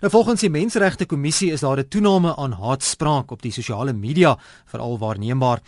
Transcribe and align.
Nou 0.00 0.08
volgens 0.12 0.40
die 0.40 0.48
Menseregte 0.48 1.04
Kommissie 1.04 1.50
is 1.52 1.60
daar 1.60 1.78
'n 1.78 1.88
toename 1.88 2.36
aan 2.36 2.52
haatspraak 2.52 3.30
op 3.30 3.42
die 3.42 3.52
sosiale 3.52 3.92
media, 3.92 4.38
veral 4.64 4.98
waarneembaar. 4.98 5.60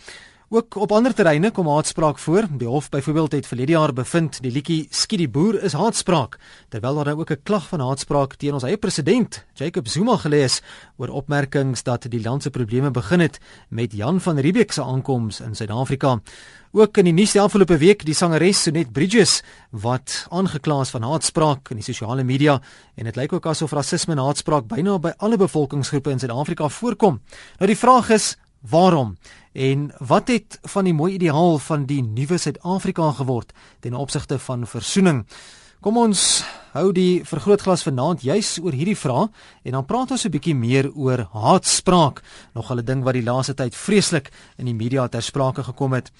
Ook 0.53 0.75
op 0.75 0.91
ander 0.91 1.13
terreine 1.17 1.49
kom 1.51 1.65
haatspraak 1.67 2.19
voor. 2.21 2.45
Die 2.57 2.67
hof 2.67 2.89
byvoorbeeld 2.89 3.31
het 3.31 3.47
verlede 3.47 3.71
jaar 3.71 3.93
bevind 3.93 4.37
die 4.41 4.51
liedjie 4.51 4.85
Skiet 4.93 5.23
die 5.23 5.29
boer 5.29 5.55
is 5.65 5.73
haatspraak, 5.73 6.37
terwyl 6.69 6.99
daar 6.99 7.09
nou 7.09 7.19
ook 7.19 7.31
'n 7.31 7.41
klag 7.43 7.67
van 7.67 7.79
haatspraak 7.79 8.35
teen 8.35 8.53
ons 8.53 8.63
eie 8.63 8.77
president, 8.77 9.45
Jacob 9.53 9.87
Zuma 9.87 10.17
gelees 10.17 10.61
oor 10.97 11.09
opmerkings 11.09 11.83
dat 11.83 12.05
die 12.09 12.21
land 12.21 12.43
se 12.43 12.49
probleme 12.49 12.91
begin 12.91 13.19
het 13.19 13.39
met 13.69 13.93
Jan 13.93 14.21
van 14.21 14.37
Riebeeck 14.37 14.71
se 14.71 14.83
aankoms 14.83 15.39
in 15.39 15.55
Suid-Afrika. 15.55 16.21
Ook 16.71 16.97
in 16.97 17.03
die 17.03 17.13
nuus 17.13 17.31
die 17.31 17.41
afgelope 17.41 17.77
week 17.77 18.05
die 18.05 18.13
sangeres 18.13 18.61
Sonet 18.61 18.91
Bridges 18.91 19.41
wat 19.69 20.27
aangekla 20.29 20.81
is 20.81 20.89
van 20.89 21.03
haatspraak 21.03 21.69
in 21.69 21.75
die 21.75 21.93
sosiale 21.93 22.23
media 22.23 22.61
en 22.95 23.03
dit 23.03 23.15
lyk 23.15 23.33
ook 23.33 23.45
asof 23.45 23.71
rasisme 23.71 24.13
en 24.13 24.19
haatspraak 24.19 24.67
byna 24.67 24.99
by 24.99 25.13
alle 25.17 25.37
bevolkingsgroepe 25.37 26.11
in 26.11 26.19
Suid-Afrika 26.19 26.69
voorkom. 26.69 27.21
Nou 27.57 27.67
die 27.67 27.77
vraag 27.77 28.09
is 28.09 28.37
Waarom? 28.69 29.17
En 29.51 29.91
wat 29.97 30.27
het 30.27 30.59
van 30.61 30.83
die 30.83 30.93
mooi 30.93 31.13
ideaal 31.13 31.57
van 31.59 31.85
die 31.85 32.01
nuwe 32.03 32.37
Suid-Afrika 32.37 33.11
geword 33.11 33.51
ten 33.79 33.93
opsigte 33.93 34.39
van 34.39 34.67
versoening? 34.67 35.25
Kom 35.83 35.97
ons 35.99 36.45
hou 36.71 36.93
die 36.95 37.25
vergrootglas 37.27 37.83
vanaand 37.83 38.21
juis 38.23 38.55
oor 38.63 38.71
hierdie 38.71 38.95
vraag 38.95 39.33
en 39.67 39.75
dan 39.75 39.85
praat 39.85 40.13
ons 40.15 40.23
'n 40.25 40.31
bietjie 40.31 40.55
meer 40.55 40.87
oor 40.95 41.27
haatspraak, 41.33 42.23
nog 42.53 42.71
'n 42.71 42.85
ding 42.85 43.03
wat 43.03 43.13
die 43.13 43.23
laaste 43.23 43.53
tyd 43.53 43.75
vreeslik 43.75 44.31
in 44.57 44.65
die 44.65 44.73
media 44.73 45.07
ter 45.07 45.21
sprake 45.21 45.63
gekom 45.63 45.93
het. 45.93 46.11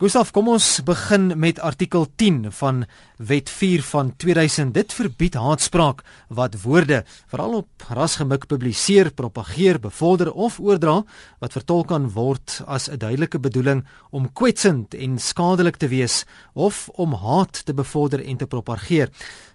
Gustaf, 0.00 0.30
kom 0.32 0.46
ons 0.48 0.78
begin 0.88 1.26
met 1.36 1.58
artikel 1.60 2.06
10 2.16 2.46
van 2.56 2.78
Wet 3.20 3.50
4 3.52 3.82
van 3.84 4.14
2000. 4.16 4.72
Dit 4.72 4.94
verbied 4.96 5.34
haatspraak 5.36 6.00
wat 6.32 6.56
woorde 6.62 7.02
veral 7.28 7.58
op 7.58 7.84
rasgemik 7.92 8.46
publiseer, 8.48 9.10
propageer, 9.12 9.76
bevorder 9.76 10.32
of 10.32 10.56
oordra 10.56 11.02
wat 11.44 11.52
vertolk 11.52 11.90
kan 11.92 12.08
word 12.16 12.62
as 12.64 12.88
'n 12.88 12.96
duidelike 12.96 13.38
bedoeling 13.38 13.84
om 14.10 14.32
kwetsend 14.32 14.94
en 14.94 15.18
skadelik 15.18 15.76
te 15.76 15.88
wees 15.92 16.24
of 16.54 16.88
om 16.96 17.12
haat 17.12 17.64
te 17.66 17.74
bevorder 17.74 18.24
en 18.24 18.36
te 18.36 18.46
propageer 18.46 19.12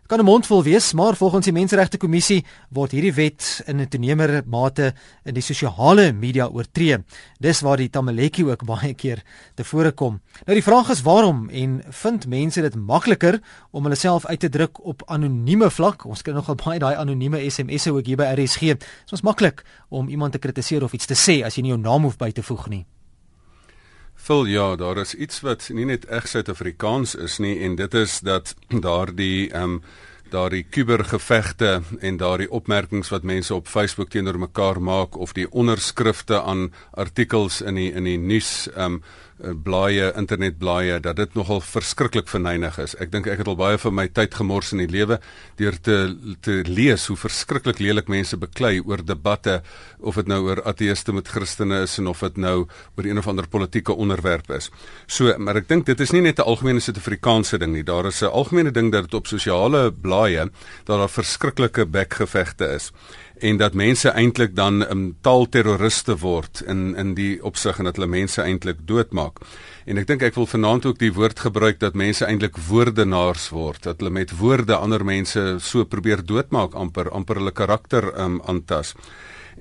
kan 0.08 0.20
'n 0.20 0.25
mondvol 0.25 0.64
wees, 0.64 0.94
maar 0.94 1.16
volgens 1.16 1.45
die 1.45 1.53
Menseregte 1.53 1.98
Kommissie 1.98 2.45
word 2.70 2.92
hierdie 2.92 3.14
wet 3.14 3.64
in 3.66 3.81
'n 3.81 3.88
toenemende 3.88 4.44
mate 4.45 4.94
in 5.23 5.34
die 5.34 5.42
sosiale 5.42 6.14
media 6.14 6.48
oortree. 6.48 7.03
Dis 7.39 7.61
waar 7.61 7.78
die 7.78 7.89
tamaletjie 7.89 8.45
ook 8.45 8.66
baie 8.73 8.94
keer 8.94 9.23
tevore 9.56 9.92
kom. 9.92 10.22
Nou 10.45 10.53
die 10.53 10.64
vraag 10.64 10.89
is 10.89 11.02
waarom 11.02 11.50
en 11.50 11.83
vind 11.89 12.28
mense 12.28 12.61
dit 12.61 12.76
makliker 12.76 13.42
om 13.72 13.83
hulle 13.83 13.95
self 13.95 14.26
uit 14.26 14.39
te 14.39 14.50
druk 14.50 14.86
op 14.86 15.02
anonieme 15.06 15.70
vlak? 15.70 16.06
Ons 16.06 16.22
kry 16.22 16.33
nogal 16.33 16.56
baie 16.56 16.80
daai 16.80 16.95
anonieme 16.95 17.50
SMS'e 17.50 17.92
ook 17.92 18.06
hier 18.06 18.17
by 18.17 18.33
RSG. 18.36 18.59
Dit 18.59 19.11
is 19.11 19.22
maklik 19.22 19.64
om 19.89 20.08
iemand 20.08 20.31
te 20.31 20.39
kritiseer 20.39 20.83
of 20.83 20.94
iets 20.94 21.06
te 21.06 21.16
sê 21.16 21.44
as 21.45 21.56
jy 21.56 21.61
nie 21.61 21.72
jou 21.72 21.81
naam 21.81 22.03
hoef 22.03 22.17
by 22.17 22.31
te 22.31 22.44
voeg 22.44 22.70
nie. 22.70 22.86
Vul 24.26 24.45
ja, 24.50 24.76
daar 24.76 24.98
is 24.98 25.12
iets 25.14 25.44
wat 25.45 25.68
nie 25.70 25.84
net 25.86 26.08
reg 26.09 26.26
Suid-Afrikaans 26.26 27.12
is 27.22 27.36
nie 27.38 27.59
en 27.62 27.76
dit 27.78 27.94
is 27.94 28.16
dat 28.26 28.56
daardie 28.73 29.52
ehm 29.52 29.78
um, 29.78 29.84
daardie 30.34 30.64
kubergevegte 30.66 31.84
en 32.02 32.17
daardie 32.17 32.50
opmerkings 32.50 33.12
wat 33.14 33.23
mense 33.23 33.54
op 33.54 33.70
Facebook 33.70 34.09
teenoor 34.09 34.40
mekaar 34.42 34.82
maak 34.82 35.14
of 35.22 35.36
die 35.38 35.45
onderskrifte 35.52 36.42
aan 36.42 36.72
artikels 36.98 37.62
in 37.62 37.78
die 37.78 37.92
in 37.94 38.09
die 38.09 38.17
nuus 38.17 38.66
ehm 38.73 38.98
um, 38.98 39.04
blaaie 39.38 40.14
internetblaaie 40.16 41.00
dat 41.03 41.17
dit 41.19 41.33
nogal 41.36 41.59
verskriklik 41.61 42.30
verneig 42.31 42.78
is. 42.80 42.94
Ek 43.03 43.11
dink 43.11 43.28
ek 43.28 43.42
het 43.44 43.50
al 43.52 43.58
baie 43.59 43.80
van 43.81 43.95
my 43.97 44.05
tyd 44.08 44.36
gemors 44.38 44.72
in 44.72 44.80
die 44.86 44.92
lewe 44.92 45.19
deur 45.59 45.75
te 45.83 45.97
te 46.45 46.61
lees 46.67 47.08
hoe 47.11 47.17
verskriklik 47.19 47.81
lelik 47.83 48.08
mense 48.11 48.38
beklei 48.39 48.80
oor 48.80 49.03
debatte 49.03 49.61
of 50.00 50.16
dit 50.16 50.31
nou 50.31 50.42
oor 50.47 50.61
ateëste 50.64 51.11
met 51.16 51.27
Christene 51.27 51.81
is 51.83 51.97
en 52.00 52.08
of 52.08 52.23
dit 52.23 52.38
nou 52.38 52.55
oor 52.95 53.09
een 53.09 53.19
of 53.19 53.27
ander 53.27 53.47
politieke 53.47 53.94
onderwerp 53.94 54.52
is. 54.55 54.69
So, 55.08 55.36
maar 55.38 55.59
ek 55.59 55.67
dink 55.67 55.86
dit 55.86 55.99
is 55.99 56.11
nie 56.15 56.21
net 56.21 56.39
'n 56.39 56.48
algemene 56.48 56.80
Suid-Afrikaanse 56.80 57.60
ding 57.60 57.73
nie. 57.73 57.83
Daar 57.83 58.05
is 58.05 58.21
'n 58.21 58.31
algemene 58.31 58.71
ding 58.71 58.92
dat 58.92 59.04
dit 59.04 59.14
op 59.14 59.27
sosiale 59.27 59.92
blaaie 59.92 60.49
dat 60.86 60.98
daar 60.98 61.10
verskriklike 61.10 61.86
bekgevegte 61.86 62.65
is 62.76 62.92
en 63.40 63.58
dat 63.58 63.73
mense 63.73 64.10
eintlik 64.10 64.56
dan 64.56 64.82
um, 64.90 65.06
taalterroriste 65.22 66.18
word 66.22 66.62
in 66.68 66.96
in 66.96 67.14
die 67.16 67.44
opsig 67.44 67.80
en 67.80 67.90
dat 67.90 68.00
hulle 68.00 68.08
mense 68.08 68.42
eintlik 68.42 68.86
doodmaak. 68.88 69.42
En 69.86 69.98
ek 69.98 70.08
dink 70.08 70.23
ek 70.23 70.36
wil 70.40 70.48
vanaand 70.48 70.86
ook 70.86 71.00
die 71.00 71.12
woord 71.14 71.40
gebruik 71.40 71.80
dat 71.80 71.94
mense 72.00 72.26
eintlik 72.26 72.58
woordenaars 72.70 73.50
word, 73.50 73.84
dat 73.84 74.00
hulle 74.00 74.14
met 74.14 74.32
woorde 74.40 74.76
ander 74.76 75.04
mense 75.06 75.58
so 75.60 75.86
probeer 75.86 76.23
doodmaak 76.26 76.76
amper 76.76 77.12
amper 77.12 77.42
hulle 77.42 77.52
karakter 77.52 78.12
um, 78.16 78.42
aantas. 78.46 78.96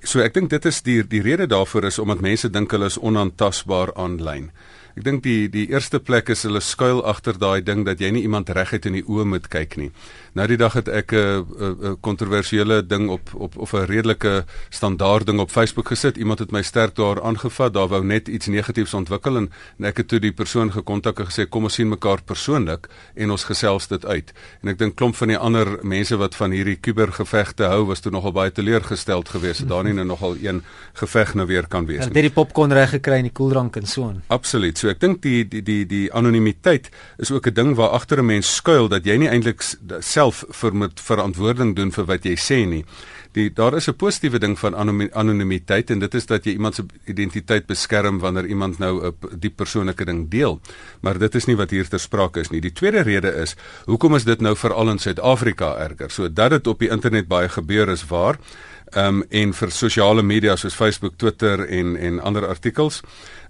So 0.02 0.20
ek 0.20 0.34
dink 0.34 0.50
dit 0.50 0.64
is 0.66 0.82
die 0.82 1.02
die 1.06 1.22
rede 1.22 1.46
daarvoor 1.50 1.90
is 1.90 1.98
omdat 1.98 2.22
mense 2.22 2.50
dink 2.50 2.72
hulle 2.72 2.90
is 2.90 2.98
onaantastbaar 2.98 3.94
aanlyn. 3.96 4.50
Ek 4.94 5.02
dink 5.02 5.24
die 5.24 5.48
die 5.50 5.66
eerste 5.72 5.98
plek 5.98 6.28
is 6.30 6.44
hulle 6.46 6.60
skuil 6.62 7.00
agter 7.02 7.34
daai 7.34 7.64
ding 7.66 7.82
dat 7.86 7.98
jy 7.98 8.12
nie 8.14 8.22
iemand 8.22 8.52
reguit 8.54 8.86
in 8.86 9.00
die 9.00 9.06
oë 9.06 9.24
moet 9.26 9.48
kyk 9.50 9.74
nie. 9.80 9.90
Nou 10.34 10.46
die 10.50 10.56
dag 10.58 10.72
het 10.74 10.88
ek 10.88 11.12
'n 11.12 11.46
'n 11.58 11.96
kontroversiële 12.00 12.86
ding 12.86 13.08
op 13.08 13.30
op 13.34 13.56
of 13.56 13.72
'n 13.72 13.86
redelike 13.86 14.44
standaard 14.68 15.26
ding 15.26 15.38
op 15.38 15.50
Facebook 15.50 15.88
gesit. 15.88 16.16
Iemand 16.16 16.38
het 16.38 16.50
my 16.50 16.62
sterk 16.62 16.94
daar 16.94 17.22
aangevat. 17.22 17.72
Daar 17.74 17.88
wou 17.88 18.04
net 18.04 18.28
iets 18.28 18.46
negatiefs 18.46 18.94
ontwikkel 18.94 19.36
en, 19.36 19.52
en 19.78 19.84
ek 19.84 19.96
het 19.96 20.08
toe 20.08 20.18
die 20.18 20.32
persoon 20.32 20.72
gekontak 20.72 21.18
en 21.18 21.26
gesê 21.26 21.48
kom 21.48 21.62
ons 21.62 21.74
sien 21.74 21.88
mekaar 21.88 22.22
persoonlik 22.22 22.88
en 23.14 23.30
ons 23.30 23.44
gesels 23.44 23.86
dit 23.86 24.06
uit. 24.06 24.32
En 24.62 24.68
ek 24.68 24.78
dink 24.78 24.96
klomp 24.96 25.16
van 25.16 25.28
die 25.28 25.38
ander 25.38 25.78
mense 25.82 26.16
wat 26.16 26.34
van 26.34 26.50
hierdie 26.50 26.76
kubergevegte 26.76 27.64
hou 27.64 27.84
was 27.86 28.00
toe 28.00 28.12
nogal 28.12 28.32
baie 28.32 28.52
teleurgesteld 28.52 29.28
geweest 29.28 29.60
dat 29.60 29.68
daar 29.68 29.84
nie 29.84 29.92
nou 29.92 30.06
nogal 30.06 30.36
een 30.42 30.62
geveg 30.92 31.34
nou 31.34 31.46
weer 31.46 31.66
kan 31.66 31.86
wees 31.86 31.98
nie. 31.98 32.14
Het 32.14 32.14
die 32.14 32.30
popcorn 32.30 32.72
reg 32.72 32.90
gekry 32.90 33.16
en 33.16 33.22
die 33.22 33.32
koeldrank 33.32 33.76
en 33.76 33.86
so 33.86 34.08
aan. 34.08 34.22
Absoluut. 34.26 34.78
So 34.78 34.88
ek 34.88 35.00
dink 35.00 35.22
die 35.22 35.48
die 35.48 35.62
die 35.62 35.86
die 35.86 36.12
anonimiteit 36.12 36.90
is 37.18 37.30
ook 37.30 37.46
'n 37.46 37.54
ding 37.54 37.74
waar 37.74 37.88
agter 37.88 38.18
'n 38.18 38.26
mens 38.26 38.54
skuil 38.54 38.88
dat 38.88 39.04
jy 39.04 39.16
nie 39.16 39.28
eintlik 39.28 39.62
self 40.00 40.23
vir 40.32 40.76
met 40.76 41.00
verantwoording 41.00 41.74
doen 41.76 41.92
vir 41.92 42.04
wat 42.04 42.24
jy 42.24 42.36
sê 42.36 42.64
nie. 42.68 42.84
Die 43.34 43.50
daar 43.50 43.74
is 43.74 43.88
'n 43.88 43.96
positiewe 43.96 44.38
ding 44.38 44.58
van 44.58 44.74
anonimiteit 45.12 45.90
en 45.90 45.98
dit 45.98 46.14
is 46.14 46.26
dat 46.26 46.44
jy 46.44 46.52
iemand 46.52 46.74
se 46.74 46.84
identiteit 47.06 47.66
beskerm 47.66 48.18
wanneer 48.18 48.46
iemand 48.46 48.78
nou 48.78 49.06
'n 49.06 49.14
diep 49.38 49.56
persoonlike 49.56 50.04
ding 50.04 50.30
deel. 50.30 50.60
Maar 51.00 51.18
dit 51.18 51.34
is 51.34 51.46
nie 51.46 51.56
wat 51.56 51.70
hier 51.70 51.88
ter 51.88 52.00
sprake 52.00 52.40
is 52.40 52.50
nie. 52.50 52.60
Die 52.60 52.72
tweede 52.72 53.02
rede 53.02 53.34
is, 53.34 53.56
hoekom 53.84 54.14
is 54.14 54.24
dit 54.24 54.40
nou 54.40 54.56
veral 54.56 54.90
in 54.90 54.98
Suid-Afrika 54.98 55.76
erger? 55.76 56.10
So 56.10 56.28
dat 56.32 56.50
dit 56.50 56.66
op 56.66 56.78
die 56.78 56.90
internet 56.90 57.28
baie 57.28 57.48
gebeur 57.48 57.88
is 57.88 58.06
waar. 58.06 58.38
Ehm 58.94 59.06
um, 59.06 59.24
en 59.30 59.52
vir 59.54 59.70
sosiale 59.70 60.22
media 60.22 60.56
soos 60.56 60.74
Facebook, 60.74 61.16
Twitter 61.16 61.68
en 61.68 61.96
en 61.96 62.20
ander 62.20 62.46
artikels. 62.46 63.02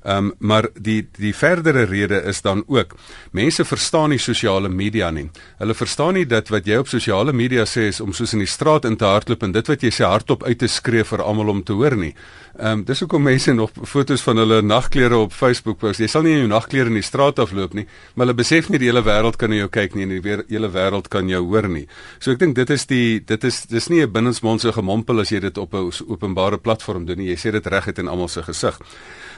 Ehm 0.05 0.17
um, 0.17 0.33
maar 0.39 0.69
die 0.77 1.09
die 1.17 1.33
verdere 1.35 1.85
rede 1.89 2.19
is 2.29 2.43
dan 2.43 2.63
ook 2.67 2.93
mense 3.33 3.65
verstaan 3.65 4.11
nie 4.13 4.19
sosiale 4.19 4.69
media 4.69 5.11
nie. 5.11 5.31
Hulle 5.59 5.75
verstaan 5.75 6.15
nie 6.15 6.27
dat 6.27 6.49
wat 6.53 6.67
jy 6.67 6.77
op 6.77 6.89
sosiale 6.89 7.33
media 7.33 7.65
sê 7.65 7.87
is 7.89 8.01
om 8.05 8.13
soos 8.13 8.35
in 8.37 8.43
die 8.45 8.51
straat 8.51 8.85
in 8.85 8.97
te 8.97 9.05
hardloop 9.09 9.43
en 9.43 9.53
dit 9.53 9.71
wat 9.73 9.83
jy 9.83 9.91
sê 9.91 10.05
hardop 10.05 10.45
uit 10.45 10.59
te 10.59 10.69
skree 10.69 11.05
vir 11.05 11.23
almal 11.25 11.49
om 11.49 11.63
te 11.65 11.73
hoor 11.73 11.97
nie. 11.97 12.13
Ehm 12.59 12.81
um, 12.81 12.85
dis 12.85 13.01
hoekom 13.01 13.23
mense 13.23 13.53
nog 13.53 13.73
fotos 13.83 14.23
van 14.23 14.37
hulle 14.37 14.61
nagklere 14.63 15.17
op 15.17 15.33
Facebook 15.33 15.79
post. 15.79 16.01
Jy 16.01 16.07
sal 16.13 16.23
nie 16.23 16.37
in 16.37 16.45
jou 16.45 16.53
nagklere 16.53 16.93
in 16.93 17.01
die 17.01 17.03
straat 17.03 17.39
afloop 17.39 17.73
nie, 17.75 17.87
maar 18.15 18.27
hulle 18.27 18.37
besef 18.37 18.69
nie 18.69 18.79
die 18.79 18.93
hele 18.93 19.03
wêreld 19.09 19.41
kan 19.41 19.51
na 19.51 19.63
jou 19.63 19.73
kyk 19.73 19.97
nie 19.97 20.05
en 20.05 20.15
die 20.19 20.37
hele 20.53 20.69
wêreld 20.69 21.09
kan 21.09 21.33
jou 21.33 21.41
hoor 21.49 21.69
nie. 21.69 21.87
So 22.21 22.37
ek 22.37 22.45
dink 22.45 22.61
dit 22.61 22.71
is 22.71 22.85
die 22.93 23.21
dit 23.25 23.45
is 23.45 23.65
dis 23.73 23.89
nie 23.89 24.05
'n 24.05 24.13
binnensmondse 24.13 24.73
gemompel 24.73 25.21
as 25.21 25.33
jy 25.33 25.41
dit 25.41 25.59
op 25.59 25.75
'n 25.75 25.91
openbare 26.09 26.59
platform 26.59 27.07
doen 27.07 27.19
nie. 27.19 27.33
Jy 27.33 27.37
sê 27.37 27.53
dit 27.53 27.67
reguit 27.67 27.99
in 27.99 28.09
almal 28.09 28.29
se 28.29 28.43
gesig. 28.43 28.79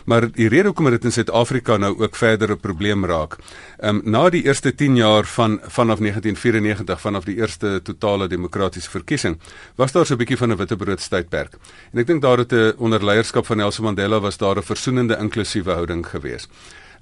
Maar 0.07 0.31
die 0.31 0.49
rede 0.57 0.71
hoekom 0.73 0.89
dit 0.91 1.05
in 1.05 1.13
Suid-Afrika 1.13 1.77
nou 1.77 1.93
ook 2.01 2.17
verder 2.17 2.51
'n 2.51 2.61
probleem 2.61 3.05
raak. 3.05 3.37
Ehm 3.79 3.97
um, 3.97 4.01
na 4.05 4.31
die 4.31 4.45
eerste 4.45 4.75
10 4.75 4.97
jaar 4.97 5.25
van 5.25 5.61
vanaf 5.63 5.99
1994 5.99 7.01
vanaf 7.01 7.25
die 7.25 7.37
eerste 7.37 7.81
totale 7.83 8.29
demokratiese 8.29 8.91
verkiesing 8.91 9.39
was 9.77 9.93
daar 9.93 10.07
so 10.07 10.15
'n 10.15 10.19
bietjie 10.19 10.37
van 10.37 10.51
'n 10.51 10.57
witbroodstydperk. 10.57 11.53
En 11.93 11.99
ek 11.99 12.07
dink 12.07 12.23
daar 12.23 12.39
het 12.39 12.53
'n 12.53 12.75
onder 12.79 13.05
leierskap 13.05 13.47
van 13.47 13.57
Nelson 13.57 13.85
Mandela 13.85 14.21
was 14.21 14.37
daar 14.37 14.57
'n 14.57 14.63
versoenende 14.63 15.17
inklusiewe 15.17 15.73
houding 15.73 16.07
geweest. 16.07 16.49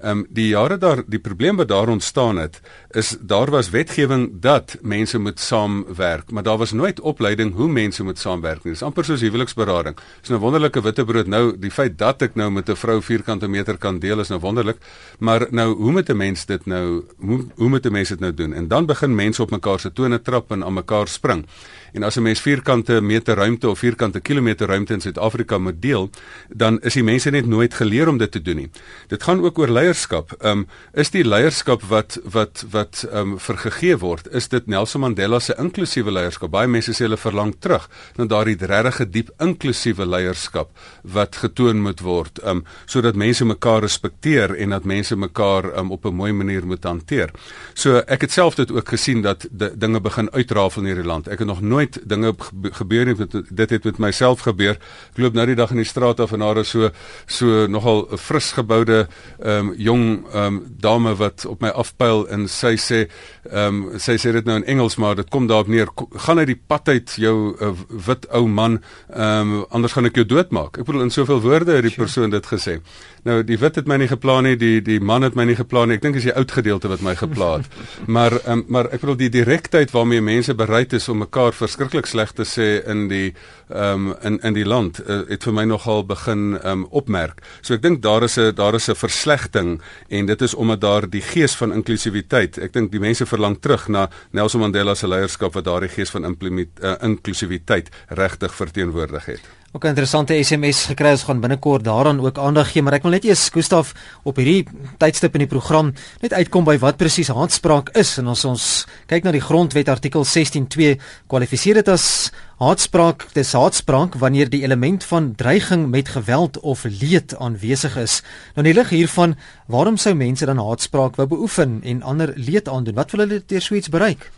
Ehm 0.04 0.18
um, 0.18 0.26
die 0.28 0.50
jare 0.52 0.76
daar 0.76 1.00
die 1.08 1.18
probleem 1.18 1.56
wat 1.56 1.68
daar 1.68 1.88
ontstaan 1.88 2.36
het 2.36 2.58
is 2.90 3.14
daar 3.20 3.50
was 3.50 3.70
wetgewing 3.70 4.26
dat 4.40 4.76
mense 4.82 5.18
moet 5.18 5.40
saamwerk, 5.40 6.30
maar 6.30 6.42
daar 6.42 6.58
was 6.58 6.72
nooit 6.72 7.00
opleiding 7.00 7.54
hoe 7.54 7.68
mense 7.68 8.04
moet 8.04 8.18
saamwerk 8.18 8.64
nie. 8.64 8.72
Dis 8.74 8.82
amper 8.82 9.04
soos 9.04 9.24
huweliksberading. 9.24 9.96
Dis 10.20 10.28
nou 10.28 10.40
wonderlike 10.42 10.82
witbrood 10.84 11.26
nou 11.26 11.56
die 11.58 11.70
feit 11.70 11.96
dat 11.98 12.22
ek 12.22 12.34
nou 12.34 12.50
met 12.50 12.68
'n 12.68 12.76
vrou 12.76 13.00
vierkante 13.02 13.48
meter 13.48 13.78
kan 13.78 13.98
deel 13.98 14.20
is 14.20 14.28
nou 14.28 14.40
wonderlik, 14.40 14.76
maar 15.18 15.46
nou 15.50 15.74
hoe 15.74 15.92
moet 15.92 16.10
'n 16.10 16.16
mens 16.16 16.44
dit 16.46 16.66
nou 16.66 17.04
hoe, 17.18 17.46
hoe 17.56 17.68
moet 17.68 17.86
'n 17.86 17.92
mens 17.92 18.08
dit 18.08 18.20
nou 18.20 18.34
doen? 18.34 18.52
En 18.52 18.68
dan 18.68 18.86
begin 18.86 19.14
mense 19.14 19.42
op 19.42 19.50
mekaar 19.50 19.80
se 19.80 19.92
tone 19.92 20.22
trap 20.22 20.50
en 20.50 20.64
aan 20.64 20.74
mekaar 20.74 21.08
spring. 21.08 21.46
En 21.94 22.02
as 22.02 22.16
'n 22.16 22.22
mens 22.22 22.40
vierkante 22.40 23.00
meter 23.00 23.34
ruimte 23.36 23.68
of 23.68 23.78
vierkante 23.78 24.20
kilometer 24.20 24.66
ruimte 24.66 24.92
in 24.92 25.00
Suid-Afrika 25.00 25.58
moet 25.58 25.82
deel, 25.82 26.10
dan 26.48 26.80
is 26.80 26.94
die 26.94 27.02
mense 27.02 27.30
net 27.30 27.46
nooit 27.46 27.74
geleer 27.74 28.08
om 28.08 28.18
dit 28.18 28.30
te 28.30 28.42
doen 28.42 28.56
nie. 28.56 28.70
Dit 29.06 29.22
gaan 29.22 29.44
ook 29.44 29.58
oor 29.58 29.68
leierskap, 29.68 30.32
ehm 30.40 30.58
um, 30.58 30.66
is 30.92 31.10
die 31.10 31.24
leierskap 31.24 31.82
wat 31.82 32.18
wat 32.24 32.64
wat 32.70 33.06
ehm 33.10 33.18
um, 33.18 33.38
vergegee 33.38 33.96
word, 33.98 34.28
is 34.32 34.48
dit 34.48 34.66
Nelson 34.66 35.00
Mandela 35.00 35.38
se 35.38 35.54
inklusiewe 35.58 36.10
leierskap. 36.10 36.50
Baie 36.50 36.66
mense 36.66 36.92
sê 36.92 37.06
hulle 37.06 37.16
verlang 37.16 37.54
terug 37.58 37.88
na 38.16 38.24
daardie 38.24 38.56
regtig 38.58 39.10
diep 39.10 39.30
inklusiewe 39.38 40.06
leierskap 40.06 40.70
wat 41.02 41.36
getoon 41.36 41.80
moet 41.82 42.00
word, 42.00 42.38
ehm 42.38 42.56
um, 42.56 42.64
sodat 42.86 43.14
mense 43.14 43.44
mekaar 43.44 43.80
respekteer 43.80 44.56
en 44.56 44.70
dat 44.70 44.84
mense 44.84 45.16
mekaar 45.16 45.78
um, 45.78 45.90
op 45.90 46.04
'n 46.04 46.14
mooi 46.14 46.32
manier 46.32 46.66
moet 46.66 46.84
hanteer. 46.84 47.30
So 47.74 48.02
ek 48.06 48.20
het 48.20 48.32
self 48.32 48.54
dit 48.54 48.72
ook 48.72 48.88
gesien 48.88 49.22
dat 49.22 49.46
dinge 49.78 50.00
begin 50.00 50.30
uitrafel 50.30 50.82
in 50.82 50.86
hierdie 50.86 51.06
land. 51.06 51.28
Ek 51.28 51.38
het 51.38 51.48
nog 51.48 51.60
nooit 51.60 51.83
dinge 52.04 52.34
gebeur 52.72 53.06
nie 53.06 53.16
dit 53.50 53.70
het 53.70 53.84
met 53.84 53.98
myself 53.98 54.40
gebeur. 54.40 54.78
Ek 55.12 55.18
loop 55.18 55.34
nou 55.34 55.46
die 55.46 55.58
dag 55.58 55.70
in 55.70 55.82
die 55.82 55.88
straat 55.88 56.20
af 56.20 56.32
en 56.32 56.44
daar 56.44 56.58
is 56.62 56.70
so 56.70 56.90
so 57.26 57.66
nogal 57.66 58.06
'n 58.12 58.18
fris 58.18 58.52
geboude 58.52 59.08
ehm 59.42 59.68
um, 59.68 59.74
jong 59.76 60.24
ehm 60.32 60.46
um, 60.46 60.62
dame 60.80 61.14
wat 61.14 61.44
op 61.46 61.60
my 61.60 61.68
afpyl 61.68 62.26
en 62.28 62.48
sy 62.48 62.76
sê 62.76 63.08
ehm 63.50 63.82
um, 63.92 63.98
sy 63.98 64.16
sê 64.16 64.32
dit 64.32 64.44
nou 64.44 64.56
in 64.56 64.64
Engels 64.64 64.96
maar 64.96 65.16
dit 65.16 65.30
kom 65.30 65.46
daarop 65.46 65.68
neer 65.68 65.88
gaan 66.26 66.38
uit 66.38 66.46
die 66.46 66.60
pad 66.66 66.88
uit 66.88 67.10
jou 67.16 67.56
uh, 67.60 67.72
wit 67.88 68.26
ou 68.30 68.46
man 68.48 68.80
ehm 69.08 69.52
um, 69.52 69.64
anders 69.70 69.92
gaan 69.92 70.06
ek 70.06 70.16
jou 70.16 70.26
doodmaak. 70.26 70.78
Ek 70.78 70.84
bedoel 70.84 71.02
in 71.02 71.10
soveel 71.10 71.40
woorde 71.40 71.72
het 71.72 71.82
die 71.82 71.94
persoon 71.96 72.30
dit 72.30 72.46
gesê. 72.46 72.80
Nou 73.24 73.38
die 73.46 73.56
wit 73.56 73.78
het 73.80 73.86
my 73.88 73.96
nie 74.00 74.08
geplan 74.10 74.44
nie, 74.44 74.56
die 74.60 74.82
die 74.84 74.98
man 75.00 75.24
het 75.24 75.36
my 75.38 75.46
nie 75.48 75.56
geplan 75.56 75.88
nie. 75.88 75.96
Ek 75.96 76.02
dink 76.04 76.18
dis 76.18 76.26
die 76.28 76.34
oud 76.36 76.50
gedeelte 76.52 76.90
wat 76.92 77.00
my 77.04 77.14
geplan 77.16 77.62
het. 77.62 77.78
maar 78.16 78.36
um, 78.44 78.64
maar 78.68 78.90
ek 78.92 79.00
bedoel 79.00 79.16
die 79.22 79.30
direktheid 79.32 79.94
waarmee 79.94 80.20
mense 80.24 80.54
bereid 80.54 80.92
is 80.92 81.08
om 81.08 81.22
mekaar 81.24 81.56
verskriklik 81.56 82.08
sleg 82.10 82.34
te 82.36 82.44
sê 82.48 82.68
in 82.84 83.06
die 83.08 83.32
ehm 83.72 84.10
um, 84.10 84.14
in 84.28 84.38
in 84.44 84.58
die 84.58 84.66
land 84.68 85.00
uh, 85.00 85.22
het 85.30 85.48
vir 85.48 85.56
my 85.56 85.64
nogal 85.64 86.04
begin 86.04 86.58
ehm 86.58 86.84
um, 86.84 86.86
opmerk. 86.92 87.40
So 87.62 87.78
ek 87.78 87.82
dink 87.86 88.02
daar 88.04 88.28
is 88.28 88.36
'n 88.36 88.52
daar 88.54 88.76
is 88.76 88.90
'n 88.90 88.94
verslegting 88.94 89.80
en 90.08 90.26
dit 90.26 90.42
is 90.42 90.54
omdat 90.54 90.80
daar 90.80 91.10
die 91.10 91.24
gees 91.24 91.56
van 91.56 91.72
inklusiwiteit. 91.72 92.58
Ek 92.58 92.72
dink 92.72 92.92
die 92.92 93.00
mense 93.00 93.26
verlang 93.26 93.56
terug 93.60 93.88
na 93.88 94.10
Nelson 94.32 94.60
Mandela 94.60 94.94
se 94.94 95.08
leierskap 95.08 95.54
wat 95.54 95.64
daardie 95.64 95.88
gees 95.88 96.10
van 96.10 96.24
uh, 96.24 96.94
inklusiwiteit 97.00 97.88
regtig 98.08 98.54
verteenwoordig 98.54 99.24
het. 99.24 99.63
Ook 99.74 99.84
'n 99.84 99.86
interessante 99.88 100.42
SMS 100.42 100.84
gekry 100.86 101.10
ons 101.10 101.22
gaan 101.22 101.40
binnekort 101.40 101.84
daaraan 101.84 102.20
ook 102.20 102.38
aandag 102.38 102.70
gee, 102.72 102.82
maar 102.82 102.92
ek 102.92 103.02
wil 103.02 103.10
net 103.10 103.24
eers 103.24 103.48
Gustaf 103.48 103.94
op 104.22 104.36
hierdie 104.36 104.66
tydstip 104.98 105.34
in 105.34 105.38
die 105.38 105.50
program 105.50 105.92
net 106.20 106.32
uitkom 106.32 106.64
by 106.64 106.78
wat 106.78 106.96
presies 106.96 107.28
haatspraak 107.28 107.90
is 107.98 108.18
en 108.18 108.28
as 108.28 108.44
ons 108.44 108.86
kyk 109.06 109.24
na 109.24 109.32
die 109.32 109.42
grondwet 109.42 109.88
artikel 109.88 110.24
16.2 110.24 110.94
kwalifiseer 111.26 111.74
dit 111.74 111.88
as 111.88 112.30
haatspraak, 112.58 113.26
dis 113.34 113.52
haatspraak 113.52 114.14
wanneer 114.14 114.48
die 114.48 114.62
element 114.62 115.04
van 115.04 115.34
dreiging 115.34 115.90
met 115.90 116.08
geweld 116.08 116.60
of 116.60 116.84
leed 116.84 117.34
aanwesig 117.36 117.96
is. 117.96 118.22
Nou 118.54 118.66
in 118.66 118.72
die 118.72 118.80
lig 118.80 118.88
hiervan, 118.88 119.34
waarom 119.66 119.96
sou 119.96 120.14
mense 120.14 120.46
dan 120.46 120.58
haatspraak 120.58 121.16
wou 121.16 121.26
beoefen 121.26 121.80
en 121.82 122.02
ander 122.02 122.32
leed 122.36 122.68
aandoen? 122.68 122.94
Wat 122.94 123.10
wil 123.10 123.26
hulle 123.26 123.42
deur 123.46 123.60
so 123.60 123.74
iets 123.74 123.88
bereik? 123.88 124.30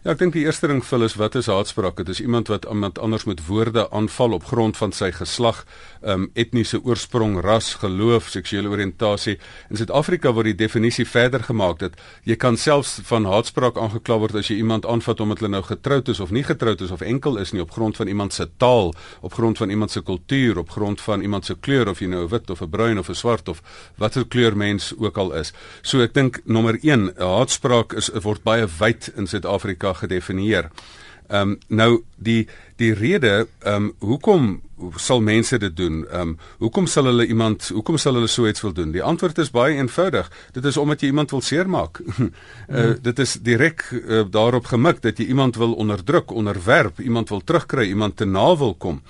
Ja, 0.00 0.14
ek 0.14 0.20
dink 0.22 0.32
die 0.32 0.46
eerste 0.46 0.64
ding 0.70 0.78
vir 0.80 1.02
is 1.04 1.12
wat 1.20 1.34
is 1.36 1.50
haatspraak? 1.52 1.98
Dit 2.00 2.08
is 2.08 2.22
iemand 2.24 2.48
wat 2.48 2.64
iemand 2.64 2.96
anders 3.04 3.26
met 3.28 3.42
woorde 3.44 3.82
aanval 3.92 4.32
op 4.32 4.46
grond 4.48 4.78
van 4.80 4.94
sy 4.96 5.10
geslag, 5.12 5.58
um, 6.00 6.22
etniese 6.40 6.78
oorsprong, 6.80 7.34
ras, 7.44 7.74
geloof, 7.82 8.30
seksuele 8.32 8.70
oriëntasie. 8.72 9.34
In 9.68 9.76
Suid-Afrika 9.76 10.32
word 10.32 10.48
die 10.48 10.54
definisie 10.62 11.04
verder 11.04 11.44
gemaak 11.44 11.82
dat 11.82 11.98
jy 12.24 12.38
kan 12.40 12.56
selfs 12.56 12.94
van 13.10 13.28
haatspraak 13.28 13.76
aangekla 13.76 14.16
word 14.22 14.38
as 14.40 14.48
jy 14.48 14.56
iemand 14.62 14.88
aanvat 14.88 15.20
omdat 15.20 15.42
hulle 15.42 15.52
nou 15.58 15.60
getroud 15.68 16.08
is 16.08 16.22
of 16.24 16.32
nie 16.32 16.46
getroud 16.48 16.80
is 16.80 16.96
of 16.96 17.04
enkel 17.04 17.36
is 17.36 17.52
nie 17.52 17.60
op 17.60 17.76
grond 17.76 18.00
van 18.00 18.08
iemand 18.08 18.32
se 18.32 18.48
taal, 18.56 18.94
op 19.20 19.36
grond 19.36 19.60
van 19.60 19.68
iemand 19.68 19.92
se 19.92 20.00
kultuur, 20.00 20.62
op 20.64 20.72
grond 20.78 21.04
van 21.10 21.20
iemand 21.20 21.44
se 21.44 21.58
kleur 21.60 21.92
of 21.92 22.00
jy 22.00 22.08
nou 22.08 22.24
wit 22.32 22.48
of 22.48 22.64
'n 22.64 22.70
bruin 22.72 22.98
of 22.98 23.10
'n 23.12 23.20
swart 23.20 23.52
of 23.52 23.60
watter 24.00 24.24
kleur 24.24 24.56
mens 24.56 24.94
ook 24.96 25.18
al 25.18 25.36
is. 25.36 25.52
So 25.82 26.00
ek 26.00 26.14
dink 26.14 26.40
nommer 26.46 26.78
1, 26.80 27.12
haatspraak 27.20 27.92
is 27.92 28.08
word 28.08 28.42
baie 28.42 28.64
wyd 28.78 29.12
in 29.16 29.26
Suid-Afrika 29.26 29.89
daar 29.90 30.02
gedefinieer. 30.06 30.70
Ehm 31.30 31.50
um, 31.50 31.58
nou 31.68 32.02
die 32.16 32.48
die 32.76 32.94
rede 32.94 33.46
ehm 33.62 33.74
um, 33.74 33.92
hoekom 33.98 34.62
sal 34.96 35.20
mense 35.20 35.58
dit 35.58 35.76
doen? 35.76 36.02
Ehm 36.08 36.20
um, 36.20 36.38
hoekom 36.58 36.86
sal 36.86 37.04
hulle 37.04 37.26
iemand 37.26 37.68
hoekom 37.68 37.98
sal 37.98 38.14
hulle 38.18 38.26
so 38.26 38.48
iets 38.48 38.60
wil 38.60 38.72
doen? 38.72 38.90
Die 38.90 39.02
antwoord 39.02 39.38
is 39.38 39.50
baie 39.50 39.76
eenvoudig. 39.76 40.30
Dit 40.52 40.64
is 40.64 40.76
omdat 40.76 41.00
jy 41.00 41.06
iemand 41.06 41.30
wil 41.30 41.40
seermaak. 41.40 42.00
uh, 42.00 42.26
mm. 42.68 42.96
dit 43.02 43.18
is 43.18 43.36
direk 43.46 43.86
uh, 43.92 44.24
daarop 44.30 44.66
gemik 44.66 45.02
dat 45.02 45.18
jy 45.18 45.28
iemand 45.30 45.56
wil 45.56 45.72
onderdruk, 45.72 46.30
onderwerp, 46.30 46.98
iemand 46.98 47.28
wil 47.28 47.44
terugkry, 47.44 47.86
iemand 47.88 48.16
te 48.16 48.26
na 48.26 48.56
wil 48.56 48.74
kom. 48.74 49.02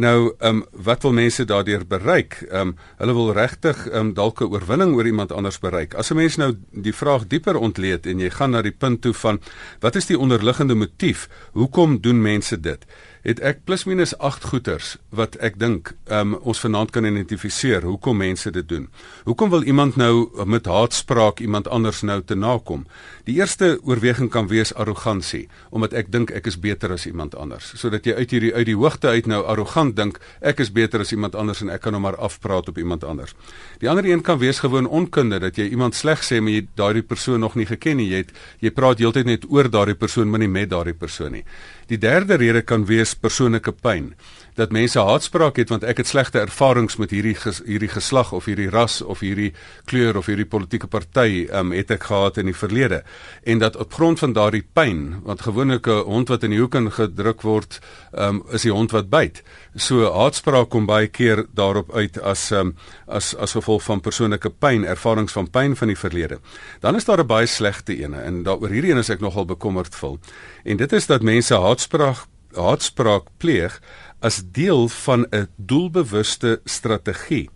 Nou, 0.00 0.34
ehm 0.38 0.56
um, 0.56 0.64
wat 0.84 1.02
wil 1.02 1.12
mense 1.12 1.44
daardeur 1.44 1.82
bereik? 1.86 2.38
Ehm 2.48 2.68
um, 2.68 2.76
hulle 2.96 3.14
wil 3.14 3.32
regtig 3.36 3.82
ehm 3.88 4.06
um, 4.06 4.12
dalk 4.14 4.40
'n 4.40 4.52
oorwinning 4.54 4.94
oor 4.96 5.06
iemand 5.06 5.32
anders 5.32 5.58
bereik. 5.58 5.94
As 5.94 6.10
'n 6.10 6.16
mens 6.16 6.36
nou 6.36 6.56
die 6.70 6.94
vraag 6.94 7.26
dieper 7.26 7.56
ontleed 7.56 8.06
en 8.06 8.18
jy 8.18 8.30
gaan 8.30 8.50
na 8.50 8.62
die 8.62 8.76
punt 8.78 9.02
toe 9.02 9.12
van 9.14 9.40
wat 9.80 9.96
is 9.96 10.06
die 10.06 10.18
onderliggende 10.18 10.74
motief? 10.74 11.28
Hoekom 11.52 12.00
doen 12.00 12.22
mense 12.22 12.60
dit? 12.60 12.86
Het 13.22 13.40
ek 13.44 13.64
plus 13.68 13.84
minus 13.84 14.14
8 14.18 14.46
goeters 14.50 14.94
wat 15.12 15.36
ek 15.44 15.58
dink 15.60 15.92
um, 16.08 16.36
ons 16.40 16.60
vanaand 16.62 16.92
kan 16.94 17.04
identifiseer 17.04 17.84
hoekom 17.84 18.20
mense 18.22 18.50
dit 18.50 18.68
doen. 18.68 18.86
Hoekom 19.28 19.50
wil 19.52 19.66
iemand 19.68 19.96
nou 20.00 20.28
met 20.48 20.66
haatspraak 20.66 21.40
iemand 21.44 21.68
anders 21.68 22.02
nou 22.02 22.20
te 22.24 22.34
nakom? 22.34 22.86
Die 23.28 23.36
eerste 23.36 23.76
oorweging 23.84 24.30
kan 24.32 24.48
wees 24.48 24.72
arrogansie, 24.74 25.48
omdat 25.70 25.92
ek 26.00 26.08
dink 26.12 26.32
ek 26.34 26.48
is 26.50 26.56
beter 26.60 26.94
as 26.96 27.06
iemand 27.06 27.36
anders. 27.36 27.72
Sodat 27.76 28.08
jy 28.08 28.16
uit 28.16 28.32
hierdie 28.32 28.54
uit 28.54 28.66
die 28.70 28.78
hoogte 28.78 29.12
uit 29.12 29.28
nou 29.30 29.42
arrogant 29.44 29.96
dink 29.96 30.20
ek 30.40 30.62
is 30.64 30.72
beter 30.72 31.04
as 31.04 31.12
iemand 31.12 31.36
anders 31.36 31.60
en 31.60 31.70
ek 31.70 31.84
kan 31.84 31.94
nou 31.96 32.02
maar 32.02 32.16
afpraat 32.16 32.72
op 32.72 32.80
iemand 32.80 33.04
anders. 33.04 33.36
Die 33.80 33.90
ander 33.90 34.06
een 34.08 34.24
kan 34.24 34.40
wees 34.40 34.62
gewoon 34.64 34.88
onkunde 34.88 35.40
dat 35.40 35.60
jy 35.60 35.68
iemand 35.70 35.94
sleg 35.94 36.24
sê 36.24 36.40
maar 36.40 36.56
jy 36.56 36.64
daardie 36.80 37.04
persoon 37.04 37.40
nog 37.40 37.58
nie 37.60 37.68
geken 37.68 38.00
nie. 38.00 38.08
Jy 38.10 38.24
het, 38.24 38.32
jy 38.64 38.72
praat 38.74 38.98
heeltyd 39.02 39.28
net 39.28 39.46
oor 39.50 39.68
daardie 39.70 39.98
persoon 39.98 40.30
maar 40.30 40.40
nie 40.40 40.50
met 40.50 40.70
daardie 40.72 40.96
persoon 40.96 41.36
nie. 41.38 41.44
Die 41.90 41.98
derde 41.98 42.36
rede 42.38 42.62
kan 42.62 42.84
wees 42.86 43.09
persoonlike 43.14 43.72
pyn 43.72 44.14
dat 44.60 44.72
mense 44.74 45.00
haatspraak 45.00 45.58
het 45.60 45.70
want 45.72 45.84
ek 45.86 46.02
het 46.02 46.10
slegte 46.10 46.40
ervarings 46.40 46.98
met 47.00 47.12
hierdie 47.14 47.36
ges, 47.38 47.60
hierdie 47.66 47.90
geslag 47.90 48.32
of 48.36 48.48
hierdie 48.50 48.68
ras 48.72 49.00
of 49.00 49.22
hierdie 49.24 49.52
kleur 49.88 50.18
of 50.20 50.28
hierdie 50.30 50.48
politieke 50.48 50.90
party 50.90 51.46
um, 51.54 51.72
het 51.76 51.92
ek 51.94 52.08
gehad 52.10 52.40
in 52.40 52.50
die 52.50 52.56
verlede. 52.56 53.02
En 53.48 53.62
dat 53.62 53.78
op 53.80 53.94
grond 53.94 54.20
van 54.20 54.34
daardie 54.36 54.64
pyn 54.64 55.22
want 55.24 55.46
gewoonlik 55.46 55.86
'n 55.86 56.04
hond 56.10 56.28
wat 56.28 56.44
in 56.44 56.50
die 56.50 56.60
hoek 56.60 56.74
ingedruk 56.74 57.42
word 57.42 57.80
um, 58.12 58.42
is 58.52 58.62
die 58.62 58.72
hond 58.72 58.90
wat 58.90 59.10
byt. 59.10 59.42
So 59.76 60.10
haatspraak 60.12 60.70
kom 60.70 60.86
baie 60.86 61.08
keer 61.08 61.46
daarop 61.54 61.94
uit 61.94 62.20
as 62.20 62.50
um, 62.50 62.74
as 63.06 63.34
as 63.36 63.52
gevolg 63.52 63.82
van 63.82 64.00
persoonlike 64.00 64.50
pyn 64.50 64.84
ervarings 64.84 65.32
van 65.32 65.50
pyn 65.50 65.76
van 65.76 65.88
die 65.88 65.98
verlede. 65.98 66.40
Dan 66.80 66.96
is 66.96 67.04
daar 67.04 67.20
'n 67.20 67.26
baie 67.26 67.46
slegte 67.46 67.96
ene 67.96 68.20
en 68.20 68.42
daaroor 68.42 68.68
hierdie 68.68 68.90
een 68.90 68.98
is 68.98 69.10
ek 69.10 69.20
nogal 69.20 69.44
bekommerd 69.44 69.94
vol 69.94 70.18
en 70.64 70.76
dit 70.76 70.92
is 70.92 71.06
dat 71.06 71.22
mense 71.22 71.54
haatspraak 71.54 72.28
haatspraak 72.54 73.28
pleeg 73.36 73.80
as 74.20 74.42
deel 74.52 74.88
van 74.88 75.26
'n 75.30 75.48
doelbewuste 75.56 76.60
strategie. 76.64 77.50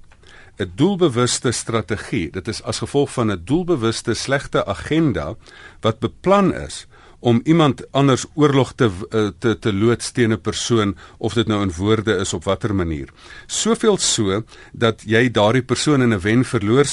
'n 0.58 0.72
Doelbewuste 0.74 1.52
strategie. 1.52 2.30
Dit 2.30 2.48
is 2.48 2.62
as 2.62 2.78
gevolg 2.78 3.12
van 3.12 3.30
'n 3.30 3.42
doelbewuste 3.44 4.14
slegte 4.14 4.66
agenda 4.66 5.34
wat 5.80 5.98
beplan 5.98 6.54
is 6.54 6.86
om 7.25 7.40
iemand 7.45 7.81
anders 7.90 8.26
oorlog 8.35 8.73
te 8.76 8.90
eh, 9.11 9.28
te 9.38 9.59
te 9.59 9.73
loods 9.73 10.11
teen 10.12 10.33
'n 10.33 10.40
persoon 10.40 10.97
of 11.19 11.33
dit 11.33 11.47
nou 11.47 11.62
in 11.62 11.73
woorde 11.76 12.16
is 12.16 12.33
op 12.33 12.45
watter 12.45 12.75
manier. 12.75 13.09
Soveel 13.47 13.97
so 13.97 14.43
dat 14.73 15.02
jy 15.07 15.31
daardie 15.31 15.62
persoon 15.62 16.02
in 16.02 16.12
'n 16.12 16.21
wen-verloor 16.21 16.85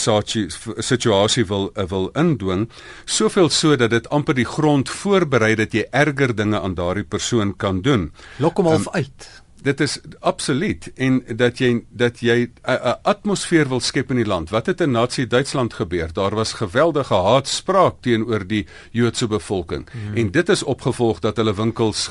situasie 0.77 1.45
wil 1.45 1.71
eh, 1.73 1.85
wil 1.87 2.09
indwing, 2.13 2.69
soveel 3.05 3.49
so 3.49 3.75
dat 3.75 3.89
dit 3.89 4.09
amper 4.09 4.33
die 4.35 4.45
grond 4.45 4.89
voorberei 4.89 5.55
dat 5.55 5.71
jy 5.71 5.85
erger 5.91 6.35
dinge 6.35 6.61
aan 6.61 6.73
daardie 6.73 7.03
persoon 7.03 7.55
kan 7.55 7.81
doen. 7.81 8.11
Lok 8.37 8.57
hom 8.57 8.67
um, 8.67 8.87
uit 8.91 9.40
dit 9.61 9.79
is 9.79 9.99
absoluut 10.19 10.89
en 10.95 11.21
dat 11.37 11.59
jy 11.61 11.83
dat 11.89 12.19
jy 12.19 12.49
'n 12.65 12.95
atmosfeer 13.03 13.67
wil 13.67 13.79
skep 13.79 14.09
in 14.09 14.15
die 14.15 14.25
land. 14.25 14.49
Wat 14.49 14.65
het 14.65 14.81
in 14.81 14.91
Nazi 14.91 15.27
Duitsland 15.27 15.73
gebeur? 15.73 16.13
Daar 16.13 16.35
was 16.35 16.53
geweldige 16.53 17.13
haatspraak 17.13 18.01
teenoor 18.01 18.47
die 18.47 18.67
Joodse 18.91 19.27
bevolking. 19.27 19.87
Hmm. 19.91 20.15
En 20.15 20.31
dit 20.31 20.49
is 20.49 20.63
opgevolg 20.63 21.19
dat 21.19 21.37
hulle 21.37 21.53
winkels 21.53 22.09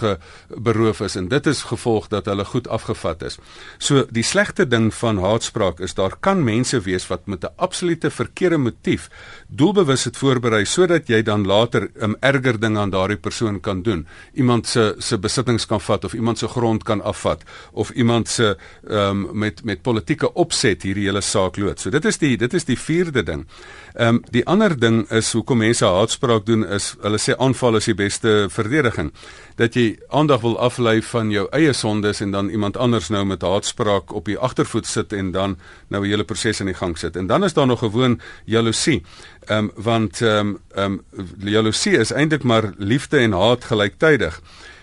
beroof 0.49 1.01
is 1.01 1.17
en 1.17 1.29
dit 1.29 1.47
is 1.47 1.63
gevolg 1.63 2.09
dat 2.09 2.25
hulle 2.25 2.45
goed 2.45 2.69
afgevat 2.69 3.23
is. 3.23 3.39
So 3.79 4.07
die 4.11 4.23
slegte 4.23 4.67
ding 4.67 4.95
van 4.95 5.19
haatspraak 5.19 5.81
is 5.81 5.95
daar 5.95 6.17
kan 6.21 6.45
mense 6.45 6.81
wees 6.81 7.07
wat 7.07 7.27
met 7.27 7.45
'n 7.45 7.53
absolute 7.57 8.11
verkeerde 8.11 8.57
motief 8.59 9.11
doelbewus 9.49 10.03
dit 10.03 10.17
voorberei 10.17 10.65
sodat 10.65 11.09
jy 11.09 11.23
dan 11.23 11.47
later 11.47 11.83
'n 11.83 12.03
um, 12.03 12.17
erger 12.21 12.61
ding 12.61 12.79
aan 12.79 12.91
daardie 12.91 13.17
persoon 13.17 13.61
kan 13.61 13.83
doen. 13.83 14.07
Iemand 14.35 14.67
se 14.67 14.95
se 14.99 15.19
besittings 15.19 15.67
kan 15.67 15.81
vat 15.81 16.05
of 16.05 16.15
iemand 16.15 16.39
se 16.39 16.49
grond 16.49 16.83
kan 16.83 17.03
afvat 17.03 17.40
haat 17.41 17.71
of 17.73 17.91
iemand 17.91 18.29
se 18.29 18.57
ehm 18.89 19.27
um, 19.27 19.39
met 19.39 19.65
met 19.65 19.83
politieke 19.83 20.33
opset 20.35 20.83
hierdie 20.83 21.07
hele 21.07 21.21
saak 21.21 21.57
lood. 21.57 21.81
So 21.81 21.91
dit 21.91 22.05
is 22.05 22.19
die 22.19 22.37
dit 22.37 22.55
is 22.55 22.65
die 22.65 22.79
vierde 22.79 23.23
ding. 23.23 23.47
Ehm 23.95 24.09
um, 24.09 24.23
die 24.31 24.47
ander 24.47 24.79
ding 24.79 25.11
is 25.11 25.33
hoekom 25.33 25.59
mense 25.59 25.85
haatspraak 25.85 26.47
doen 26.47 26.67
is 26.67 26.97
hulle 27.01 27.19
sê 27.19 27.37
aanval 27.37 27.77
is 27.77 27.85
die 27.85 27.95
beste 27.95 28.49
verdediging. 28.51 29.13
Dat 29.57 29.75
jy 29.75 29.99
aandag 30.09 30.41
wil 30.41 30.59
aflei 30.59 31.03
van 31.03 31.31
jou 31.31 31.47
eie 31.53 31.73
sondes 31.73 32.21
en 32.21 32.31
dan 32.31 32.49
iemand 32.49 32.77
anders 32.77 33.09
nou 33.09 33.25
met 33.25 33.43
haatspraak 33.43 34.13
op 34.13 34.25
die 34.25 34.39
agtervoet 34.39 34.87
sit 34.87 35.13
en 35.13 35.33
dan 35.33 35.59
nou 35.89 36.05
'n 36.05 36.11
hele 36.11 36.25
proses 36.25 36.61
in 36.61 36.67
die 36.67 36.75
gang 36.75 36.99
sit. 36.99 37.17
En 37.17 37.27
dan 37.27 37.45
is 37.45 37.53
daar 37.53 37.67
nog 37.67 37.79
gewoon 37.79 38.21
jaloesie. 38.45 39.03
Ehm 39.47 39.59
um, 39.59 39.71
want 39.75 40.21
ehm 40.21 40.39
um, 40.39 40.59
ehm 40.75 40.99
um, 41.13 41.29
jaloesie 41.39 41.99
is 41.99 42.13
eintlik 42.13 42.43
maar 42.43 42.73
liefde 42.79 43.19
en 43.19 43.33
haat 43.33 43.65
gelyktydig. 43.65 44.41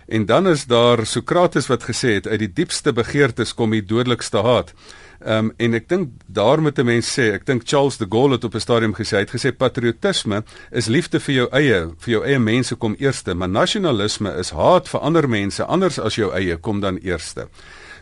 En 0.07 0.25
dan 0.25 0.47
is 0.47 0.65
daar 0.65 1.05
Sokrates 1.05 1.67
wat 1.67 1.83
gesê 1.83 2.13
het 2.15 2.27
uit 2.27 2.39
die 2.39 2.53
diepste 2.53 2.93
begeertes 2.93 3.53
kom 3.53 3.71
die 3.75 3.83
dodelikste 3.83 4.37
haat. 4.37 4.73
Ehm 5.19 5.49
um, 5.49 5.53
en 5.57 5.73
ek 5.73 5.87
dink 5.89 6.09
daar 6.27 6.61
moet 6.61 6.77
'n 6.79 6.85
mens 6.85 7.07
sê, 7.19 7.33
ek 7.33 7.45
dink 7.45 7.61
Charles 7.65 7.97
de 7.97 8.05
Gaulle 8.09 8.35
het 8.35 8.43
op 8.43 8.53
'n 8.55 8.59
stadium 8.59 8.93
gesê, 8.95 9.17
hy 9.17 9.25
het 9.25 9.35
gesê 9.35 9.51
patriotisme 9.51 10.43
is 10.71 10.87
liefde 10.87 11.19
vir 11.19 11.35
jou 11.35 11.47
eie, 11.51 11.89
vir 11.97 12.11
jou 12.13 12.23
eie 12.23 12.39
mense 12.39 12.75
kom 12.75 12.95
eerste, 12.99 13.33
maar 13.33 13.49
nasionalisme 13.49 14.37
is 14.37 14.49
haat 14.49 14.87
vir 14.89 15.01
ander 15.01 15.29
mense 15.29 15.65
anders 15.65 15.99
as 15.99 16.15
jou 16.15 16.31
eie 16.33 16.57
kom 16.57 16.79
dan 16.79 16.97
eerste. 16.97 17.47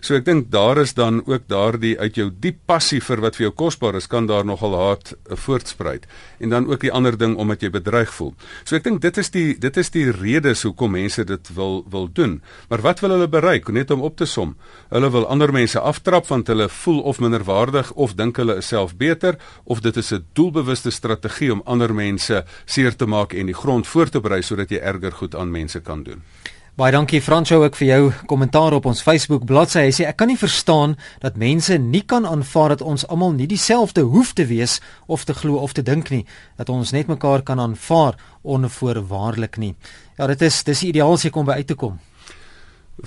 So 0.06 0.14
ek 0.14 0.28
dink 0.28 0.52
daar 0.54 0.78
is 0.78 0.92
dan 0.94 1.24
ook 1.26 1.48
daardie 1.50 1.96
uit 1.98 2.18
jou 2.20 2.28
diep 2.30 2.60
passie 2.70 3.00
vir 3.02 3.24
wat 3.24 3.40
vir 3.40 3.48
jou 3.48 3.54
kosbaar 3.58 3.96
is, 3.98 4.06
kan 4.06 4.28
daar 4.30 4.46
nogal 4.46 4.76
haat 4.78 5.16
uh, 5.16 5.34
voortspruit. 5.34 6.04
En 6.38 6.52
dan 6.54 6.68
ook 6.70 6.84
die 6.84 6.92
ander 6.94 7.18
ding 7.18 7.34
omdat 7.42 7.66
jy 7.66 7.72
bedreig 7.74 8.12
voel. 8.14 8.36
So 8.70 8.78
ek 8.78 8.86
dink 8.86 9.02
dit 9.02 9.18
is 9.18 9.34
die 9.34 9.48
dit 9.58 9.80
is 9.82 9.90
die 9.96 10.06
redes 10.14 10.62
hoekom 10.68 10.94
mense 10.94 11.26
dit 11.26 11.50
wil 11.58 11.82
wil 11.90 12.06
doen. 12.14 12.38
Maar 12.70 12.86
wat 12.86 13.02
wil 13.02 13.16
hulle 13.16 13.32
bereik? 13.34 13.72
Net 13.74 13.90
om 13.96 14.06
op 14.06 14.20
te 14.22 14.30
som. 14.30 14.54
Hulle 14.94 15.10
wil 15.10 15.26
ander 15.26 15.50
mense 15.50 15.82
aftrap 15.82 16.30
want 16.30 16.54
hulle 16.54 16.70
voel 16.70 17.02
of 17.02 17.18
minderwaardig 17.24 17.90
of 17.98 18.14
dink 18.14 18.38
hulle 18.38 18.60
is 18.62 18.70
self 18.70 18.94
beter 19.02 19.40
of 19.66 19.82
dit 19.82 19.98
is 19.98 20.14
'n 20.14 20.22
doelbewuste 20.34 20.92
strategie 20.92 21.50
om 21.54 21.66
ander 21.66 21.94
mense 21.94 22.46
seer 22.66 22.94
te 22.96 23.10
maak 23.10 23.34
en 23.34 23.50
die 23.50 23.58
grond 23.58 23.88
voor 23.88 24.10
te 24.10 24.22
berei 24.22 24.42
sodat 24.42 24.70
jy 24.70 24.78
erger 24.78 25.12
goed 25.12 25.36
aan 25.36 25.50
mense 25.52 25.82
kan 25.82 26.04
doen. 26.04 26.22
Baie 26.76 26.92
dankie 26.92 27.22
Franso 27.24 27.62
ook 27.64 27.78
vir 27.80 27.88
jou 27.88 28.00
kommentaar 28.28 28.74
op 28.76 28.90
ons 28.90 29.00
Facebook 29.00 29.46
bladsy. 29.48 29.86
Hy 29.86 29.92
sê 29.96 30.08
ek 30.10 30.18
kan 30.20 30.28
nie 30.28 30.36
verstaan 30.36 30.98
dat 31.24 31.38
mense 31.40 31.78
nie 31.80 32.02
kan 32.04 32.26
aanvaar 32.28 32.74
dat 32.74 32.82
ons 32.84 33.06
almal 33.08 33.32
nie 33.32 33.48
dieselfde 33.48 34.04
hoef 34.04 34.34
te 34.36 34.44
wees 34.50 34.82
of 35.08 35.24
te 35.24 35.32
glo 35.32 35.62
of 35.64 35.72
te 35.72 35.86
dink 35.88 36.12
nie, 36.12 36.26
dat 36.60 36.68
ons 36.68 36.92
net 36.92 37.08
mekaar 37.08 37.46
kan 37.48 37.64
aanvaar 37.64 38.20
onvoorwaardelik 38.44 39.56
nie. 39.56 39.72
Ja, 40.20 40.28
dit 40.28 40.44
is 40.44 40.58
dis 40.68 40.84
ideaal 40.90 41.16
as 41.16 41.24
jy 41.24 41.32
kom 41.32 41.48
by 41.48 41.56
uit 41.64 41.72
te 41.72 41.80
kom. 41.80 41.96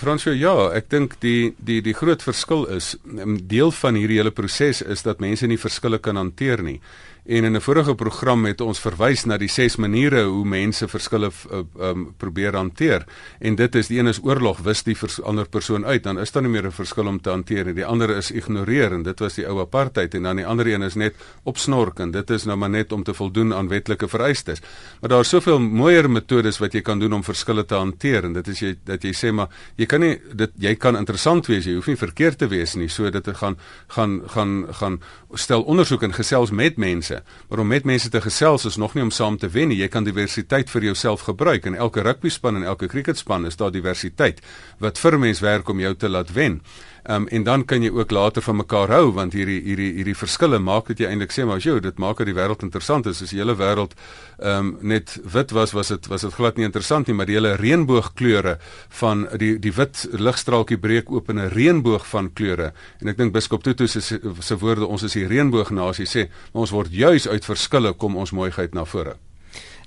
Franso, 0.01 0.33
ja, 0.33 0.71
ek 0.73 0.89
dink 0.89 1.19
die 1.21 1.53
die 1.61 1.83
die 1.85 1.97
groot 1.97 2.25
verskil 2.25 2.65
is, 2.73 2.97
'n 3.05 3.37
deel 3.53 3.71
van 3.71 4.01
hierdie 4.01 4.17
hele 4.17 4.33
proses 4.33 4.81
is 4.81 5.03
dat 5.03 5.21
mense 5.21 5.47
nie 5.47 5.61
verskille 5.61 5.99
kan 5.99 6.17
hanteer 6.17 6.63
nie. 6.63 6.81
En 7.29 7.45
in 7.45 7.57
'n 7.57 7.61
vorige 7.61 7.95
program 7.95 8.45
het 8.45 8.61
ons 8.61 8.81
verwys 8.81 9.25
na 9.25 9.37
die 9.37 9.49
ses 9.49 9.77
maniere 9.77 10.23
hoe 10.25 10.45
mense 10.45 10.89
verskille 10.89 11.31
uh, 11.53 11.59
um, 11.81 12.15
probeer 12.17 12.55
hanteer. 12.57 13.05
En 13.39 13.55
dit 13.55 13.75
is 13.75 13.87
die 13.87 13.99
een 13.99 14.07
is 14.07 14.21
oorlog, 14.23 14.59
wis 14.59 14.83
die 14.83 14.97
vers, 14.97 15.23
ander 15.23 15.49
persoon 15.49 15.85
uit, 15.85 16.03
dan 16.03 16.19
is 16.19 16.33
daar 16.33 16.43
nie 16.43 16.51
meer 16.51 16.67
'n 16.67 16.73
verskil 16.73 17.07
om 17.07 17.21
te 17.21 17.31
hanteer 17.31 17.65
nie. 17.65 17.75
Die 17.75 17.87
ander 17.87 18.11
is 18.17 18.31
ignoreer 18.31 18.93
en 18.93 19.03
dit 19.03 19.19
was 19.21 19.35
die 19.35 19.47
ou 19.47 19.61
apartheid 19.61 20.15
en 20.15 20.23
dan 20.23 20.37
die 20.37 20.47
ander 20.47 20.67
een 20.67 20.83
is 20.83 20.95
net 20.95 21.15
opsnork 21.43 21.99
en 21.99 22.11
dit 22.11 22.31
is 22.31 22.45
nou 22.45 22.57
maar 22.57 22.71
net 22.71 22.93
om 22.93 23.03
te 23.03 23.15
voldoen 23.15 23.55
aan 23.55 23.69
wetlike 23.69 24.09
vereistes. 24.09 24.61
Maar 25.01 25.11
daar 25.11 25.21
is 25.21 25.29
soveel 25.29 25.61
mooier 25.61 26.11
metodes 26.11 26.59
wat 26.59 26.73
jy 26.73 26.81
kan 26.81 26.99
doen 26.99 27.13
om 27.13 27.25
verskille 27.25 27.65
te 27.65 27.75
hanteer 27.75 28.25
en 28.25 28.33
dit 28.33 28.49
is 28.49 28.59
jy 28.59 28.77
dat 28.85 29.03
jy 29.03 29.13
sê 29.13 29.33
maar 29.33 29.49
jy 29.77 29.87
kan 29.87 30.01
nie 30.01 30.19
dit 30.35 30.51
jy 30.57 30.75
kan 30.75 30.97
interessant 30.97 31.47
wees, 31.47 31.65
jy 31.65 31.75
hoef 31.75 31.87
nie 31.87 31.97
verkeerd 31.97 32.39
te 32.39 32.49
wees 32.49 32.75
nie, 32.75 32.89
so 32.89 33.11
dit 33.11 33.29
gaan 33.35 33.57
gaan 33.89 34.23
gaan 34.27 34.67
gaan 34.71 35.01
stel 35.35 35.63
ondersoek 35.63 36.03
en 36.03 36.13
gesels 36.13 36.51
met 36.51 36.77
mense 36.77 37.18
maar 37.49 37.59
om 37.59 37.67
met 37.67 37.85
mense 37.85 38.09
te 38.09 38.21
gesels 38.21 38.65
is 38.65 38.77
nog 38.77 38.95
nie 38.95 39.03
om 39.03 39.11
saam 39.11 39.39
te 39.39 39.49
wen 39.49 39.69
nie. 39.69 39.79
Jy 39.79 39.89
kan 39.89 40.05
diversiteit 40.05 40.71
vir 40.71 40.83
jouself 40.83 41.27
gebruik 41.29 41.67
en 41.67 41.75
elke 41.75 42.03
rugbyspan 42.03 42.57
en 42.57 42.63
elke 42.63 42.87
cricketspan 42.87 43.47
is 43.47 43.57
daar 43.57 43.73
diversiteit 43.73 44.41
wat 44.79 44.99
vir 44.99 45.19
mens 45.19 45.41
werk 45.41 45.69
om 45.69 45.81
jou 45.81 45.95
te 45.95 46.09
laat 46.09 46.33
wen. 46.33 46.61
Um, 47.05 47.29
en 47.29 47.43
dan 47.43 47.65
kan 47.65 47.83
jy 47.83 47.91
ook 47.95 48.11
later 48.11 48.43
van 48.43 48.57
mekaar 48.57 48.89
hou 48.89 49.13
want 49.13 49.33
hierdie 49.33 49.61
hierdie 49.63 49.93
hierdie 50.01 50.17
verskille 50.19 50.59
maak 50.59 50.91
dit 50.91 51.05
jy 51.05 51.11
eintlik 51.11 51.33
sê 51.33 51.45
maar 51.47 51.61
as 51.61 51.67
jy 51.69 51.79
dit 51.81 51.99
maak 51.99 52.19
dat 52.19 52.27
die 52.27 52.35
wêreld 52.37 52.65
interessant 52.67 53.07
is. 53.07 53.23
As 53.23 53.31
die 53.31 53.39
hele 53.41 53.55
wêreld 53.57 53.95
um, 54.39 54.77
net 54.83 55.19
wit 55.25 55.55
was 55.57 55.73
was 55.77 55.93
dit 55.95 56.11
was 56.11 56.27
dit 56.27 56.35
glad 56.35 56.59
nie 56.59 56.67
interessant 56.67 57.07
nie 57.07 57.15
maar 57.15 57.31
die 57.31 57.39
hele 57.39 57.55
reënboogkleure 57.61 58.59
van 59.01 59.29
die 59.39 59.55
die 59.63 59.73
wit 59.73 60.07
ligstraaltjie 60.13 60.81
breek 60.83 61.13
oop 61.13 61.31
in 61.31 61.39
'n 61.39 61.53
reënboog 61.55 62.07
van 62.07 62.33
kleure. 62.33 62.73
En 63.01 63.09
ek 63.09 63.17
dink 63.17 63.33
biskop 63.33 63.63
Tutu 63.63 63.87
se 63.87 64.01
se 64.01 64.57
woorde 64.59 64.87
ons 64.87 65.03
is 65.03 65.13
die 65.13 65.27
reënboognasie 65.27 66.07
sê 66.07 66.29
ons 66.53 66.71
word 66.71 66.93
juis 66.93 67.29
uit 67.29 67.45
verskille 67.45 67.93
kom 67.93 68.17
ons 68.17 68.33
mooiheid 68.33 68.75
na 68.75 68.85
vore 68.85 69.17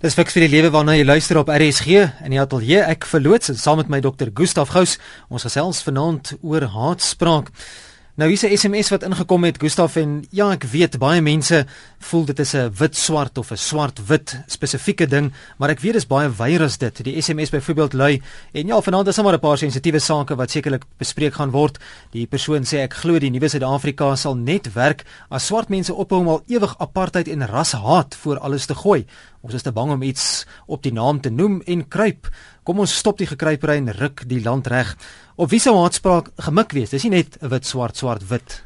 Dis 0.02 0.16
fiks 0.18 0.34
vir 0.34 0.48
die 0.48 0.50
lewe 0.56 0.72
waarna 0.74 0.96
jy 0.96 1.04
luister 1.06 1.38
op 1.38 1.52
RSG 1.54 2.00
in 2.26 2.34
die 2.34 2.40
ateljee. 2.42 2.80
Ek 2.90 3.06
verloots 3.06 3.52
saam 3.62 3.78
met 3.78 3.92
my 3.94 4.00
dokter 4.02 4.32
Gustaf 4.34 4.72
Gous. 4.74 4.96
Ons 5.30 5.46
gesels 5.46 5.84
vanaand 5.86 6.32
oor 6.42 6.66
haatspraak. 6.74 7.52
Nou 8.20 8.28
hier's 8.28 8.44
'n 8.44 8.58
SMS 8.58 8.90
wat 8.90 9.04
ingekom 9.04 9.44
het 9.44 9.58
Gustaf 9.58 9.96
en 9.96 10.26
ja 10.32 10.52
ek 10.52 10.64
weet 10.64 11.00
baie 11.00 11.22
mense 11.22 11.66
voel 12.00 12.26
dit 12.26 12.40
is 12.40 12.54
'n 12.54 12.70
wit 12.78 12.98
swart 12.98 13.38
of 13.38 13.52
'n 13.52 13.58
swart 13.58 14.08
wit 14.08 14.38
spesifieke 14.48 15.08
ding 15.08 15.32
maar 15.58 15.70
ek 15.70 15.80
weet 15.80 15.94
dis 15.94 16.08
baie 16.08 16.30
wyer 16.30 16.62
as 16.62 16.78
dit 16.78 17.04
die 17.04 17.22
SMS 17.22 17.50
byvoorbeeld 17.50 17.94
lui 17.94 18.22
en 18.54 18.68
ja 18.68 18.82
vanaand 18.82 19.08
is 19.08 19.16
sommer 19.16 19.34
'n 19.34 19.40
paar 19.40 19.58
sensitiewe 19.58 20.00
sake 20.00 20.36
wat 20.36 20.52
sekerlik 20.52 20.84
bespreek 20.98 21.34
gaan 21.34 21.52
word 21.52 21.80
die 22.12 22.28
persoon 22.28 22.64
sê 22.64 22.84
ek 22.84 22.94
glo 22.94 23.18
die 23.20 23.30
nuwe 23.30 23.48
Suid-Afrika 23.50 24.16
sal 24.16 24.36
net 24.36 24.74
werk 24.74 25.06
as 25.30 25.46
swart 25.46 25.70
mense 25.70 25.94
ophou 25.94 26.20
om 26.20 26.28
al 26.28 26.44
ewig 26.48 26.76
apartheid 26.80 27.28
en 27.28 27.48
rashaat 27.48 28.16
voor 28.16 28.40
alles 28.40 28.66
te 28.66 28.76
gooi 28.76 29.06
ons 29.42 29.54
is 29.54 29.64
te 29.64 29.72
bang 29.72 29.92
om 29.92 30.02
iets 30.02 30.46
op 30.68 30.84
die 30.84 30.94
naam 30.94 31.22
te 31.22 31.30
noem 31.30 31.62
en 31.66 31.88
kruip 31.88 32.30
kom 32.64 32.80
ons 32.80 32.98
stop 32.98 33.18
die 33.18 33.28
gekruipery 33.28 33.78
en 33.78 33.94
ruk 33.94 34.28
die 34.30 34.44
land 34.44 34.68
reg 34.68 34.96
Of 35.42 35.50
wie 35.50 35.60
sou 35.60 35.74
haatspraak 35.80 36.28
gemik 36.46 36.76
wees? 36.78 36.92
Dis 36.94 37.08
nie 37.08 37.16
net 37.16 37.40
wit 37.42 37.66
swart 37.66 37.98
swart 37.98 38.28
wit. 38.30 38.60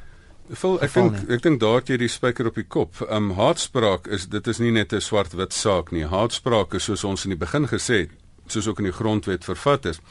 Vol 0.60 0.76
ek 0.84 0.92
dink 0.92 1.32
ek 1.32 1.44
dink 1.46 1.62
daar 1.62 1.80
het 1.80 1.90
jy 1.94 1.98
die 2.02 2.12
spyker 2.12 2.50
op 2.50 2.58
die 2.60 2.66
kop. 2.68 3.00
Um 3.08 3.32
haatspraak 3.38 4.10
is 4.12 4.28
dit 4.34 4.48
is 4.52 4.60
nie 4.60 4.74
net 4.76 4.92
'n 4.94 5.00
swart 5.02 5.34
wit 5.40 5.54
saak 5.54 5.94
nie. 5.96 6.04
Haatspraak 6.04 6.76
is 6.76 6.84
soos 6.84 7.04
ons 7.04 7.24
in 7.26 7.32
die 7.32 7.40
begin 7.40 7.68
gesê 7.68 7.96
het, 8.06 8.12
soos 8.48 8.68
ook 8.68 8.80
in 8.80 8.92
die 8.92 8.98
grondwet 9.00 9.46
vervat 9.46 9.86
is 9.86 10.02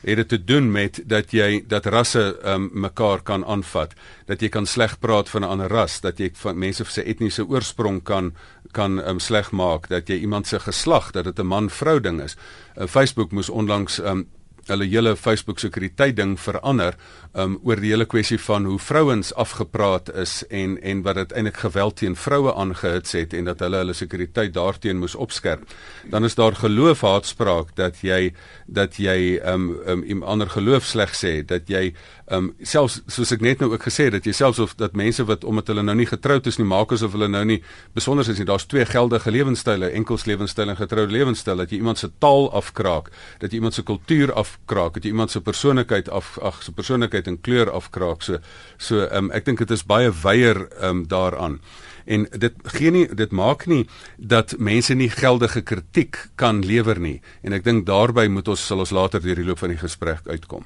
het 0.00 0.16
dit 0.16 0.28
te 0.28 0.44
doen 0.44 0.70
met 0.72 1.00
dat 1.04 1.32
jy 1.32 1.64
dat 1.68 1.86
rasse 1.86 2.38
um, 2.44 2.70
mekaar 2.72 3.22
kan 3.22 3.44
aanvat, 3.44 3.94
dat 4.26 4.40
jy 4.40 4.48
kan 4.48 4.66
sleg 4.66 4.98
praat 4.98 5.28
van 5.28 5.42
'n 5.42 5.48
ander 5.48 5.68
ras, 5.68 6.00
dat 6.00 6.18
jy 6.18 6.30
van 6.32 6.58
mense 6.58 6.84
se 6.84 7.02
etniese 7.02 7.46
oorsprong 7.46 8.02
kan 8.02 8.34
kan 8.72 8.98
um, 9.08 9.18
sleg 9.18 9.50
maak, 9.50 9.88
dat 9.88 10.08
jy 10.08 10.18
iemand 10.20 10.46
se 10.46 10.58
geslag, 10.60 11.10
dat 11.10 11.24
dit 11.24 11.38
'n 11.38 11.46
man-vrou 11.46 12.00
ding 12.00 12.20
is. 12.20 12.36
Uh, 12.76 12.86
Facebook 12.86 13.32
moes 13.32 13.48
onlangs 13.48 13.98
um, 13.98 14.26
hulle 14.68 14.88
hele 14.90 15.16
Facebook 15.16 15.58
sekuriteit 15.62 16.16
ding 16.16 16.36
verander 16.40 16.96
um, 17.34 17.58
oor 17.64 17.80
die 17.80 17.92
hele 17.92 18.06
kwessie 18.08 18.38
van 18.40 18.66
hoe 18.68 18.78
vrouens 18.78 19.32
afgepraat 19.34 20.10
is 20.14 20.40
en 20.50 20.76
en 20.82 21.02
wat 21.06 21.20
dit 21.20 21.32
eintlik 21.32 21.60
geweld 21.64 21.96
teen 22.00 22.16
vroue 22.16 22.54
aangehits 22.54 23.16
het 23.18 23.34
en 23.36 23.50
dat 23.50 23.62
hulle 23.64 23.82
hulle 23.82 23.96
sekuriteit 23.96 24.54
daarteen 24.54 24.98
moes 24.98 25.14
opskerp. 25.14 25.64
Dan 26.10 26.24
is 26.24 26.34
daar 26.34 26.56
geloofhaatspraak 26.56 27.74
dat 27.76 28.02
jy 28.02 28.32
dat 28.66 28.96
jy 28.96 29.40
um, 29.44 29.70
um, 29.86 30.04
'n 30.06 30.22
ander 30.22 30.50
geloof 30.50 30.84
sleg 30.84 31.14
sê, 31.14 31.44
dat 31.44 31.68
jy 31.68 31.94
um, 32.30 32.50
selfs 32.62 33.00
soos 33.12 33.32
ek 33.34 33.42
net 33.44 33.62
nou 33.62 33.70
ook 33.72 33.86
gesê 33.86 34.08
het 34.08 34.16
dat 34.16 34.26
jy 34.26 34.34
selfs 34.36 34.60
of 34.62 34.74
dat 34.80 34.96
mense 34.98 35.24
wat 35.28 35.44
omdat 35.46 35.70
hulle 35.72 35.84
nou 35.86 35.96
nie 35.98 36.08
getroud 36.08 36.46
is 36.50 36.58
nie 36.60 36.66
maak 36.68 36.92
asof 36.94 37.14
hulle 37.16 37.28
nou 37.30 37.44
nie 37.46 37.58
besonder 37.96 38.26
is 38.26 38.40
nie. 38.40 38.48
Daar's 38.48 38.66
twee 38.70 38.86
geldige 38.88 39.30
lewenstyle, 39.30 39.90
enkels 39.98 40.26
lewenstyl 40.26 40.72
en 40.72 40.78
getroude 40.80 41.14
lewenstyl 41.14 41.62
dat 41.62 41.72
jy 41.72 41.80
iemand 41.82 42.02
se 42.02 42.10
taal 42.22 42.50
afkraak, 42.56 43.10
dat 43.40 43.50
jy 43.52 43.60
iemand 43.60 43.78
se 43.78 43.86
kultuur 43.86 44.32
afkraak, 44.34 44.98
dat 44.98 45.04
jy 45.06 45.14
iemand 45.14 45.34
se 45.34 45.40
persoonlikheid 45.40 46.10
af 46.10 46.36
ag, 46.42 46.62
se 46.62 46.72
persoonlikheid 46.72 47.30
en 47.30 47.40
kleur 47.40 47.70
afkraak. 47.70 48.22
So 48.26 48.40
so 48.78 49.06
um, 49.10 49.30
ek 49.34 49.46
dink 49.46 49.62
dit 49.64 49.74
is 49.74 49.86
baie 49.86 50.10
weier 50.22 50.66
um, 50.82 51.06
daaraan. 51.08 51.60
En 52.06 52.26
dit 52.30 52.54
gee 52.76 52.90
nie 52.94 53.06
dit 53.18 53.32
maak 53.34 53.66
nie 53.66 53.82
dat 54.16 54.54
mense 54.62 54.94
nie 54.94 55.10
geldige 55.10 55.62
kritiek 55.66 56.18
kan 56.38 56.62
lewer 56.62 57.00
nie. 57.02 57.18
En 57.42 57.56
ek 57.56 57.66
dink 57.66 57.86
daarbey 57.86 58.28
moet 58.30 58.48
ons 58.48 58.66
sal 58.66 58.82
ons 58.84 58.94
later 58.94 59.22
deur 59.22 59.42
die 59.42 59.46
loop 59.46 59.62
van 59.62 59.74
die 59.74 59.80
gesprek 59.80 60.26
uitkom. 60.30 60.62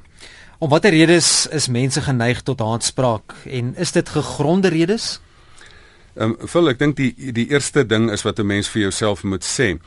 Om 0.60 0.68
watter 0.68 0.92
redes 0.92 1.46
is 1.56 1.70
mense 1.72 2.02
geneig 2.04 2.42
tot 2.44 2.60
haatspraak 2.60 3.32
en 3.48 3.72
is 3.80 3.94
dit 3.96 4.08
gegronde 4.12 4.68
redes? 4.68 5.20
Ehm 6.18 6.34
um, 6.36 6.48
vul 6.52 6.68
ek 6.68 6.78
dink 6.82 6.98
die 6.98 7.32
die 7.32 7.46
eerste 7.48 7.86
ding 7.88 8.10
is 8.12 8.26
wat 8.28 8.38
'n 8.38 8.46
mens 8.46 8.68
vir 8.68 8.82
jouself 8.82 9.22
moet 9.24 9.44
sê 9.44 9.78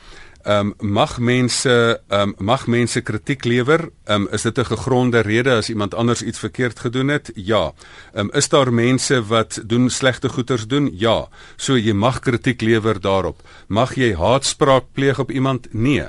ehm 0.44 0.74
um, 0.74 0.74
mag 0.98 1.18
mense 1.18 2.00
ehm 2.08 2.34
um, 2.34 2.34
mag 2.38 2.66
mense 2.66 3.00
kritiek 3.00 3.44
lewer? 3.44 3.90
Ehm 4.04 4.26
um, 4.26 4.28
is 4.32 4.42
dit 4.42 4.58
'n 4.58 4.64
gegronde 4.64 5.20
rede 5.20 5.54
as 5.54 5.68
iemand 5.68 5.94
anders 5.94 6.22
iets 6.22 6.38
verkeerd 6.38 6.78
gedoen 6.78 7.08
het? 7.08 7.30
Ja. 7.34 7.72
Ehm 8.12 8.26
um, 8.26 8.30
is 8.32 8.48
daar 8.48 8.72
mense 8.72 9.22
wat 9.26 9.60
doen 9.66 9.90
slegte 9.90 10.28
goeders 10.28 10.66
doen? 10.66 10.90
Ja. 10.92 11.28
So 11.56 11.76
jy 11.76 11.92
mag 11.92 12.20
kritiek 12.20 12.60
lewer 12.60 13.00
daarop. 13.00 13.42
Mag 13.68 13.94
jy 13.94 14.14
haatspraak 14.14 14.84
pleeg 14.92 15.18
op 15.18 15.30
iemand? 15.30 15.66
Nee. 15.72 16.08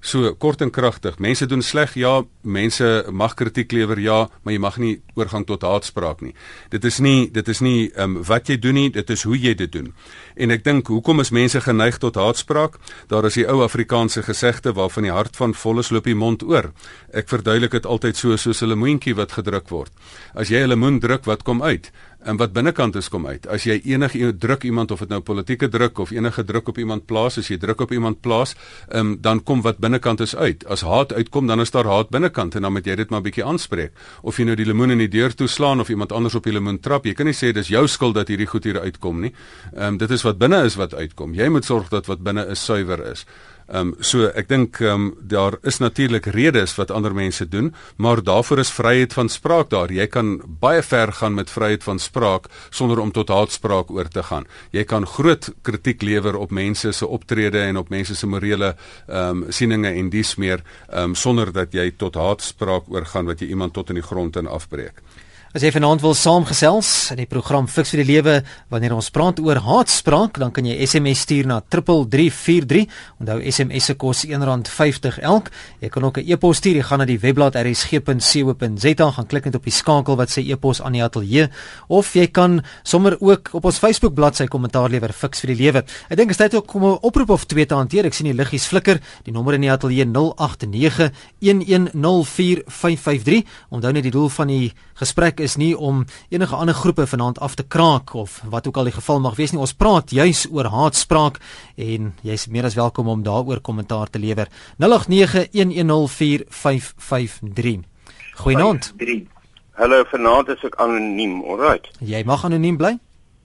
So 0.00 0.34
kort 0.34 0.60
en 0.60 0.70
kragtig, 0.70 1.18
mense 1.18 1.46
doen 1.46 1.62
sleg, 1.62 1.94
ja, 1.94 2.24
mense 2.42 3.06
mag 3.10 3.34
kritiek 3.34 3.72
lewer, 3.72 3.98
ja, 3.98 4.28
maar 4.42 4.54
jy 4.54 4.60
mag 4.60 4.78
nie 4.78 4.94
oorgang 5.16 5.46
tot 5.46 5.62
haatspraak 5.62 6.22
nie. 6.22 6.34
Dit 6.70 6.84
is 6.84 7.00
nie 7.00 7.30
dit 7.32 7.48
is 7.48 7.60
nie 7.60 7.90
ehm 7.94 8.16
um, 8.16 8.22
wat 8.26 8.48
jy 8.48 8.58
doen 8.60 8.74
nie, 8.74 8.90
dit 8.90 9.10
is 9.10 9.22
hoe 9.22 9.36
jy 9.38 9.54
dit 9.54 9.72
doen. 9.72 9.92
En 10.36 10.50
ek 10.50 10.64
dink 10.64 10.90
hoekom 10.92 11.20
is 11.20 11.30
mense 11.30 11.60
geneig 11.60 11.98
tot 11.98 12.16
haatspraak? 12.16 12.78
Daar 13.08 13.26
is 13.26 13.38
die 13.38 13.46
ou 13.48 13.62
Afrikaanse 13.64 14.22
gesegde 14.22 14.74
waarvan 14.76 15.08
die 15.08 15.14
hart 15.14 15.36
van 15.36 15.54
volles 15.54 15.90
loop 15.90 16.04
die 16.04 16.14
mond 16.14 16.42
oor. 16.42 16.72
Ek 17.12 17.28
verduidelik 17.28 17.72
dit 17.72 17.86
altyd 17.86 18.16
so 18.16 18.36
soos 18.36 18.62
'n 18.62 18.68
lemoentjie 18.68 19.14
wat 19.14 19.32
gedruk 19.32 19.68
word. 19.70 19.92
As 20.34 20.48
jy 20.48 20.62
'n 20.62 20.68
lemoen 20.68 21.00
druk, 21.00 21.24
wat 21.24 21.42
kom 21.42 21.62
uit? 21.62 21.90
En 22.26 22.38
wat 22.40 22.52
binnekant 22.52 22.96
is 22.98 23.08
kom 23.12 23.26
uit. 23.26 23.46
As 23.46 23.64
jy 23.68 23.78
enige 23.92 24.32
druk 24.42 24.66
iemand 24.66 24.90
of 24.90 25.02
dit 25.04 25.12
nou 25.12 25.20
politieke 25.24 25.68
druk 25.72 25.98
of 26.02 26.12
enige 26.14 26.44
druk 26.44 26.68
op 26.72 26.78
iemand 26.82 27.06
plaas, 27.06 27.38
as 27.38 27.50
jy 27.50 27.58
druk 27.62 27.84
op 27.86 27.92
iemand 27.94 28.20
plaas, 28.24 28.56
um, 28.90 29.16
dan 29.22 29.42
kom 29.46 29.62
wat 29.62 29.78
binnekant 29.82 30.20
is 30.24 30.34
uit. 30.36 30.66
As 30.66 30.82
haat 30.86 31.14
uitkom, 31.14 31.46
dan 31.46 31.62
is 31.62 31.70
daar 31.74 31.88
haat 31.90 32.10
binnekant 32.10 32.58
en 32.58 32.66
dan 32.66 32.74
moet 32.74 32.86
jy 32.86 32.96
dit 32.98 33.10
maar 33.10 33.22
bietjie 33.24 33.44
aanspreek. 33.46 33.94
Of 34.22 34.40
jy 34.40 34.48
nou 34.50 34.58
die 34.58 34.66
lemoen 34.66 34.96
in 34.96 35.04
die 35.04 35.10
deur 35.12 35.34
toeslaan 35.34 35.80
of 35.80 35.90
iemand 35.92 36.12
anders 36.12 36.34
op 36.34 36.46
die 36.46 36.54
lemoen 36.56 36.80
trap, 36.82 37.06
jy 37.06 37.14
kan 37.14 37.30
nie 37.30 37.36
sê 37.36 37.52
dis 37.54 37.70
jou 37.72 37.86
skuld 37.88 38.18
dat 38.18 38.28
hierdie 38.32 38.50
goed 38.50 38.66
hier 38.66 38.80
uitkom 38.82 39.22
nie. 39.26 39.34
Ehm 39.74 39.94
um, 39.94 40.00
dit 40.02 40.10
is 40.10 40.24
wat 40.26 40.38
binne 40.38 40.64
is 40.66 40.76
wat 40.76 40.94
uitkom. 40.94 41.34
Jy 41.34 41.48
moet 41.48 41.64
sorg 41.64 41.88
dat 41.90 42.06
wat 42.10 42.22
binne 42.22 42.46
is 42.52 42.64
suiwer 42.64 43.00
is. 43.12 43.24
Ehm 43.66 43.88
um, 43.88 43.94
so 43.98 44.28
ek 44.30 44.46
dink 44.48 44.78
ehm 44.80 44.92
um, 44.94 45.06
daar 45.20 45.56
is 45.66 45.78
natuurlik 45.82 46.26
redes 46.30 46.76
wat 46.78 46.90
ander 46.90 47.14
mense 47.14 47.48
doen, 47.48 47.72
maar 47.96 48.22
daarvoor 48.22 48.58
is 48.62 48.70
vryheid 48.70 49.12
van 49.12 49.28
spraak 49.28 49.70
daar. 49.70 49.92
Jy 49.92 50.06
kan 50.06 50.40
baie 50.60 50.82
ver 50.82 51.12
gaan 51.12 51.34
met 51.34 51.50
vryheid 51.50 51.82
van 51.82 51.98
spraak 51.98 52.46
sonder 52.70 52.98
om 53.02 53.12
tot 53.12 53.28
haatspraak 53.28 53.90
oor 53.90 54.08
te 54.08 54.22
gaan. 54.22 54.46
Jy 54.70 54.84
kan 54.84 55.06
groot 55.06 55.50
kritiek 55.62 56.02
lewer 56.02 56.36
op 56.36 56.50
mense 56.50 56.92
se 56.92 57.06
optrede 57.06 57.60
en 57.60 57.76
op 57.76 57.90
mense 57.90 58.14
se 58.14 58.26
morele 58.26 58.76
ehm 59.08 59.42
um, 59.42 59.44
sieninge 59.50 59.90
en 59.90 60.10
dies 60.10 60.36
meer 60.36 60.62
ehm 60.88 61.10
um, 61.10 61.14
sonder 61.14 61.52
dat 61.52 61.74
jy 61.74 61.90
tot 61.90 62.14
haatspraak 62.14 62.86
oorgaan 62.88 63.26
wat 63.26 63.40
jy 63.40 63.48
iemand 63.48 63.72
tot 63.72 63.90
in 63.90 63.98
die 63.98 64.06
grond 64.06 64.36
in 64.36 64.46
afbreek. 64.46 65.02
As 65.54 65.62
jy 65.62 65.70
vanaand 65.70 66.02
wil 66.02 66.14
saamgesels 66.18 67.12
in 67.14 67.20
die 67.20 67.28
program 67.30 67.68
Fix 67.70 67.92
vir 67.94 68.00
die 68.02 68.08
Lewe 68.08 68.32
wanneer 68.72 68.96
ons 68.96 69.12
praat 69.14 69.38
oor 69.38 69.60
haatspraak, 69.62 70.40
dan 70.42 70.50
kan 70.52 70.66
jy 70.66 70.74
SMS 70.82 71.22
stuur 71.22 71.46
na 71.46 71.60
3343. 71.62 72.88
Onthou 73.22 73.38
SMS 73.46 73.86
se 73.86 73.94
kos 73.94 74.24
R1.50 74.26 75.20
elk. 75.22 75.52
Jy 75.80 75.88
kan 75.94 76.04
ook 76.04 76.18
'n 76.18 76.26
e-pos 76.26 76.58
stuur, 76.58 76.76
jy 76.76 76.82
gaan 76.82 76.98
na 76.98 77.06
die 77.06 77.18
webblad 77.18 77.54
rsg.co.za, 77.54 79.10
gaan 79.12 79.26
klik 79.26 79.44
net 79.44 79.54
op 79.54 79.64
die 79.64 79.72
skakel 79.72 80.16
wat 80.16 80.30
sê 80.30 80.42
e-pos 80.42 80.82
aan 80.82 80.92
die 80.92 81.02
ateljee 81.02 81.48
of 81.88 82.14
jy 82.14 82.26
kan 82.26 82.62
sommer 82.82 83.16
ook 83.20 83.48
op 83.52 83.64
ons 83.64 83.78
Facebook 83.78 84.14
bladsy 84.14 84.46
kommentaar 84.46 84.90
lewer 84.90 85.12
Fix 85.12 85.40
vir 85.40 85.54
die 85.54 85.62
Lewe. 85.62 85.78
Ek 86.10 86.16
dink 86.16 86.28
dit 86.28 86.40
is 86.40 86.46
tyd 86.50 86.54
om 86.74 86.84
'n 86.84 86.98
oproep 87.02 87.30
of 87.30 87.44
twee 87.46 87.66
te 87.66 87.74
hanteer. 87.74 88.06
Ek 88.06 88.14
sien 88.14 88.26
die 88.26 88.34
liggies 88.34 88.66
flikker. 88.66 89.00
Die 89.24 89.32
nommer 89.32 89.54
in 89.54 89.60
die 89.60 89.70
ateljee 89.70 90.04
089 90.04 91.10
1104553. 91.40 93.44
Onthou 93.70 93.92
net 93.92 94.02
die 94.02 94.10
doel 94.10 94.28
van 94.28 94.46
die 94.48 94.72
gesprek 94.94 95.35
is 95.40 95.56
nie 95.56 95.78
om 95.78 96.04
enige 96.28 96.56
ander 96.56 96.74
groepe 96.74 97.06
vanaand 97.06 97.38
af 97.38 97.54
te 97.54 97.66
kraak 97.66 98.14
of 98.14 98.42
wat 98.44 98.66
ook 98.66 98.76
al 98.76 98.84
die 98.84 98.92
geval 98.92 99.20
mag 99.20 99.36
wees 99.36 99.52
nie. 99.52 99.60
Ons 99.60 99.74
praat 99.74 100.10
juis 100.10 100.46
oor 100.50 100.64
haatspraak 100.64 101.38
en 101.76 102.14
jy's 102.22 102.46
meer 102.46 102.64
as 102.64 102.74
welkom 102.74 103.08
om 103.08 103.22
daaroor 103.22 103.60
kommentaar 103.60 104.10
te 104.10 104.18
lewer. 104.18 104.48
0891104553. 104.78 104.84
Goeienaand. 108.36 108.94
Hallo, 109.76 110.04
vanaand 110.08 110.48
is 110.48 110.64
ek 110.64 110.80
anoniem, 110.80 111.44
alright. 111.44 111.84
Jy 112.00 112.24
mag 112.24 112.44
anoniem 112.44 112.76
bly? 112.80 112.98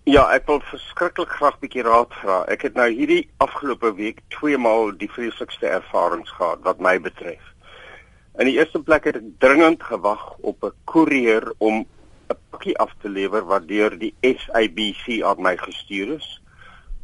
Ja, 0.10 0.24
ek 0.33 0.48
wil 0.50 0.63
verskriklik 0.65 1.29
graag 1.29 1.60
'n 1.60 1.62
bietjie 1.62 1.83
raad 1.83 2.13
vra. 2.21 2.43
Ek 2.48 2.62
het 2.62 2.74
nou 2.74 2.89
hierdie 2.89 3.29
afgelope 3.38 3.93
week 3.95 4.21
twee 4.29 4.57
maal 4.57 4.98
die 4.98 5.12
vreeslikste 5.12 5.67
ervarings 5.67 6.31
gehad 6.31 6.60
wat 6.63 6.79
my 6.79 7.00
betref. 7.00 7.41
In 8.39 8.47
die 8.47 8.55
eerste 8.55 8.79
plek 8.79 9.09
het 9.09 9.17
ek 9.19 9.25
dringend 9.43 9.81
gewag 9.83 10.21
op 10.39 10.63
'n 10.63 10.71
koerier 10.88 11.53
om 11.57 11.85
'n 12.31 12.38
pakkie 12.50 12.77
af 12.77 12.93
te 13.01 13.09
lewer 13.09 13.43
wat 13.45 13.67
deur 13.67 13.97
die 14.00 14.15
SABC 14.21 15.21
aan 15.23 15.41
my 15.41 15.57
gestuur 15.57 16.13
is. 16.15 16.41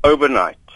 Overnight. 0.01 0.71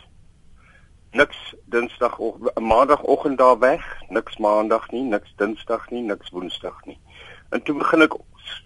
Niks 1.12 1.55
Dinsdag 1.65 2.17
of 2.17 2.36
Maandagoggend 2.55 3.38
daar 3.38 3.60
weg, 3.60 4.01
niks 4.10 4.38
Maandag 4.38 4.91
nie, 4.91 5.03
niks 5.03 5.34
Dinsdag 5.36 5.89
nie, 5.89 6.01
niks 6.01 6.29
Woensdag 6.29 6.86
nie. 6.86 7.00
En 7.50 7.62
toe 7.62 7.77
begin 7.77 8.01
ek 8.01 8.13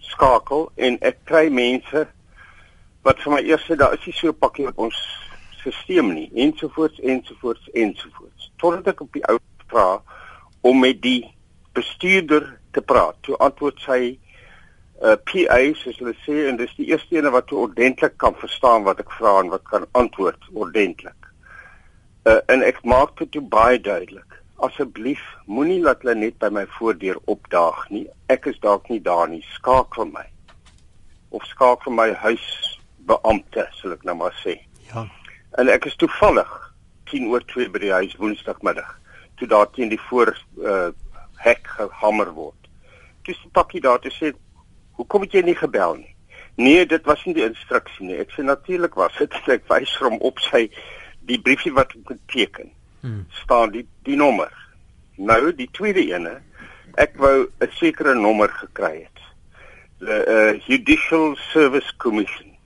skakel 0.00 0.70
en 0.74 0.98
ek 1.00 1.24
kry 1.24 1.48
mense 1.48 2.06
wat 3.02 3.22
vir 3.22 3.32
my 3.32 3.40
eers 3.40 3.66
sê 3.66 3.76
daar 3.76 3.94
is 3.94 4.06
nie 4.06 4.14
so 4.14 4.28
'n 4.28 4.38
pakkie 4.38 4.66
op 4.68 4.78
ons 4.78 4.98
stelsel 5.60 6.02
nie 6.02 6.30
ensovoorts 6.34 7.00
ensovoorts 7.00 7.70
ensovoorts. 7.70 8.52
Totdat 8.56 8.86
ek 8.86 9.00
op 9.00 9.12
die 9.12 9.26
ou 9.28 9.38
vra 9.66 10.02
om 10.60 10.80
met 10.80 11.02
die 11.02 11.35
bestuurder 11.76 12.48
te 12.72 12.82
praat. 12.82 13.18
Toe 13.26 13.36
antwoord 13.44 13.82
sy 13.84 14.00
uh 15.04 15.12
PA 15.28 15.58
soos 15.76 15.98
hulle 16.00 16.14
sê 16.24 16.46
en 16.48 16.56
dis 16.56 16.72
die 16.78 16.86
eerste 16.88 17.18
ene 17.18 17.28
wat 17.34 17.52
ordentlik 17.52 18.14
kan 18.22 18.36
verstaan 18.40 18.86
wat 18.86 19.02
ek 19.02 19.12
vra 19.18 19.34
en 19.42 19.50
wat 19.52 19.66
kan 19.68 19.84
antwoord 20.00 20.48
ordentlik. 20.54 21.28
Uh 22.24 22.40
en 22.52 22.64
ek 22.64 22.80
maak 22.84 23.12
dit 23.20 23.34
toe 23.36 23.44
baie 23.56 23.80
duidelik. 23.80 24.38
Asseblief 24.64 25.20
moenie 25.44 25.82
laat 25.84 26.00
hulle 26.04 26.16
net 26.22 26.38
by 26.40 26.48
my 26.48 26.64
voordeur 26.78 27.20
opdaag 27.28 27.84
nie. 27.92 28.06
Ek 28.32 28.48
is 28.48 28.56
dalk 28.64 28.88
nie 28.88 29.02
daar 29.04 29.28
nie. 29.28 29.44
Skakel 29.58 30.08
my. 30.14 30.24
Of 31.36 31.44
skakel 31.52 31.92
my 31.92 32.08
huisbeampte, 32.24 33.66
sal 33.76 33.98
ek 33.98 34.06
nou 34.08 34.16
maar 34.16 34.36
sê. 34.40 34.56
Ja. 34.88 35.04
En 35.60 35.68
ek 35.68 35.90
is 35.90 35.98
toevallig 36.00 36.54
10 37.12 37.28
oor 37.34 37.44
2 37.52 37.68
by 37.74 37.84
die 37.84 37.92
huis 37.98 38.16
Woensdagmiddag 38.20 38.96
toe 39.36 39.48
daar 39.48 39.70
teen 39.70 39.88
die 39.88 40.00
voor 40.08 40.36
uh 40.56 40.88
hek 41.46 41.70
gehamer 41.78 42.34
word. 42.34 42.68
Dis 43.26 43.38
die 43.42 43.52
pakkie 43.54 43.80
daar 43.80 44.02
te 44.02 44.10
sê, 44.10 44.34
"Hoekom 44.98 45.26
het 45.26 45.32
jy 45.32 45.42
nie 45.42 45.58
gebel 45.58 45.94
nie?" 46.02 46.14
Nee, 46.56 46.86
dit 46.86 47.04
was 47.04 47.24
nie 47.24 47.34
die 47.34 47.44
instruksie 47.44 48.06
nie. 48.06 48.18
Ek 48.18 48.30
sê 48.32 48.42
natuurlik 48.42 48.94
was 48.94 49.16
dit. 49.18 49.32
Ek 49.56 49.68
wys 49.68 49.92
vir 49.98 50.08
hom 50.08 50.18
op 50.20 50.40
sy 50.40 50.70
die 51.28 51.40
briefie 51.40 51.72
wat 51.72 51.92
ek 51.92 52.14
geteken. 52.14 52.72
Hmm. 53.00 53.26
staan 53.42 53.70
die 53.70 53.84
die 54.02 54.16
nommer. 54.16 54.52
Nou 55.16 55.52
die 55.54 55.68
tweede 55.72 56.02
ene, 56.08 56.40
ek 56.96 57.14
wou 57.22 57.46
'n 57.60 57.70
sekere 57.78 58.14
nommer 58.14 58.48
gekry 58.48 59.04
het. 59.04 59.20
The 59.98 60.16
uh, 60.36 60.60
Judicial 60.66 61.36
Service 61.52 61.92
Commission. 61.96 62.56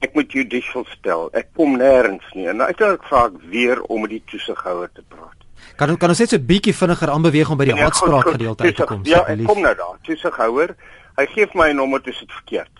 Ek 0.00 0.14
moet 0.14 0.32
judicial 0.32 0.84
stel. 0.96 1.28
Ek 1.32 1.52
kom 1.54 1.76
nêrens 1.78 2.24
nie. 2.34 2.48
En 2.48 2.62
uiteindelik 2.62 3.04
vra 3.04 3.26
ek 3.28 3.38
weer 3.52 3.82
om 3.82 4.00
met 4.00 4.10
die 4.10 4.24
toesighouer 4.26 4.90
te 4.92 5.04
praat. 5.08 5.39
Kan 5.80 5.96
kan 5.96 6.12
ons 6.12 6.18
net 6.20 6.28
so 6.28 6.36
'n 6.36 6.44
bietjie 6.44 6.74
vinniger 6.76 7.08
aanbeweeg 7.08 7.50
om 7.50 7.56
by 7.56 7.64
die 7.64 7.74
ja, 7.74 7.84
haatspraak 7.84 8.26
gedeelte 8.36 8.64
uit 8.64 8.76
te 8.76 8.84
kom? 8.84 9.00
Ja, 9.08 9.24
ek 9.24 9.46
kom 9.48 9.62
nou 9.64 9.74
daar. 9.74 9.96
Toesighouer, 10.04 10.76
hy 11.16 11.26
gee 11.32 11.46
my 11.54 11.70
'n 11.70 11.76
nommer 11.76 12.02
tussen 12.02 12.26
dit 12.26 12.36
verkeerd. 12.36 12.76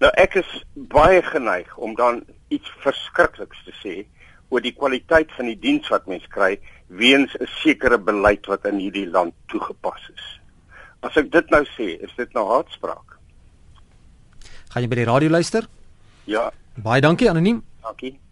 Nou 0.00 0.10
ek 0.18 0.34
is 0.34 0.64
baie 0.74 1.22
geneig 1.22 1.76
om 1.76 1.94
dan 1.94 2.24
iets 2.48 2.68
verskrikliks 2.82 3.62
te 3.64 3.74
sê 3.82 4.06
oor 4.48 4.60
die 4.60 4.74
kwaliteit 4.74 5.30
van 5.36 5.46
die 5.46 5.58
diens 5.58 5.88
wat 5.88 6.06
mens 6.06 6.26
kry 6.26 6.58
weens 6.88 7.30
'n 7.38 7.46
sekere 7.62 7.98
beleid 7.98 8.46
wat 8.46 8.66
in 8.66 8.78
hierdie 8.78 9.06
land 9.06 9.34
toegepas 9.46 10.10
is. 10.14 10.40
As 11.02 11.16
ek 11.16 11.30
dit 11.30 11.50
nou 11.50 11.64
sê, 11.64 12.02
is 12.02 12.14
dit 12.16 12.34
nou 12.34 12.48
haatspraak. 12.48 13.18
Gaan 14.70 14.82
jy 14.82 14.88
by 14.88 14.96
die 14.96 15.10
radio 15.12 15.28
luister? 15.28 15.68
Ja. 16.24 16.50
Baie 16.74 17.00
dankie 17.00 17.30
anoniem. 17.30 17.62
Dankie. 17.82 18.23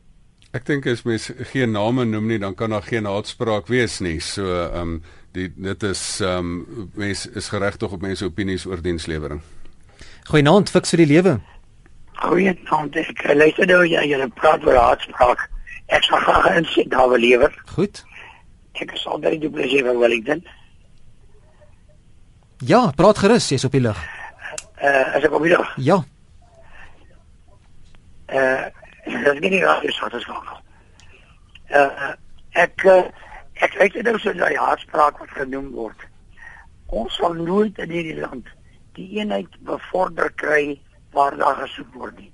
Ek 0.53 0.67
dink 0.69 0.85
as 0.85 1.01
mens 1.09 1.31
geen 1.49 1.71
name 1.73 2.05
noem 2.05 2.27
nie, 2.29 2.37
dan 2.39 2.53
kan 2.55 2.75
daar 2.75 2.85
geen 2.85 3.07
haatspraak 3.09 3.71
wees 3.73 4.01
nie. 4.05 4.19
So 4.21 4.45
ehm 4.45 4.81
um, 4.81 5.03
die 5.33 5.49
dit 5.57 5.83
is 5.89 6.21
ehm 6.21 6.51
um, 6.53 6.91
mens 6.95 7.25
is 7.27 7.49
geregtig 7.49 7.93
op 7.93 8.05
mense 8.05 8.27
opinies 8.29 8.67
oor 8.69 8.83
dienslewering. 8.85 9.41
Goeienaand, 10.29 10.71
fiks 10.71 10.93
vir 10.93 11.01
die 11.07 11.09
lewe. 11.15 11.39
Goeienaand. 12.21 12.99
Ek 13.01 13.23
luister 13.33 13.67
nou 13.71 13.81
jy 13.89 14.03
jy 14.11 14.29
praat 14.37 14.67
oor 14.69 14.77
haatspraak. 14.77 15.47
Ek 15.89 16.05
sal 16.05 16.21
graag 16.27 16.51
insig 16.59 16.93
daar 16.93 17.09
wil 17.09 17.25
lewer. 17.25 17.57
Goed. 17.73 18.05
Ek 18.77 18.93
is 18.93 19.07
al 19.09 19.25
baie 19.25 19.41
dubbelseer 19.41 19.89
van 19.89 19.99
Wellington. 20.05 20.45
Ja, 22.69 22.91
praat 22.97 23.25
gerus, 23.25 23.49
jy's 23.49 23.65
op 23.65 23.73
die 23.73 23.83
lug. 23.89 23.99
Uh, 24.77 25.17
as 25.17 25.25
ek 25.25 25.33
op 25.33 25.49
die 25.49 25.57
lug. 25.57 25.75
Ja. 25.81 26.03
Uh 28.29 28.69
dat 29.05 29.35
is 29.35 29.41
nie 29.41 29.65
reg 29.65 29.83
is 29.83 30.01
wat 30.01 30.15
ons 30.15 30.25
gaan. 30.25 30.63
Uh 31.71 32.13
ek 32.63 32.85
uh, 32.85 33.05
ek 33.65 33.77
weet 33.81 33.95
dit 34.05 34.09
is 34.15 34.25
'n 34.25 34.57
haatspraak 34.57 35.19
wat 35.19 35.31
genoem 35.31 35.71
word. 35.71 36.01
Ons 36.87 37.17
sal 37.17 37.33
nooit 37.35 37.79
in 37.79 37.91
hierdie 37.91 38.21
land 38.21 38.49
die 38.93 39.09
eenheid 39.19 39.49
bevorder 39.65 40.33
kry 40.33 40.81
waar 41.13 41.37
daar 41.37 41.57
gesoek 41.65 41.95
word 41.95 42.19
nie. 42.19 42.33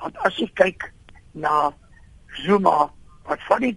Want 0.00 0.16
as 0.24 0.36
jy 0.36 0.48
kyk 0.54 0.92
na 1.32 1.72
Zuma 2.44 2.90
wat 3.24 3.42
van 3.48 3.60
die 3.60 3.76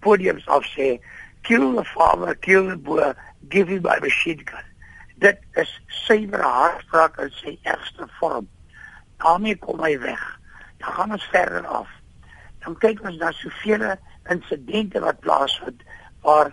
podiums 0.00 0.46
af 0.48 0.64
sê 0.76 1.00
kill 1.42 1.74
the 1.74 1.84
farmer, 1.84 2.34
kill 2.34 2.68
the 2.68 2.76
boer, 2.76 3.16
give 3.48 3.68
him 3.68 3.82
my 3.82 3.98
machine 4.00 4.42
gun. 4.44 4.64
Dit 5.18 5.38
is 5.54 5.80
suiwer 5.88 6.42
haatspraak 6.42 7.18
in 7.18 7.30
sy 7.30 7.58
ergste 7.62 8.06
vorm. 8.20 8.48
daarmee 9.18 9.56
kom 9.56 9.80
hy 9.82 9.98
weg 9.98 10.37
dan 10.78 10.92
gaan 10.92 11.12
ons 11.12 11.28
verder 11.32 11.66
af. 11.66 11.88
Dan 12.64 12.76
kyk 12.78 13.02
ons 13.06 13.18
na 13.18 13.30
soveel 13.32 13.96
insidente 14.30 15.00
wat 15.00 15.20
plaasvind 15.20 15.82
waar 16.22 16.52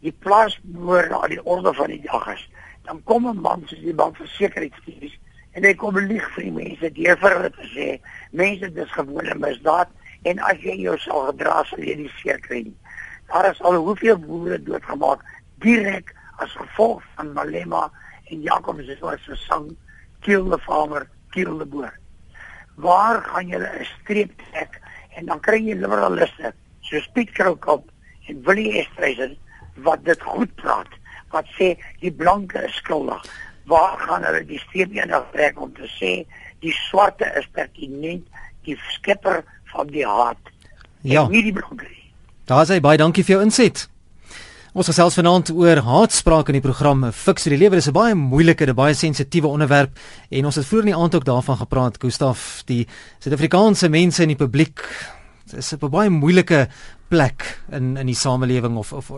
die 0.00 0.12
plaas 0.12 0.58
behoort 0.62 1.12
aan 1.12 1.32
die 1.32 1.44
orde 1.44 1.74
van 1.74 1.92
die 1.92 2.02
dag 2.04 2.26
is 2.32 2.48
dan 2.84 3.02
kom 3.04 3.26
'n 3.28 3.40
man 3.40 3.62
soos 3.66 3.80
die 3.80 3.94
bank 3.94 4.16
versekeringsdiens 4.16 5.18
en 5.56 5.64
hy 5.64 5.74
kom 5.74 5.98
lieg 5.98 6.26
vir 6.34 6.44
die 6.44 6.56
mense 6.58 6.90
deur 6.98 7.16
vir 7.22 7.36
hulle 7.36 7.50
te 7.56 7.68
sê 7.74 7.86
mense 8.30 8.72
dis 8.78 8.96
gewone 8.96 9.34
misdaad 9.44 9.88
en 10.30 10.42
as 10.50 10.60
jy 10.66 10.76
jou 10.82 10.96
sal 10.98 11.26
gedra 11.30 11.62
sal 11.70 11.80
jy 11.88 11.96
nie 12.02 12.12
seker 12.18 12.40
kry 12.46 12.60
nie. 12.68 12.76
Daar 13.32 13.50
is 13.50 13.62
al 13.62 13.80
hoeveel 13.86 14.18
boere 14.26 14.58
doodgemaak 14.62 15.24
direk 15.64 16.14
as 16.44 16.52
gevolg 16.60 17.02
van 17.16 17.32
Malema 17.32 17.90
en 18.30 18.42
Jakob 18.42 18.80
se 18.84 18.96
se 19.24 19.36
sang 19.48 19.76
kill 20.20 20.50
the 20.50 20.58
farmer 20.58 21.08
kill 21.30 21.58
the 21.58 21.66
boer. 21.66 21.92
Waar 22.74 23.22
gaan 23.22 23.46
julle 23.48 23.70
'n 23.80 23.86
streep 24.00 24.32
trek 24.50 24.80
en 25.16 25.26
dan 25.26 25.40
kry 25.40 25.60
jy 25.62 25.74
liberaliste 25.74 26.52
soos 26.80 27.08
Piet 27.12 27.30
Krookop 27.32 27.90
en 28.28 28.42
Willie 28.42 28.78
Estreisen 28.80 29.36
wat 29.74 30.04
dit 30.04 30.22
goed 30.22 30.54
praat 30.54 30.88
wat 31.30 31.46
sê 31.58 31.74
die 32.00 32.12
blanke 32.12 32.62
is 32.64 32.74
skuldig. 32.74 33.22
Waar 33.64 33.98
gaan 33.98 34.24
hulle 34.24 34.44
die 34.46 34.58
streep 34.58 34.92
eendag 34.92 35.30
trek 35.32 35.60
om 35.60 35.72
te 35.74 35.88
sê 35.98 36.26
die 36.60 36.72
swarte 36.72 37.32
is 37.38 37.46
pertinent 37.52 38.26
die 38.64 38.78
skepper 38.90 39.44
van 39.64 39.86
die 39.86 40.06
haat. 40.06 40.38
Ja. 41.00 41.28
Nie 41.28 41.42
die 41.42 41.52
blanke. 41.52 41.86
Daar 42.44 42.66
sê 42.66 42.80
baie 42.80 42.98
dankie 43.00 43.24
vir 43.24 43.36
jou 43.36 43.42
inset. 43.44 43.88
Ons 44.74 44.88
gesels 44.90 45.14
vanaand 45.14 45.52
oor 45.54 45.78
haatspraak 45.86 46.48
in 46.50 46.56
die 46.56 46.64
program 46.64 47.04
Fix 47.14 47.44
die 47.46 47.54
lewe. 47.54 47.76
Dit 47.78 47.84
is 47.84 47.88
'n 47.88 47.94
baie 47.94 48.14
moeilike, 48.14 48.66
'n 48.66 48.74
baie 48.74 48.92
sensitiewe 48.92 49.46
onderwerp 49.46 49.96
en 50.30 50.46
ons 50.46 50.56
het 50.56 50.66
vroeër 50.66 50.86
in 50.86 50.92
die 50.92 50.98
aand 50.98 51.14
ook 51.14 51.24
daarvan 51.24 51.56
gepraat, 51.58 52.00
Gustaf, 52.00 52.64
die 52.66 52.84
Suid-Afrikaanse 53.20 53.88
mense 53.88 54.22
in 54.22 54.34
die 54.34 54.36
publiek 54.36 54.82
is 55.56 55.72
op 55.72 55.84
'n 55.84 55.90
baie 55.90 56.10
moeilike 56.10 56.68
plek 57.08 57.62
in 57.70 57.96
in 57.96 58.06
die 58.06 58.16
samelewing 58.16 58.76
of 58.76 58.92
of 58.92 59.10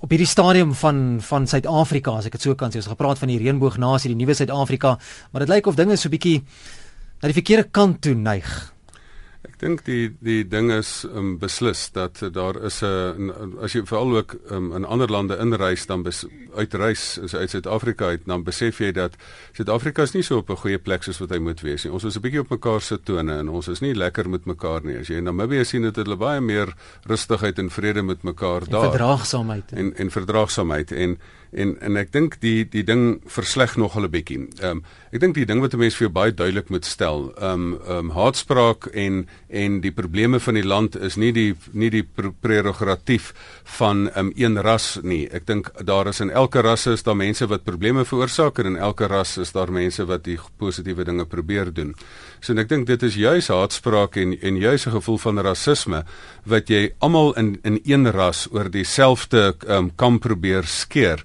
op 0.00 0.08
hierdie 0.08 0.26
stadium 0.26 0.74
van 0.74 1.20
van 1.20 1.46
Suid-Afrika, 1.46 2.16
as 2.16 2.24
ek 2.24 2.32
dit 2.32 2.42
so 2.42 2.54
kan 2.54 2.70
sê. 2.70 2.76
Ons 2.76 2.86
het 2.86 2.96
gepraat 2.96 3.18
van 3.18 3.28
die 3.28 3.38
reënboognasie, 3.38 4.16
die 4.16 4.24
nuwe 4.24 4.34
Suid-Afrika, 4.34 4.98
maar 5.30 5.44
dit 5.44 5.48
lyk 5.48 5.66
of 5.66 5.74
dinge 5.74 5.96
so 5.96 6.08
'n 6.08 6.16
bietjie 6.16 6.42
na 7.20 7.28
die 7.28 7.42
verkeerde 7.42 7.68
kant 7.70 8.00
toe 8.00 8.14
neig. 8.14 8.71
Dink 9.62 9.84
die 9.86 10.08
die 10.18 10.42
ding 10.50 10.72
is 10.74 11.04
um, 11.06 11.36
beslis 11.38 11.84
dat 11.94 12.18
daar 12.34 12.56
is 12.66 12.80
'n 12.82 13.30
as 13.62 13.72
jy 13.72 13.84
veral 13.86 14.16
ook 14.16 14.34
um, 14.50 14.72
in 14.74 14.84
ander 14.84 15.10
lande 15.10 15.36
inreis 15.38 15.86
dan 15.86 16.02
bes, 16.02 16.24
uitreis 16.56 17.18
is 17.18 17.34
uit 17.34 17.50
Suid-Afrika 17.50 18.06
uit 18.06 18.26
dan 18.26 18.42
besef 18.42 18.78
jy 18.78 18.90
dat 18.92 19.14
Suid-Afrika 19.52 20.02
is 20.02 20.14
nie 20.14 20.22
so 20.22 20.36
op 20.38 20.50
'n 20.50 20.56
goeie 20.56 20.78
plek 20.78 21.02
soos 21.02 21.18
wat 21.18 21.30
hy 21.30 21.38
moet 21.38 21.60
wees 21.60 21.84
nie. 21.84 21.92
Ons 21.92 22.04
is 22.04 22.16
'n 22.16 22.20
bietjie 22.20 22.40
op 22.40 22.50
mekaar 22.50 22.80
se 22.80 22.98
tone 23.02 23.38
en 23.38 23.48
ons 23.48 23.68
is 23.68 23.80
nie 23.80 23.94
lekker 23.94 24.28
met 24.28 24.44
mekaar 24.44 24.80
nie. 24.84 24.98
As 24.98 25.08
jy 25.08 25.16
in 25.16 25.24
Namibië 25.24 25.64
sien 25.64 25.82
dat 25.82 25.96
hulle 25.96 26.16
baie 26.16 26.40
meer 26.40 26.74
rustigheid 27.06 27.58
en 27.58 27.70
vrede 27.70 28.02
met 28.02 28.22
mekaar 28.22 28.62
En 28.62 28.70
daar 28.70 28.90
verdraagsaamheid. 28.90 29.72
en 29.72 29.94
en 29.96 30.10
verdraagsaamheid 30.10 30.92
en 30.92 31.18
en 31.52 31.76
en 31.80 31.96
ek 32.00 32.12
dink 32.12 32.38
die 32.40 32.64
die 32.68 32.84
ding 32.84 33.20
versleg 33.28 33.76
nog 33.76 33.96
al 33.96 34.06
'n 34.06 34.10
bietjie. 34.10 34.38
Ehm 34.60 34.70
um, 34.78 34.84
ek 35.12 35.20
dink 35.20 35.34
die 35.34 35.44
ding 35.44 35.60
wat 35.60 35.74
'n 35.74 35.78
mens 35.78 35.94
vir 35.96 36.06
jou 36.06 36.12
baie 36.12 36.32
duidelik 36.32 36.70
moet 36.70 36.84
stel, 36.84 37.32
ehm 37.36 37.52
um, 37.52 37.78
ehm 37.86 37.98
um, 37.98 38.10
haatspraak 38.10 38.86
en 38.86 39.28
en 39.48 39.80
die 39.80 39.92
probleme 39.92 40.40
van 40.40 40.54
die 40.54 40.66
land 40.66 40.96
is 40.96 41.16
nie 41.16 41.32
die 41.32 41.54
nie 41.72 41.90
die 41.90 42.04
prerogatief 42.40 43.34
van 43.64 44.08
ehm 44.10 44.26
um, 44.26 44.32
een 44.36 44.58
ras 44.62 44.98
nie. 45.02 45.28
Ek 45.28 45.46
dink 45.46 45.70
daar 45.84 46.08
is 46.08 46.20
in 46.20 46.30
elke 46.30 46.60
ras 46.62 46.86
is 46.86 47.02
daar 47.02 47.16
mense 47.16 47.46
wat 47.46 47.64
probleme 47.64 48.04
veroorsaak 48.04 48.58
en 48.58 48.66
in 48.66 48.76
elke 48.76 49.06
ras 49.06 49.38
is 49.38 49.52
daar 49.52 49.72
mense 49.72 50.04
wat 50.04 50.24
die 50.24 50.38
positiewe 50.58 51.04
dinge 51.04 51.26
probeer 51.26 51.72
doen. 51.72 51.94
So 52.42 52.50
en 52.50 52.58
ek 52.58 52.72
dink 52.72 52.88
dit 52.88 53.02
is 53.06 53.14
juis 53.14 53.46
haatspraak 53.54 54.16
en 54.18 54.32
en 54.42 54.56
juis 54.58 54.86
'n 54.86 54.90
gevoel 54.90 55.18
van 55.18 55.38
rasisme 55.38 56.02
wat 56.44 56.68
jy 56.68 56.90
almal 56.98 57.32
in 57.38 57.58
in 57.62 57.78
een 57.84 58.10
ras 58.10 58.48
oor 58.50 58.70
dieselfde 58.70 59.54
ehm 59.66 59.76
um, 59.76 59.90
kam 59.94 60.18
probeer 60.18 60.64
skeer 60.66 61.22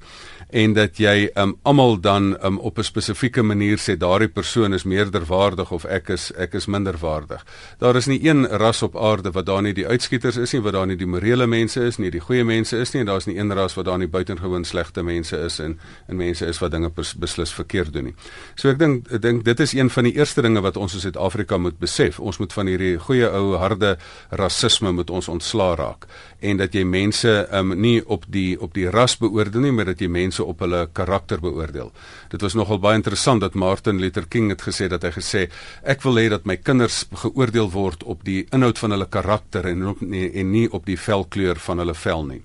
en 0.50 0.74
dat 0.74 0.98
jy 0.98 1.28
um 1.36 1.56
almal 1.68 1.98
dan 2.00 2.38
um 2.46 2.58
op 2.60 2.78
'n 2.78 2.84
spesifieke 2.84 3.44
manier 3.44 3.78
sê 3.78 3.98
daardie 3.98 4.28
persoon 4.30 4.74
is 4.74 4.84
meerderwaardig 4.84 5.72
of 5.72 5.86
ek 5.86 6.10
is 6.10 6.32
ek 6.32 6.54
is 6.54 6.66
minderwaardig. 6.66 7.46
Daar 7.78 7.96
is 7.96 8.06
nie 8.06 8.28
een 8.28 8.48
ras 8.48 8.82
op 8.82 8.96
aarde 8.96 9.32
wat 9.32 9.46
daar 9.46 9.62
nie 9.62 9.74
die 9.74 9.88
uitskieters 9.88 10.38
is 10.38 10.54
nie, 10.54 10.62
wat 10.62 10.74
daar 10.74 10.88
nie 10.88 10.96
die 10.96 11.06
morele 11.08 11.48
mense 11.48 11.82
is 11.86 11.98
nie, 11.98 12.12
die 12.12 12.20
goeie 12.20 12.44
mense 12.44 12.78
is 12.78 12.94
nie 12.94 13.00
en 13.00 13.06
daar 13.06 13.18
is 13.18 13.26
nie 13.26 13.38
een 13.38 13.54
ras 13.54 13.74
wat 13.74 13.86
daar 13.86 13.98
nie 13.98 14.08
buitengewoon 14.08 14.64
slegte 14.64 15.04
mense 15.04 15.38
is 15.38 15.60
en 15.60 15.80
en 16.08 16.16
mense 16.16 16.46
is 16.46 16.60
wat 16.60 16.72
dinge 16.72 16.92
beslis 17.20 17.54
verkeerd 17.54 17.94
doen 17.94 18.04
nie. 18.04 18.16
So 18.56 18.70
ek 18.70 18.80
dink 18.80 19.12
ek 19.12 19.22
dink 19.22 19.44
dit 19.44 19.60
is 19.60 19.74
een 19.74 19.90
van 19.90 20.04
die 20.04 20.16
eerste 20.16 20.42
dinge 20.42 20.62
wat 20.62 20.78
ons 20.78 20.94
in 20.94 21.00
Suid-Afrika 21.00 21.58
moet 21.58 21.80
besef. 21.80 22.20
Ons 22.20 22.38
moet 22.38 22.54
van 22.54 22.68
hierdie 22.68 22.98
goeie 22.98 23.30
ou 23.30 23.56
harde 23.56 23.98
rasisme 24.30 24.92
moet 24.92 25.10
ons 25.10 25.28
ontslaa 25.28 25.76
raak 25.76 26.08
en 26.40 26.58
dat 26.58 26.74
jy 26.74 26.84
mense 26.86 27.48
um 27.52 27.74
nie 27.82 28.02
op 28.06 28.26
die 28.30 28.60
op 28.62 28.74
die 28.74 28.90
ras 28.90 29.18
beoordeel 29.18 29.62
nie, 29.62 29.72
maar 29.72 29.86
dat 29.86 30.02
jy 30.02 30.08
mense 30.08 30.37
mense 30.38 30.46
op 30.46 30.60
hulle 30.62 30.88
karakter 30.94 31.40
beoordeel. 31.42 31.92
Dit 32.30 32.42
was 32.42 32.56
nogal 32.56 32.80
baie 32.80 32.98
interessant 32.98 33.42
dat 33.42 33.56
Martin 33.56 34.00
Luther 34.00 34.28
King 34.28 34.50
het 34.52 34.62
gesê 34.62 34.88
dat 34.90 35.04
hy 35.04 35.12
gesê 35.12 35.50
ek 35.84 36.04
wil 36.04 36.18
hê 36.18 36.30
dat 36.30 36.46
my 36.46 36.58
kinders 36.58 37.08
geoordeel 37.12 37.72
word 37.72 38.04
op 38.04 38.24
die 38.24 38.46
inhoud 38.52 38.78
van 38.78 38.92
hulle 38.92 39.08
karakter 39.10 39.66
en 39.66 39.88
op 39.88 40.02
nie, 40.02 40.32
en 40.34 40.52
nie 40.52 40.68
op 40.72 40.86
die 40.86 40.98
velkleur 40.98 41.58
van 41.58 41.80
hulle 41.80 41.96
vel 41.96 42.26
nie. 42.26 42.42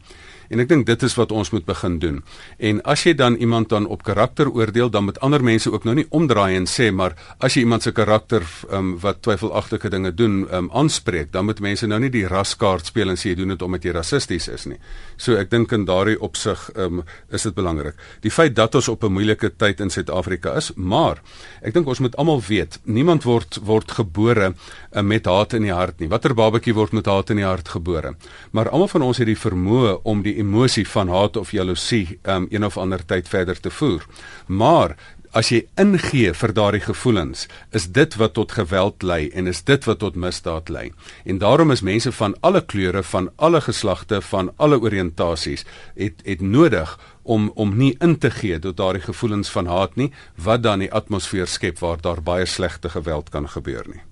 En 0.52 0.60
ek 0.60 0.68
dink 0.68 0.84
dit 0.84 1.02
is 1.06 1.14
wat 1.16 1.30
ons 1.32 1.48
moet 1.54 1.64
begin 1.64 1.94
doen. 2.02 2.18
En 2.60 2.82
as 2.92 3.06
jy 3.06 3.14
dan 3.16 3.38
iemand 3.40 3.70
dan 3.72 3.86
op 3.88 4.02
karakter 4.04 4.50
oordeel, 4.52 4.90
dan 4.92 5.06
met 5.08 5.20
ander 5.24 5.40
mense 5.44 5.70
ook 5.72 5.86
nou 5.88 5.94
nie 5.96 6.04
omdraai 6.12 6.58
en 6.58 6.66
sê 6.68 6.90
maar 6.92 7.14
as 7.40 7.56
jy 7.56 7.64
iemand 7.64 7.86
se 7.86 7.92
karakter 7.96 8.44
um, 8.68 8.98
wat 9.00 9.22
twyfelagtige 9.24 9.88
dinge 9.88 10.12
doen 10.12 10.42
um, 10.52 10.68
aanspreek, 10.76 11.30
dan 11.32 11.48
moet 11.48 11.62
mense 11.64 11.88
nou 11.88 11.98
nie 12.02 12.10
die 12.12 12.26
raskaart 12.28 12.92
speel 12.92 13.14
en 13.14 13.16
sê 13.16 13.32
jy 13.32 13.38
doen 13.40 13.54
dit 13.54 13.64
omdat 13.64 13.86
jy 13.88 13.94
rassisties 13.96 14.50
is 14.52 14.66
nie. 14.68 14.76
So 15.16 15.38
ek 15.40 15.48
dink 15.54 15.72
in 15.72 15.86
daardie 15.88 16.18
opsig 16.20 16.66
um, 16.76 17.00
is 17.32 17.48
dit 17.48 17.56
belangrik. 17.56 17.96
Die 18.20 18.34
feit 18.34 18.52
dat 18.58 18.76
ons 18.76 18.90
op 18.92 19.04
'n 19.04 19.12
moeilike 19.12 19.54
tyd 19.56 19.80
in 19.80 19.90
Suid-Afrika 19.90 20.56
is, 20.60 20.72
maar 20.76 21.22
ek 21.62 21.72
dink 21.72 21.88
ons 21.88 22.00
moet 22.00 22.16
almal 22.16 22.42
weet, 22.44 22.78
niemand 22.84 23.24
word 23.24 23.58
word 23.64 23.90
gebore 23.90 24.52
uh, 24.52 25.02
met 25.02 25.24
haat 25.24 25.54
in 25.54 25.62
die 25.62 25.72
hart 25.72 26.00
nie. 26.00 26.08
Watter 26.08 26.34
babatjie 26.34 26.74
word 26.74 26.92
met 26.92 27.06
haat 27.06 27.30
in 27.30 27.40
die 27.40 27.48
hart 27.48 27.68
gebore? 27.68 28.16
Maar 28.52 28.68
almal 28.68 28.88
van 28.88 29.02
ons 29.02 29.18
het 29.18 29.26
die 29.26 29.38
vermoë 29.38 30.02
om 30.04 30.22
die 30.22 30.41
emosie 30.42 30.86
van 30.88 31.08
haat 31.08 31.36
of 31.40 31.54
jaloesie 31.54 32.18
um, 32.22 32.46
een 32.50 32.64
of 32.64 32.76
ander 32.76 33.04
tyd 33.06 33.28
verder 33.30 33.60
te 33.60 33.70
voer. 33.70 34.06
Maar 34.46 34.96
as 35.32 35.48
jy 35.48 35.62
ingee 35.80 36.32
vir 36.36 36.52
daardie 36.52 36.82
gevoelens, 36.84 37.46
is 37.72 37.86
dit 37.96 38.16
wat 38.20 38.34
tot 38.36 38.52
geweld 38.52 39.04
lei 39.06 39.30
en 39.32 39.48
is 39.48 39.62
dit 39.64 39.88
wat 39.88 40.02
tot 40.02 40.16
misdaad 40.16 40.68
lei. 40.68 40.90
En 41.24 41.40
daarom 41.40 41.72
is 41.72 41.80
mense 41.80 42.12
van 42.12 42.36
alle 42.44 42.60
kleure, 42.60 43.02
van 43.02 43.30
alle 43.36 43.62
geslagte, 43.64 44.20
van 44.28 44.52
alle 44.56 44.80
oriëntasies 44.80 45.64
het 45.96 46.20
het 46.28 46.44
nodig 46.44 46.98
om 47.22 47.50
om 47.54 47.76
nie 47.78 47.94
in 48.00 48.18
te 48.18 48.30
gee 48.30 48.58
tot 48.58 48.76
daardie 48.76 49.04
gevoelens 49.06 49.50
van 49.50 49.66
haat 49.66 49.96
nie 49.96 50.10
wat 50.36 50.62
dan 50.62 50.84
die 50.84 50.92
atmosfeer 50.92 51.48
skep 51.48 51.80
waar 51.80 52.00
daar 52.02 52.22
baie 52.22 52.46
slegte 52.46 52.92
geweld 52.92 53.30
kan 53.30 53.48
gebeur 53.48 53.88
nie. 53.88 54.02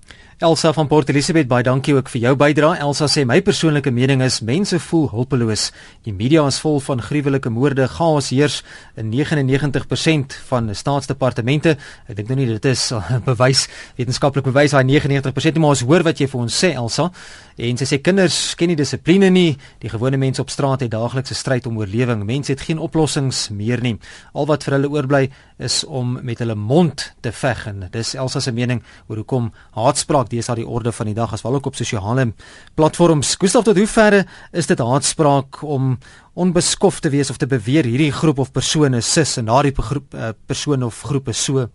Elsa 0.41 0.73
van 0.73 0.87
Port 0.87 1.09
Elizabeth, 1.09 1.45
baie 1.45 1.61
dankie 1.61 1.93
ook 1.93 2.07
vir 2.09 2.23
jou 2.23 2.31
bydrae. 2.33 2.79
Elsa 2.81 3.05
sê 3.05 3.21
my 3.29 3.35
persoonlike 3.45 3.91
mening 3.93 4.23
is 4.25 4.39
mense 4.41 4.79
voel 4.87 5.03
hulpeloos. 5.11 5.67
Die 6.01 6.13
media 6.17 6.41
is 6.49 6.57
vol 6.63 6.79
van 6.81 7.03
gruwelike 7.05 7.51
moorde, 7.53 7.85
chaos 7.85 8.31
heers 8.33 8.63
in 8.97 9.11
99% 9.13 10.33
van 10.47 10.73
staatsdepartemente. 10.73 11.75
Ek 12.09 12.17
dink 12.17 12.33
nou 12.33 12.39
nie 12.39 12.47
dit 12.55 12.65
is 12.71 12.87
bewys 13.29 13.67
wetenskaplik 13.99 14.49
bewys 14.49 14.73
daai 14.73 14.81
99% 14.89 15.29
nie, 15.53 15.61
maar 15.61 15.75
ons 15.75 15.85
hoor 15.85 16.07
wat 16.09 16.17
jy 16.17 16.25
vir 16.33 16.41
ons 16.41 16.57
sê 16.63 16.73
Elsa. 16.73 17.11
En 17.57 17.77
sy 17.77 17.87
sê 17.87 17.97
kinders 18.03 18.53
ken 18.55 18.71
nie 18.71 18.77
dissipline 18.79 19.29
nie. 19.33 19.57
Die 19.83 19.89
gewone 19.91 20.19
mense 20.21 20.41
op 20.41 20.51
straat 20.53 20.85
het 20.85 20.93
daaglikse 20.93 21.35
stryd 21.35 21.67
om 21.67 21.79
oorlewing. 21.81 22.23
Mense 22.27 22.53
het 22.53 22.63
geen 22.63 22.79
oplossings 22.79 23.49
meer 23.49 23.81
nie. 23.83 23.97
Al 24.33 24.47
wat 24.47 24.63
vir 24.63 24.77
hulle 24.77 24.91
oorbly 24.91 25.23
is 25.61 25.81
om 25.83 26.17
met 26.23 26.39
hulle 26.41 26.55
mond 26.55 27.03
te 27.21 27.31
veg 27.35 27.65
en 27.69 27.85
dis 27.93 28.13
Elsa 28.15 28.39
se 28.41 28.53
mening 28.55 28.81
oor 29.07 29.21
hoekom 29.21 29.51
haatspraak 29.77 30.31
deesdae 30.31 30.61
die 30.61 30.67
orde 30.67 30.93
van 30.95 31.11
die 31.11 31.17
dag 31.17 31.33
as 31.33 31.43
wel 31.45 31.59
ook 31.59 31.69
op 31.71 31.77
sosiale 31.77 32.31
platforms. 32.75 33.35
Gustav 33.41 33.67
tot 33.67 33.77
hoe 33.77 33.87
ver 33.87 34.21
is 34.51 34.67
dit 34.71 34.79
haatspraak 34.79 35.61
om 35.61 35.97
onbeskof 36.33 36.99
te 36.99 37.11
wees 37.11 37.29
of 37.29 37.37
te 37.37 37.47
beweer 37.47 37.85
hierdie 37.85 38.11
groep 38.15 38.39
of 38.39 38.51
persone 38.55 39.01
sis 39.01 39.37
en 39.37 39.51
daardie 39.51 39.75
groep 39.75 40.15
uh, 40.15 40.31
persone 40.47 40.85
of 40.85 41.01
groepe 41.03 41.33
so 41.33 41.67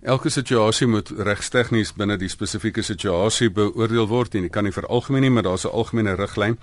Elke 0.00 0.30
situasie 0.30 0.86
moet 0.86 1.10
regstegnies 1.10 1.90
binne 1.98 2.14
die 2.20 2.30
spesifieke 2.30 2.84
situasie 2.86 3.48
beoordeel 3.50 4.06
word 4.06 4.36
en 4.38 4.44
jy 4.46 4.50
kan 4.54 4.62
nie 4.64 4.74
veralgemeen 4.74 5.26
nie, 5.26 5.30
maar 5.30 5.42
daar's 5.42 5.66
'n 5.66 5.74
algemene 5.74 6.14
riglyn. 6.14 6.58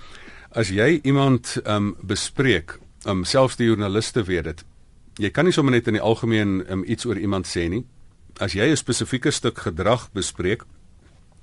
As 0.52 0.69
jy 0.69 1.00
iemand 1.04 1.60
um 1.65 1.95
bespreek, 2.02 2.80
um 3.06 3.26
selfs 3.26 3.56
die 3.56 3.67
joernaliste 3.67 4.24
weet 4.24 4.43
dit. 4.43 4.63
Jy 5.17 5.30
kan 5.30 5.45
nie 5.45 5.52
sommer 5.52 5.71
net 5.71 5.88
in 5.88 5.93
die 5.93 6.02
algemeen 6.02 6.63
um, 6.71 6.84
iets 6.88 7.06
oor 7.06 7.17
iemand 7.17 7.48
sê 7.48 7.69
nie. 7.69 7.86
As 8.39 8.54
jy 8.54 8.69
'n 8.71 8.78
spesifieke 8.78 9.32
stuk 9.32 9.58
gedrag 9.58 10.10
bespreek, 10.13 10.63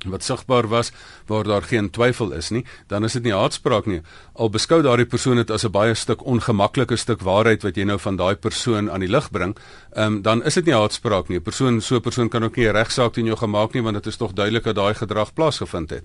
wat 0.04 0.22
sigbaar 0.22 0.68
was 0.68 0.92
waar 1.26 1.44
daar 1.44 1.62
geen 1.62 1.90
twyfel 1.90 2.32
is 2.32 2.50
nie, 2.50 2.64
dan 2.86 3.04
is 3.04 3.12
dit 3.12 3.22
nie 3.22 3.32
haatspraak 3.32 3.86
nie. 3.86 4.00
Al 4.34 4.50
beskou 4.50 4.82
daardie 4.82 5.06
persoon 5.06 5.36
dit 5.36 5.50
as 5.50 5.64
'n 5.64 5.70
baie 5.70 5.94
stuk 5.94 6.26
ongemaklike 6.26 6.96
stuk 6.96 7.20
waarheid 7.20 7.62
wat 7.62 7.76
jy 7.76 7.84
nou 7.84 7.98
van 7.98 8.16
daai 8.16 8.34
persoon 8.34 8.90
aan 8.90 9.00
die 9.00 9.08
lig 9.08 9.30
bring, 9.30 9.56
um, 9.96 10.22
dan 10.22 10.42
is 10.44 10.54
dit 10.54 10.64
nie 10.64 10.74
haatspraak 10.74 11.28
nie. 11.28 11.38
'n 11.38 11.42
Persoon 11.42 11.80
so 11.80 11.96
'n 11.96 12.00
persoon 12.00 12.28
kan 12.28 12.44
ook 12.44 12.56
nie 12.56 12.68
'n 12.68 12.72
regsaak 12.72 13.12
teen 13.12 13.26
jou 13.26 13.36
gemaak 13.36 13.74
nie 13.74 13.82
want 13.82 13.94
dit 13.94 14.06
is 14.06 14.16
tog 14.16 14.32
duidelik 14.32 14.64
dat 14.64 14.74
daai 14.74 14.94
gedrag 14.94 15.34
plaasgevind 15.34 15.90
het. 15.90 16.04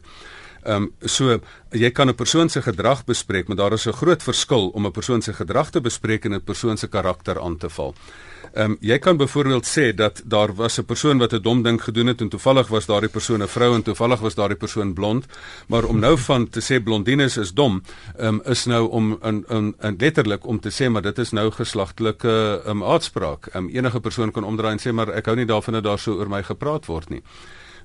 Ehm 0.63 0.83
um, 0.83 0.93
so 1.01 1.39
jy 1.71 1.91
kan 1.91 2.09
'n 2.09 2.15
persoon 2.15 2.49
se 2.49 2.61
gedrag 2.61 3.05
bespreek, 3.05 3.47
maar 3.47 3.57
daar 3.57 3.73
is 3.73 3.87
'n 3.87 3.93
groot 3.93 4.23
verskil 4.23 4.69
om 4.69 4.85
'n 4.85 4.91
persoon 4.91 5.21
se 5.21 5.33
gedrag 5.33 5.69
te 5.69 5.81
bespreek 5.81 6.25
en 6.25 6.33
'n 6.33 6.43
persoon 6.43 6.77
se 6.77 6.87
karakter 6.87 7.39
aan 7.39 7.57
te 7.57 7.69
val. 7.69 7.95
Ehm 8.53 8.71
um, 8.71 8.77
jy 8.79 8.97
kan 8.99 9.17
byvoorbeeld 9.17 9.65
sê 9.65 9.93
dat 9.95 10.21
daar 10.25 10.53
was 10.55 10.77
'n 10.79 10.85
persoon 10.85 11.17
wat 11.17 11.33
'n 11.33 11.41
dom 11.41 11.61
ding 11.63 11.83
gedoen 11.83 12.07
het 12.07 12.21
en 12.21 12.29
toevallig 12.29 12.67
was 12.67 12.85
daardie 12.85 13.09
persoon 13.09 13.43
'n 13.43 13.47
vrou 13.47 13.75
en 13.75 13.83
toevallig 13.83 14.19
was 14.19 14.35
daardie 14.35 14.57
persoon 14.57 14.93
blond, 14.93 15.25
maar 15.67 15.83
om 15.83 15.99
nou 15.99 16.17
van 16.17 16.49
te 16.49 16.61
sê 16.61 16.83
blondines 16.83 17.37
is 17.37 17.53
dom, 17.53 17.81
ehm 18.17 18.27
um, 18.27 18.41
is 18.45 18.65
nou 18.65 18.89
om 18.89 19.17
in 19.23 19.45
in 19.49 19.75
in 19.81 19.95
letterlik 19.97 20.45
om 20.45 20.59
te 20.59 20.69
sê 20.69 20.89
maar 20.89 21.01
dit 21.01 21.17
is 21.17 21.31
nou 21.31 21.51
geslagtelike 21.51 22.61
ehm 22.65 22.81
um, 22.81 22.83
uitspraak. 22.83 23.45
Ehm 23.47 23.63
um, 23.63 23.69
enige 23.69 23.99
persoon 23.99 24.31
kan 24.31 24.43
omdraai 24.43 24.71
en 24.71 24.79
sê 24.79 24.93
maar 24.93 25.09
ek 25.09 25.25
hou 25.25 25.35
nie 25.35 25.45
daarvan 25.45 25.73
dat 25.73 25.83
daar 25.83 25.99
so 25.99 26.11
oor 26.13 26.29
my 26.29 26.43
gepraat 26.43 26.85
word 26.85 27.09
nie. 27.09 27.21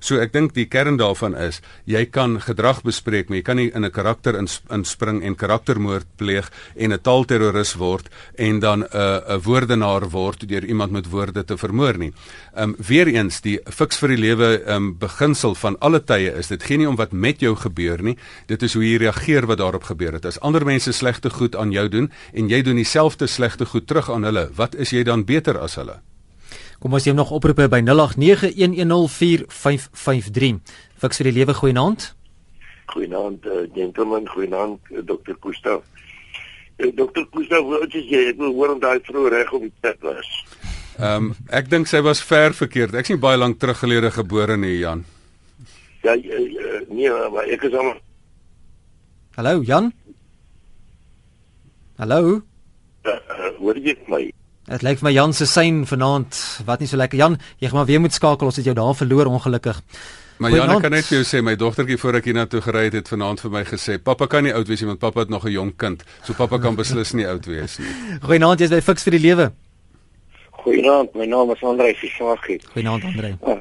So 0.03 0.19
ek 0.19 0.33
dink 0.35 0.51
die 0.51 0.65
kern 0.67 0.97
daarvan 0.99 1.31
is 1.39 1.61
jy 1.87 2.01
kan 2.11 2.35
gedrag 2.43 2.81
bespreek, 2.83 3.29
maar 3.29 3.39
jy 3.39 3.45
kan 3.47 3.55
nie 3.55 3.71
in 3.71 3.85
'n 3.85 3.91
karakter 3.91 4.35
inspring 4.35 5.23
en 5.23 5.35
karaktermoord 5.35 6.07
pleeg 6.17 6.51
en 6.75 6.91
'n 6.91 6.99
taalterroris 6.99 7.75
word 7.79 8.09
en 8.35 8.59
dan 8.59 8.83
'n 8.83 8.87
uh, 8.91 9.37
'n 9.37 9.41
woordenaar 9.41 10.09
word 10.11 10.47
deur 10.49 10.65
iemand 10.65 10.91
met 10.91 11.09
woorde 11.09 11.45
te 11.45 11.57
vermoor 11.57 11.97
nie. 11.97 12.11
Um 12.53 12.75
weer 12.77 13.07
eens 13.07 13.41
die 13.41 13.59
fiks 13.71 13.97
vir 13.97 14.09
die 14.09 14.17
lewe 14.17 14.61
um 14.67 14.97
beginsel 14.99 15.55
van 15.55 15.79
alle 15.79 16.03
tye 16.03 16.35
is 16.35 16.47
dit 16.47 16.63
geen 16.63 16.79
nie 16.79 16.89
om 16.89 16.95
wat 16.95 17.13
met 17.13 17.39
jou 17.39 17.55
gebeur 17.55 18.03
nie, 18.03 18.17
dit 18.47 18.63
is 18.63 18.73
hoe 18.73 18.83
jy 18.83 18.97
reageer 18.97 19.47
wat 19.47 19.57
daarop 19.57 19.83
gebeur 19.83 20.13
het. 20.13 20.25
As 20.25 20.39
ander 20.39 20.65
mense 20.65 20.91
slegte 20.91 21.29
goed 21.29 21.55
aan 21.55 21.71
jou 21.71 21.87
doen 21.87 22.11
en 22.33 22.49
jy 22.49 22.61
doen 22.61 22.75
dieselfde 22.75 23.27
slegte 23.27 23.65
goed 23.65 23.87
terug 23.87 24.11
aan 24.11 24.23
hulle, 24.23 24.49
wat 24.55 24.75
is 24.75 24.91
jy 24.91 25.03
dan 25.03 25.23
beter 25.23 25.57
as 25.57 25.75
hulle? 25.75 26.01
Kom 26.83 26.91
ons 26.97 27.05
neem 27.07 27.15
nog 27.15 27.29
oproepe 27.31 27.69
by 27.71 27.79
0891104553. 27.87 30.59
Fiks 30.99 31.21
vir 31.21 31.27
die 31.29 31.37
lewe 31.37 31.53
goeienaand. 31.55 32.09
Goeienaand, 32.91 33.45
uh, 33.47 33.63
gentleman, 33.71 34.27
goeienaand, 34.27 34.91
uh, 34.91 34.99
Dr. 35.07 35.39
Gustav. 35.39 35.79
Uh, 36.75 36.91
Dr. 36.97 37.23
Gustav, 37.31 37.63
wat 37.69 37.87
is 37.95 38.03
jy? 38.11 38.27
Ek 38.33 38.37
wil 38.43 38.51
hoor 38.57 38.75
om 38.75 38.81
daai 38.83 38.99
vrou 39.07 39.31
reg 39.31 39.47
op 39.55 39.63
die 39.63 39.71
pad 39.79 39.95
was. 40.03 40.27
Ehm, 40.99 41.31
um, 41.31 41.39
ek 41.55 41.71
dink 41.71 41.87
sy 41.87 42.03
was 42.03 42.19
ver 42.19 42.51
verkeerd. 42.51 42.99
Ek's 42.99 43.15
nie 43.15 43.23
baie 43.29 43.39
lank 43.39 43.63
terug 43.63 43.79
gelede 43.79 44.11
gebore 44.11 44.59
nie, 44.59 44.83
Jan. 44.83 45.07
Ja, 46.03 46.19
uh, 46.19 46.83
nee, 46.91 47.07
maar 47.31 47.47
ek 47.47 47.63
is 47.71 47.79
al 47.79 47.95
Hallo, 49.39 49.63
Jan? 49.63 49.95
Hallo? 51.95 52.43
Uh, 53.07 53.15
uh, 53.15 53.55
hoor 53.63 53.79
jy 53.79 53.95
my? 54.11 54.27
Dit 54.63 54.83
lyk 54.85 55.01
vir 55.01 55.09
my 55.09 55.11
Jan 55.11 55.33
se 55.35 55.45
sein 55.45 55.81
vanaand 55.83 56.37
wat 56.63 56.79
nie 56.79 56.87
so 56.87 56.95
lekker. 56.95 57.19
Jan, 57.19 57.33
jy 57.59 57.67
gaan 57.67 57.81
maar 57.81 57.87
weer 57.89 57.99
moet 57.99 58.15
skakel. 58.15 58.47
Ons 58.47 58.61
het 58.61 58.67
jou 58.69 58.75
daar 58.77 58.95
verloor 58.95 59.27
ongelukkig. 59.27 59.81
Maar 60.39 60.55
Jan, 60.55 60.71
ek 60.71 60.85
kan 60.85 60.93
net 60.95 61.07
vir 61.09 61.17
jou 61.17 61.25
sê 61.27 61.41
my 61.43 61.57
dogtertjie 61.59 61.97
voor 61.99 62.17
ek 62.21 62.29
hiernatoe 62.31 62.61
gery 62.63 62.85
het, 62.87 62.95
het 63.01 63.11
vanaand 63.11 63.43
vir 63.43 63.51
my 63.51 63.63
gesê, 63.67 63.97
"Pappa 63.99 64.25
kan 64.27 64.43
nie 64.43 64.53
oud 64.53 64.67
wees 64.67 64.81
nie 64.81 64.87
want 64.87 64.99
pappa 64.99 65.19
het 65.19 65.29
nog 65.29 65.45
'n 65.45 65.51
jong 65.51 65.73
kind. 65.77 66.03
So 66.23 66.33
pappa 66.33 66.57
kan 66.59 66.75
beslis 66.75 67.13
nie 67.13 67.27
oud 67.27 67.45
wees 67.45 67.77
nie." 67.79 67.87
Goeienaand, 68.21 68.59
jy's 68.59 68.69
by 68.69 68.81
Fix 68.81 69.03
vir 69.03 69.11
die 69.11 69.19
Lewe. 69.19 69.51
Goeienaand, 70.51 71.13
my 71.15 71.25
naam 71.25 71.51
is 71.51 71.63
Andrei 71.63 71.93
Fisaki. 71.93 72.59
Goeienaand 72.73 73.03
Andrei. 73.03 73.37
Uh, 73.45 73.59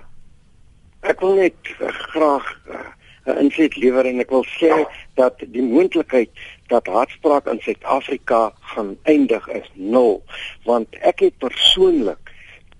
ek 1.01 1.21
wil 1.21 1.35
net 1.35 1.55
uh, 1.81 1.89
graag 1.91 2.47
uh, 2.71 2.79
'n 3.27 3.39
insig 3.39 3.75
lewer 3.77 4.07
en 4.07 4.21
ek 4.21 4.31
wil 4.31 4.45
sê 4.45 4.87
dat 5.15 5.35
die 5.39 5.63
moontlikheid 5.63 6.31
dat 6.73 6.87
haatspraak 6.89 7.47
in 7.53 7.61
Suid-Afrika 7.61 8.53
gaan 8.73 8.97
eindig 9.03 9.49
is 9.49 9.69
nul 9.75 10.23
want 10.65 10.97
ek 11.13 11.25
het 11.27 11.37
persoonlik 11.43 12.32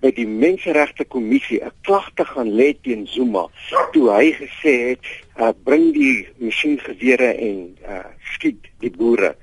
by 0.03 0.11
die 0.11 0.27
menseregte 0.27 1.05
kommissie 1.07 1.61
'n 1.63 1.71
klagte 1.87 2.25
gaan 2.27 2.51
lê 2.59 2.73
teen 2.83 3.07
Zuma 3.07 3.47
toe 3.93 4.09
hy 4.11 4.33
gesê 4.35 4.73
het 4.89 5.03
uh, 5.39 5.51
bring 5.63 5.93
die 5.95 6.27
masjiengewere 6.43 7.31
en 7.47 7.77
uh, 7.87 8.03
skiet 8.35 8.67
die 8.83 8.91
boere 8.91 9.35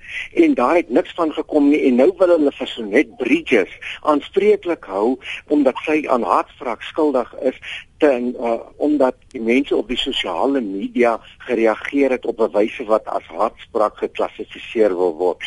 en 0.45 0.55
daar 0.55 0.77
het 0.77 0.91
niks 0.91 1.15
van 1.17 1.33
gekom 1.33 1.71
nie 1.73 1.81
en 1.89 1.97
nou 2.03 2.11
wil 2.19 2.35
hulle 2.37 2.53
vir 2.59 2.69
Sonet 2.69 3.15
Bridges 3.23 3.73
aanspreeklik 4.03 4.85
hou 4.85 5.17
omdat 5.49 5.81
sy 5.87 6.03
aan 6.09 6.27
haatspraak 6.29 6.85
skuldig 6.85 7.33
is 7.53 7.57
ten 8.05 8.35
uh, 8.37 8.61
omdat 8.77 9.17
die 9.33 9.41
mense 9.41 9.77
op 9.77 9.89
die 9.89 10.01
sosiale 10.01 10.61
media 10.61 11.17
gereageer 11.47 12.19
het 12.19 12.29
op 12.29 12.41
'n 12.41 12.53
wyse 12.53 12.85
wat 12.85 13.09
as 13.09 13.25
haatspraak 13.33 13.97
geklassifiseer 13.97 14.97
wil 14.97 15.17
word. 15.17 15.41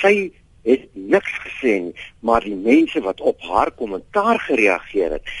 Sy 0.00 0.32
het 0.64 0.86
niks 0.92 1.34
gesê 1.46 1.78
nie, 1.88 1.94
maar 2.20 2.44
die 2.44 2.56
mense 2.56 3.00
wat 3.04 3.20
op 3.20 3.40
haar 3.44 3.70
kommentaar 3.76 4.40
gereageer 4.48 5.18
het, 5.18 5.34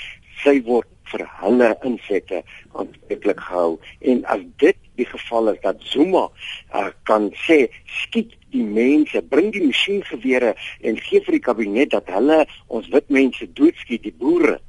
sy 0.44 0.58
word 0.66 0.88
vir 1.12 1.24
hulle 1.40 1.70
insette 1.86 2.42
aanspreeklik 2.72 3.40
gehou. 3.40 3.78
En 4.00 4.24
as 4.32 4.42
dit 4.62 4.78
die 4.98 5.06
geval 5.08 5.52
is 5.54 5.60
dat 5.62 5.82
Zuma 5.90 6.28
uh, 6.28 6.88
kan 7.08 7.30
sê 7.46 7.64
skiet 8.02 8.34
die 8.54 8.62
mense, 8.64 9.22
bring 9.30 9.50
die 9.54 9.64
masjiengewere 9.66 10.54
en 10.86 11.00
gee 11.02 11.22
vir 11.26 11.38
die 11.38 11.44
kabinet 11.48 11.94
dat 11.94 12.10
hulle 12.14 12.44
ons 12.68 12.88
wit 12.94 13.10
mense 13.10 13.48
doodskiet, 13.58 14.06
die 14.06 14.14
boere. 14.14 14.60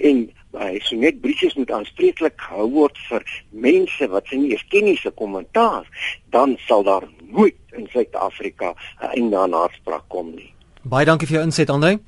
En 0.00 0.24
hy 0.58 0.80
sê 0.84 0.98
net 0.98 1.20
briefs 1.20 1.56
moet 1.56 1.70
aanspreeklik 1.70 2.40
gehou 2.48 2.68
word 2.70 2.98
vir 3.08 3.22
mense 3.50 4.08
wat 4.12 4.26
sy 4.30 4.40
nie 4.40 4.52
eens 4.54 4.66
ken 4.72 4.84
nie 4.84 4.96
se 4.96 5.10
kommentaar, 5.10 5.86
dan 6.34 6.56
sal 6.66 6.82
daar 6.86 7.08
nooit 7.30 7.56
in 7.76 7.88
Suid-Afrika 7.92 8.74
'n 9.00 9.10
einde 9.16 9.36
aan 9.36 9.52
haatspraak 9.52 10.08
kom 10.08 10.34
nie. 10.34 10.52
Baie 10.82 11.04
dankie 11.04 11.26
vir 11.26 11.34
jou 11.36 11.44
inset, 11.44 11.70
Andre. 11.70 11.98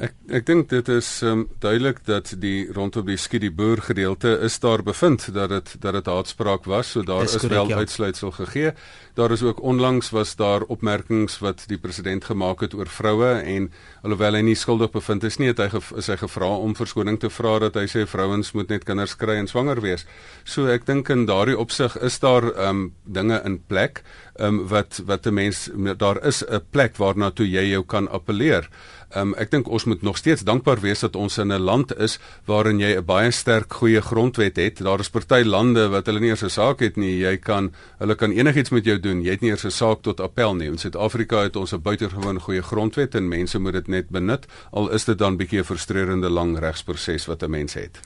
Ek 0.00 0.14
ek 0.32 0.46
dink 0.48 0.68
dit 0.70 0.88
is 0.94 1.08
um, 1.26 1.42
duidelik 1.60 1.98
dat 2.06 2.30
die 2.40 2.70
rondom 2.72 3.04
die 3.04 3.18
skiet 3.20 3.42
die 3.42 3.50
boer 3.52 3.82
gedeelte 3.84 4.30
is 4.46 4.54
daar 4.62 4.80
bevind 4.86 5.26
dat 5.34 5.50
dit 5.52 5.72
dat 5.82 5.98
dit 5.98 6.06
haatspraak 6.08 6.64
was, 6.70 6.92
so 6.94 7.02
daar 7.04 7.26
is, 7.26 7.34
is 7.36 7.44
wel 7.50 7.68
ja. 7.68 7.76
uitsluitsel 7.82 8.30
gegee. 8.38 8.72
Daar 9.18 9.34
is 9.34 9.42
ook 9.42 9.60
onlangs 9.60 10.08
was 10.14 10.36
daar 10.38 10.62
opmerkings 10.72 11.36
wat 11.44 11.66
die 11.68 11.76
president 11.78 12.24
gemaak 12.24 12.62
het 12.64 12.74
oor 12.78 12.88
vroue 12.88 13.32
en 13.42 13.66
alhoewel 14.02 14.38
hy 14.38 14.44
nie 14.46 14.56
skuldig 14.56 14.94
bevind 14.94 15.26
is 15.28 15.36
nie, 15.42 15.50
het 15.50 15.60
hy 15.60 15.82
is 16.00 16.08
hy 16.08 16.16
gevra 16.22 16.48
om 16.56 16.72
verskoning 16.78 17.18
te 17.20 17.28
vra 17.28 17.58
dat 17.66 17.76
hy 17.76 17.84
sê 17.90 18.06
vrouens 18.08 18.54
moet 18.56 18.72
net 18.72 18.86
kinders 18.88 19.18
kry 19.20 19.36
en 19.42 19.50
swanger 19.50 19.82
wees. 19.84 20.06
So 20.48 20.70
ek 20.72 20.88
dink 20.88 21.10
in 21.12 21.26
daardie 21.28 21.58
opsig 21.58 21.98
is 22.00 22.16
daar 22.24 22.48
um 22.70 22.94
dinge 23.04 23.42
in 23.44 23.60
plek 23.68 24.00
um 24.40 24.62
wat 24.70 25.02
wat 25.04 25.26
'n 25.26 25.34
mens 25.34 25.68
daar 25.98 26.24
is 26.24 26.42
'n 26.46 26.64
plek 26.70 26.96
waarna 26.96 27.30
toe 27.30 27.44
jy 27.44 27.68
jou 27.74 27.84
kan 27.84 28.08
appeleer. 28.08 28.70
Um 29.16 29.34
ek 29.34 29.50
dink 29.50 29.68
ons 29.68 29.84
moet 29.90 30.02
nog 30.02 30.16
steeds 30.16 30.44
dankbaar 30.46 30.80
wees 30.80 31.00
dat 31.02 31.16
ons 31.16 31.38
in 31.38 31.52
'n 31.52 31.60
land 31.60 31.98
is 31.98 32.18
waarin 32.46 32.78
jy 32.78 32.96
'n 32.96 33.04
baie 33.04 33.30
sterk 33.30 33.72
goeie 33.72 34.00
grondwet 34.00 34.56
het. 34.56 34.78
Daar 34.78 35.00
is 35.00 35.10
party 35.10 35.42
lande 35.44 35.88
wat 35.88 36.06
hulle 36.06 36.20
nie 36.20 36.28
eers 36.28 36.44
'n 36.44 36.50
saak 36.50 36.80
het 36.80 36.96
nie. 36.96 37.18
Jy 37.18 37.36
kan 37.36 37.72
hulle 37.98 38.14
kan 38.14 38.30
enigiets 38.30 38.70
met 38.70 38.84
jou 38.84 39.00
doen. 39.00 39.22
Jy 39.22 39.30
het 39.30 39.40
nie 39.40 39.50
eers 39.50 39.64
'n 39.64 39.70
saak 39.70 40.02
tot 40.02 40.20
appel 40.20 40.54
nie. 40.54 40.68
In 40.68 40.78
Suid-Afrika 40.78 41.42
het 41.42 41.56
ons 41.56 41.72
'n 41.72 41.82
buitengewoon 41.82 42.40
goeie 42.40 42.62
grondwet 42.62 43.14
en 43.14 43.28
mense 43.28 43.58
moet 43.58 43.72
dit 43.72 43.88
net 43.88 44.10
benut 44.10 44.46
al 44.70 44.90
is 44.90 45.04
dit 45.04 45.18
dan 45.18 45.36
bietjie 45.36 45.60
'n 45.60 45.64
frustrerende 45.64 46.30
lang 46.30 46.58
regsproses 46.58 47.26
wat 47.26 47.42
'n 47.42 47.50
mens 47.50 47.74
het. 47.74 48.00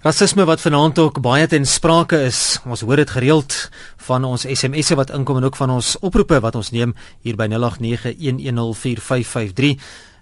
Rasisme 0.00 0.46
wat 0.48 0.60
vanaand 0.60 0.98
ook 0.98 1.20
baie 1.20 1.46
ten 1.46 1.66
sprake 1.66 2.22
is. 2.24 2.60
Ons 2.64 2.80
hoor 2.80 2.96
dit 2.96 3.10
gereeld 3.10 3.68
van 3.96 4.24
ons 4.24 4.46
SMS'e 4.48 4.94
wat 4.96 5.10
inkom 5.10 5.36
en 5.36 5.44
ook 5.44 5.56
van 5.56 5.70
ons 5.70 5.98
oproepe 6.00 6.40
wat 6.40 6.54
ons 6.54 6.70
neem 6.70 6.94
hier 7.20 7.36
by 7.36 7.48
0891104553. 7.52 9.76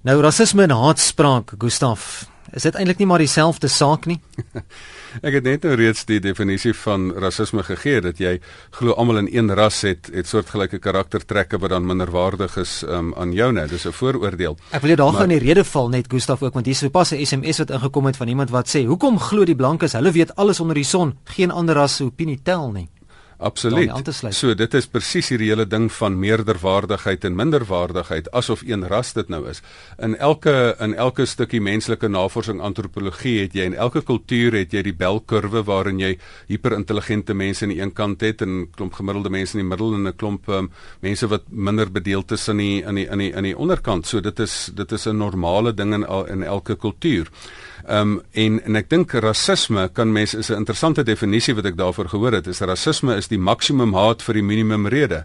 Nou 0.06 0.20
rasisme 0.22 0.62
en 0.62 0.70
haatspraak, 0.70 1.56
Gustaf, 1.58 2.28
is 2.54 2.62
dit 2.62 2.76
eintlik 2.78 3.00
nie 3.02 3.06
maar 3.10 3.18
dieselfde 3.18 3.66
saak 3.66 4.04
nie? 4.06 4.20
Ek 5.26 5.34
het 5.34 5.42
net 5.42 5.64
nou 5.66 5.72
reeds 5.74 6.04
die 6.06 6.20
definisie 6.22 6.70
van 6.84 7.08
rasisme 7.18 7.64
gegee 7.66 7.98
dat 8.04 8.20
jy 8.22 8.36
glo 8.78 8.94
almal 8.94 9.24
in 9.24 9.30
een 9.32 9.50
ras 9.58 9.80
het 9.82 10.06
het 10.14 10.30
soortgelyke 10.30 10.78
karaktertrekke 10.78 11.58
wat 11.58 11.74
dan 11.74 11.88
minderwaardig 11.88 12.54
is 12.62 12.82
um, 12.86 13.10
aan 13.18 13.32
jou 13.34 13.50
nou. 13.52 13.66
Dis 13.66 13.88
'n 13.88 13.92
vooroordeel. 13.92 14.54
Ek 14.70 14.86
wil 14.86 14.90
jy 14.90 14.96
daar 14.96 15.12
gaan 15.12 15.30
in 15.30 15.38
die 15.38 15.46
rede 15.48 15.64
val 15.64 15.88
net 15.88 16.06
Gustaf 16.12 16.42
ook 16.42 16.54
want 16.54 16.66
hier 16.66 16.78
is 16.78 16.84
sopas 16.86 17.10
'n 17.12 17.24
SMS 17.24 17.58
wat 17.58 17.70
ingekom 17.70 18.06
het 18.06 18.16
van 18.16 18.28
iemand 18.28 18.50
wat 18.50 18.68
sê: 18.68 18.86
"Hoekom 18.86 19.18
glo 19.18 19.44
die 19.44 19.56
blankes? 19.56 19.92
Hulle 19.92 20.12
weet 20.12 20.36
alles 20.36 20.60
onder 20.60 20.74
die 20.74 20.84
son. 20.84 21.18
Geen 21.24 21.50
ander 21.50 21.74
ras 21.74 21.96
se 21.96 22.04
opinie 22.04 22.40
tel 22.42 22.70
nie." 22.70 22.88
Absoluut. 23.38 23.86
So 24.34 24.54
dit 24.58 24.72
is 24.74 24.88
presies 24.90 25.28
hierdie 25.30 25.52
hele 25.52 25.66
ding 25.70 25.86
van 25.94 26.16
meerderwaardigheid 26.18 27.22
en 27.28 27.36
minderwaardigheid 27.38 28.30
asof 28.34 28.64
een 28.66 28.82
ras 28.90 29.12
dit 29.14 29.30
nou 29.30 29.44
is. 29.50 29.62
In 30.02 30.16
elke 30.16 30.74
in 30.82 30.96
elke 30.98 31.26
stukkie 31.26 31.60
menslike 31.62 32.10
navorsing 32.10 32.58
antropologie 32.60 33.36
het 33.44 33.54
jy 33.54 33.68
in 33.70 33.76
elke 33.78 34.02
kultuur 34.02 34.58
het 34.58 34.74
jy 34.74 34.82
die 34.88 34.96
belkurwe 35.04 35.62
waarin 35.70 36.02
jy 36.02 36.16
hiperintelligente 36.50 37.34
mense 37.34 37.62
aan 37.62 37.76
die 37.76 37.80
een 37.80 37.94
kant 37.94 38.26
het 38.26 38.42
en 38.42 38.48
'n 38.48 38.66
klomp 38.74 38.98
gemiddelde 38.98 39.30
mense 39.30 39.54
in 39.54 39.62
die 39.62 39.70
middel 39.70 39.94
en 39.94 40.08
'n 40.08 40.16
klomp 40.16 40.48
um, 40.48 40.70
mense 41.00 41.28
wat 41.28 41.46
minder 41.48 41.92
bedeeld 41.92 42.32
is 42.32 42.48
in 42.48 42.56
die 42.56 42.82
in 42.82 42.94
die 42.94 43.06
in 43.06 43.18
die 43.18 43.32
in 43.32 43.42
die 43.42 43.56
onderkant. 43.56 44.06
So 44.06 44.20
dit 44.20 44.38
is 44.40 44.70
dit 44.74 44.92
is 44.92 45.06
'n 45.06 45.16
normale 45.16 45.74
ding 45.74 45.94
in 45.94 46.06
in 46.28 46.42
elke 46.42 46.76
kultuur. 46.76 47.30
Ehm 47.88 48.00
um, 48.00 48.22
en 48.32 48.60
en 48.64 48.76
ek 48.76 48.90
dink 48.90 49.12
rasisme 49.12 49.88
kan 49.96 50.12
mens 50.12 50.34
is 50.34 50.50
'n 50.50 50.60
interessante 50.60 51.02
definisie 51.02 51.54
wat 51.54 51.64
ek 51.64 51.76
daarvoor 51.76 52.08
gehoor 52.08 52.32
het. 52.32 52.46
Is 52.46 52.60
rasisme 52.60 53.16
is 53.16 53.28
die 53.28 53.38
maksimum 53.38 53.94
haat 53.94 54.22
vir 54.22 54.34
die 54.34 54.42
minimum 54.42 54.86
rede. 54.86 55.24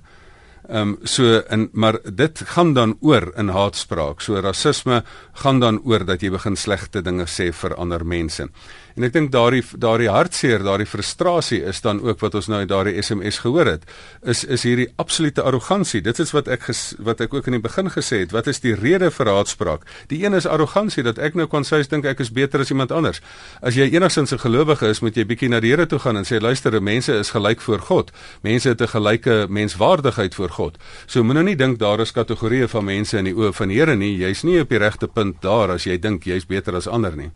Ehm 0.70 0.80
um, 0.80 0.98
so 1.04 1.44
in 1.50 1.70
maar 1.74 2.00
dit 2.16 2.42
gaan 2.46 2.74
dan 2.74 2.98
oor 3.02 3.34
in 3.36 3.50
haatspraak. 3.50 4.22
So 4.22 4.40
rasisme 4.40 5.04
gaan 5.34 5.60
dan 5.60 5.82
oor 5.84 6.06
dat 6.06 6.22
jy 6.22 6.30
begin 6.30 6.56
slegte 6.56 7.02
dinge 7.02 7.26
sê 7.26 7.52
vir 7.52 7.76
ander 7.76 8.06
mense. 8.06 8.48
En 8.96 9.04
ek 9.04 9.14
dink 9.14 9.32
daardie 9.34 9.64
daardie 9.82 10.10
hartseer, 10.10 10.64
daardie 10.64 10.88
frustrasie 10.90 11.62
is 11.66 11.82
dan 11.82 12.02
ook 12.04 12.20
wat 12.22 12.36
ons 12.38 12.48
nou 12.52 12.62
in 12.62 12.70
daardie 12.70 13.02
SMS 13.02 13.40
gehoor 13.42 13.66
het, 13.66 13.88
is 14.22 14.44
is 14.44 14.66
hierdie 14.68 14.90
absolute 15.02 15.42
arrogansie. 15.42 16.02
Dit 16.02 16.20
is 16.20 16.34
wat 16.36 16.48
ek 16.48 16.68
ges, 16.70 16.84
wat 17.00 17.22
ek 17.22 17.34
ook 17.34 17.50
in 17.50 17.58
die 17.58 17.64
begin 17.64 17.90
gesê 17.94 18.24
het. 18.24 18.36
Wat 18.36 18.48
is 18.48 18.62
die 18.64 18.76
rede 18.78 19.10
vir 19.12 19.32
haatspraak? 19.34 19.88
Die 20.14 20.24
een 20.26 20.38
is 20.38 20.46
arrogansie 20.50 21.04
dat 21.04 21.18
ek 21.18 21.38
nou 21.40 21.48
kan 21.50 21.66
sê 21.66 21.82
ek 21.82 21.90
dink 21.90 22.06
ek 22.06 22.22
is 22.22 22.32
beter 22.34 22.62
as 22.62 22.70
iemand 22.74 22.92
anders. 22.92 23.22
As 23.62 23.76
jy 23.76 23.90
enigsins 23.90 24.34
'n 24.34 24.40
gelowige 24.46 24.90
is, 24.90 25.02
moet 25.02 25.16
jy 25.16 25.26
bietjie 25.26 25.50
na 25.50 25.60
die 25.60 25.74
Here 25.74 25.86
toe 25.86 26.00
gaan 26.00 26.18
en 26.18 26.26
sê 26.26 26.40
luister, 26.40 26.82
mense 26.82 27.14
is 27.14 27.32
gelyk 27.32 27.62
voor 27.62 27.80
God. 27.80 28.12
Mense 28.44 28.70
het 28.70 28.82
'n 28.82 28.88
gelyke 28.88 29.48
menswaardigheid 29.50 30.36
voor 30.36 30.50
God. 30.50 30.78
So 31.08 31.24
moenie 31.24 31.44
nou 31.44 31.44
nie 31.44 31.56
dink 31.56 31.80
daar 31.80 32.00
is 32.00 32.12
kategorieë 32.12 32.68
van 32.68 32.86
mense 32.86 33.18
in 33.18 33.26
die 33.26 33.34
oë 33.34 33.54
van 33.54 33.68
die 33.68 33.78
Here 33.78 33.96
nie. 33.96 34.18
Jy's 34.18 34.44
nie 34.44 34.62
op 34.62 34.70
die 34.70 34.78
regte 34.78 35.08
punt 35.08 35.42
daar 35.42 35.72
as 35.72 35.84
jy 35.84 35.98
dink 35.98 36.24
jy's 36.24 36.46
beter 36.46 36.76
as 36.76 36.88
ander 36.88 37.16
nie. 37.16 37.32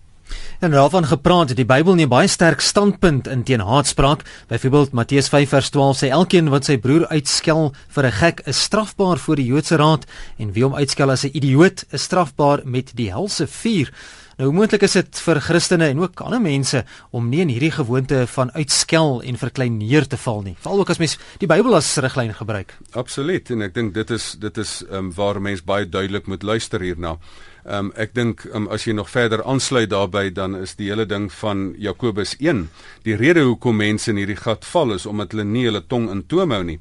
En 0.59 0.71
daarvan 0.71 1.05
gepraat, 1.05 1.55
die 1.55 1.65
Bybel 1.65 1.95
neem 1.95 2.09
baie 2.09 2.27
sterk 2.27 2.61
standpunt 2.65 3.27
in 3.27 3.43
teen 3.43 3.61
haatspraak. 3.61 4.23
Byvoorbeeld 4.47 4.91
Matteus 4.91 5.29
5:12 5.29 5.99
sê 6.01 6.09
elkeen 6.09 6.49
wat 6.49 6.65
sy 6.65 6.77
broer 6.77 7.07
uitskel 7.07 7.73
vir 7.87 8.05
'n 8.05 8.11
gek 8.11 8.41
is 8.45 8.61
strafbaar 8.61 9.17
voor 9.17 9.35
die 9.35 9.45
Joodse 9.45 9.75
raad 9.75 10.05
en 10.37 10.53
wie 10.53 10.63
hom 10.63 10.75
uitskel 10.75 11.11
as 11.11 11.23
'n 11.23 11.33
idioot 11.33 11.85
is 11.89 12.03
strafbaar 12.03 12.61
met 12.63 12.91
die 12.95 13.09
helse 13.11 13.47
vuur. 13.47 13.91
Nou 14.37 14.51
moontlik 14.53 14.83
is 14.85 14.93
dit 14.93 15.19
vir 15.25 15.39
Christene 15.41 15.87
en 15.89 15.99
ook 16.03 16.21
ander 16.21 16.41
mense 16.41 16.83
om 17.09 17.25
nie 17.29 17.39
in 17.41 17.49
hierdie 17.49 17.71
gewoonte 17.73 18.19
van 18.29 18.51
uitskel 18.53 19.23
en 19.25 19.39
verklein 19.41 19.79
neer 19.79 20.05
te 20.05 20.17
val 20.21 20.43
nie. 20.45 20.53
Veral 20.61 20.83
ook 20.83 20.91
as 20.93 20.99
mens 21.01 21.17
die 21.41 21.49
Bybel 21.49 21.73
as 21.73 21.89
riglyn 21.97 22.35
gebruik. 22.37 22.75
Absoluut 22.91 23.49
en 23.49 23.65
ek 23.65 23.73
dink 23.73 23.95
dit 23.95 24.13
is 24.13 24.35
dit 24.37 24.57
is 24.61 24.83
um, 24.91 25.09
waar 25.17 25.41
mense 25.41 25.65
baie 25.65 25.89
duidelik 25.89 26.29
moet 26.29 26.45
luister 26.45 26.85
hierna. 26.85 27.15
Ehm 27.67 27.89
um, 27.89 27.91
ek 27.99 28.13
dink 28.15 28.45
um, 28.55 28.69
as 28.71 28.85
jy 28.87 28.93
nog 28.95 29.09
verder 29.11 29.41
aansluit 29.43 29.89
daarbey 29.91 30.29
dan 30.31 30.55
is 30.55 30.77
die 30.79 30.87
hele 30.87 31.03
ding 31.05 31.25
van 31.41 31.73
Jakobus 31.75 32.37
1. 32.39 32.61
Die 33.03 33.15
rede 33.19 33.43
hoekom 33.43 33.75
mense 33.75 34.07
in 34.13 34.21
hierdie 34.21 34.37
gat 34.39 34.63
val 34.65 34.93
is 34.95 35.05
omdat 35.05 35.35
hulle 35.35 35.43
nie 35.43 35.65
hulle 35.67 35.81
tong 35.83 36.07
in 36.13 36.21
toom 36.31 36.55
hou 36.55 36.63
nie. 36.63 36.77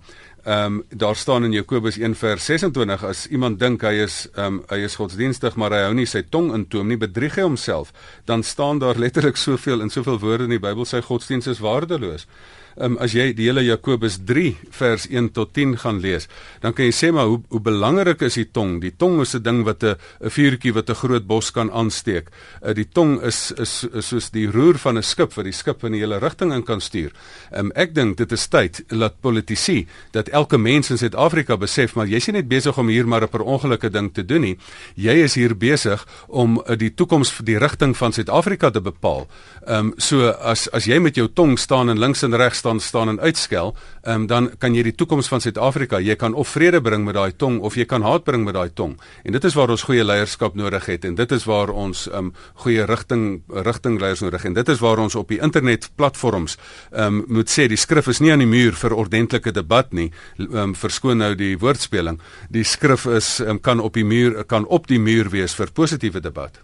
Ehm 0.46 0.76
um, 0.76 0.84
daar 0.94 1.18
staan 1.18 1.44
in 1.44 1.56
Jakobus 1.56 1.98
1 1.98 2.14
vers 2.14 2.44
26 2.44 3.02
as 3.04 3.26
iemand 3.26 3.58
dink 3.58 3.82
hy 3.82 3.96
is 4.04 4.28
ehm 4.36 4.60
um, 4.60 4.60
hy 4.70 4.78
is 4.86 4.94
godsdienstig 5.00 5.56
maar 5.58 5.74
hy 5.74 5.82
hou 5.88 5.94
nie 5.98 6.06
sy 6.06 6.22
tong 6.22 6.52
in 6.54 6.68
toom 6.70 6.86
nie 6.86 7.00
bedrieg 7.02 7.34
hy 7.34 7.48
homself 7.48 7.90
dan 8.30 8.46
staan 8.46 8.78
daar 8.78 8.94
letterlik 8.94 9.36
soveel 9.36 9.82
in 9.82 9.90
soveel 9.90 10.20
woorde 10.22 10.46
in 10.46 10.54
die 10.54 10.62
Bybel 10.62 10.86
sy 10.86 11.02
godsdiens 11.02 11.50
is 11.50 11.58
waardeloos 11.58 12.28
um, 12.78 12.96
as 13.02 13.14
jy 13.16 13.32
die 13.36 13.48
hele 13.48 13.62
Jakobus 13.64 14.18
3 14.28 14.54
vers 14.70 15.06
1 15.08 15.30
tot 15.36 15.52
10 15.56 15.76
gaan 15.82 16.00
lees, 16.00 16.28
dan 16.62 16.74
kan 16.76 16.86
jy 16.88 16.94
sê 16.94 17.12
maar 17.14 17.28
hoe 17.30 17.40
hoe 17.50 17.60
belangrik 17.62 18.22
is 18.26 18.38
die 18.38 18.48
tong? 18.52 18.80
Die 18.82 18.92
tong 18.92 19.20
is 19.20 19.34
'n 19.34 19.42
ding 19.42 19.64
wat 19.64 19.82
'n 19.82 19.96
'n 20.20 20.30
vuurtjie 20.30 20.72
wat 20.72 20.90
'n 20.90 20.94
groot 20.94 21.26
bos 21.26 21.50
kan 21.50 21.70
aansteek. 21.70 22.28
Uh, 22.62 22.74
die 22.74 22.88
tong 22.88 23.22
is, 23.22 23.52
is 23.52 23.84
is 23.92 24.08
soos 24.08 24.30
die 24.30 24.46
roer 24.46 24.78
van 24.78 24.98
'n 24.98 25.02
skip 25.02 25.32
wat 25.34 25.44
die 25.44 25.52
skip 25.52 25.84
in 25.84 25.92
die 25.92 26.00
hele 26.00 26.18
rigting 26.18 26.52
in 26.52 26.62
kan 26.62 26.80
stuur. 26.80 27.12
Um, 27.52 27.72
ek 27.74 27.94
dink 27.94 28.16
dit 28.16 28.32
is 28.32 28.46
tyd 28.46 28.84
dat 28.88 29.20
politici, 29.20 29.86
dat 30.12 30.28
elke 30.28 30.58
mens 30.58 30.90
in 30.90 30.98
Suid-Afrika 30.98 31.56
besef 31.56 31.94
maar 31.94 32.06
jy's 32.06 32.26
nie 32.26 32.40
net 32.40 32.48
besig 32.48 32.78
om 32.78 32.88
hier 32.88 33.06
maar 33.06 33.22
'n 33.22 33.28
per 33.28 33.42
ongelukke 33.42 33.90
ding 33.90 34.12
te 34.12 34.24
doen 34.24 34.40
nie. 34.40 34.58
Jy 34.94 35.24
is 35.24 35.34
hier 35.34 35.56
besig 35.56 36.06
om 36.28 36.62
uh, 36.66 36.76
die 36.76 36.94
toekoms 36.94 37.32
die 37.44 37.58
rigting 37.58 37.96
van 37.96 38.12
Suid-Afrika 38.12 38.70
te 38.70 38.80
bepaal. 38.80 39.26
Ehm 39.66 39.86
um, 39.86 39.94
so 39.96 40.28
as 40.28 40.68
as 40.72 40.84
jy 40.84 40.98
met 40.98 41.14
jou 41.14 41.28
tong 41.32 41.58
staan 41.58 41.90
en 41.90 41.98
links 41.98 42.22
en 42.22 42.34
regs 42.34 42.65
staan 42.66 42.80
staan 42.80 43.08
en 43.08 43.20
uitskel, 43.20 43.76
um, 44.02 44.26
dan 44.26 44.50
kan 44.58 44.74
jy 44.74 44.82
die 44.82 44.94
toekoms 44.94 45.28
van 45.30 45.40
Suid-Afrika, 45.40 46.00
jy 46.02 46.16
kan 46.18 46.34
of 46.34 46.48
vrede 46.50 46.80
bring 46.82 47.04
met 47.06 47.14
daai 47.14 47.36
tong 47.38 47.60
of 47.62 47.76
jy 47.78 47.84
kan 47.86 48.02
haat 48.02 48.24
bring 48.26 48.44
met 48.44 48.56
daai 48.56 48.72
tong. 48.74 48.96
En 49.22 49.32
dit 49.32 49.44
is 49.44 49.54
waar 49.54 49.70
ons 49.70 49.84
goeie 49.86 50.04
leierskap 50.04 50.56
nodig 50.58 50.86
het 50.90 51.04
en 51.06 51.14
dit 51.14 51.32
is 51.32 51.46
waar 51.46 51.70
ons 51.70 52.06
um, 52.10 52.32
goeie 52.64 52.86
rigting 52.86 53.42
rigtingleiers 53.48 54.24
nodig 54.24 54.42
het. 54.42 54.50
En 54.50 54.58
dit 54.58 54.74
is 54.74 54.82
waar 54.82 54.98
ons 54.98 55.14
op 55.14 55.30
die 55.30 55.38
internet 55.38 55.90
platforms 55.94 56.58
um, 56.90 57.22
moet 57.28 57.50
sê 57.50 57.68
die 57.70 57.78
skrif 57.78 58.10
is 58.10 58.20
nie 58.20 58.32
aan 58.34 58.42
die 58.42 58.50
muur 58.50 58.74
vir 58.74 58.96
ordentlike 58.96 59.54
debat 59.54 59.92
nie. 59.94 60.10
Um, 60.50 60.74
verskoon 60.74 61.22
nou 61.22 61.34
die 61.38 61.54
woordspeling. 61.58 62.18
Die 62.50 62.66
skrif 62.66 63.06
is 63.06 63.36
um, 63.46 63.60
kan 63.62 63.80
op 63.80 63.94
die 63.94 64.04
muur 64.06 64.42
kan 64.50 64.66
op 64.66 64.90
die 64.90 64.98
muur 64.98 65.30
wees 65.30 65.54
vir 65.54 65.70
positiewe 65.70 66.20
debat. 66.20 66.58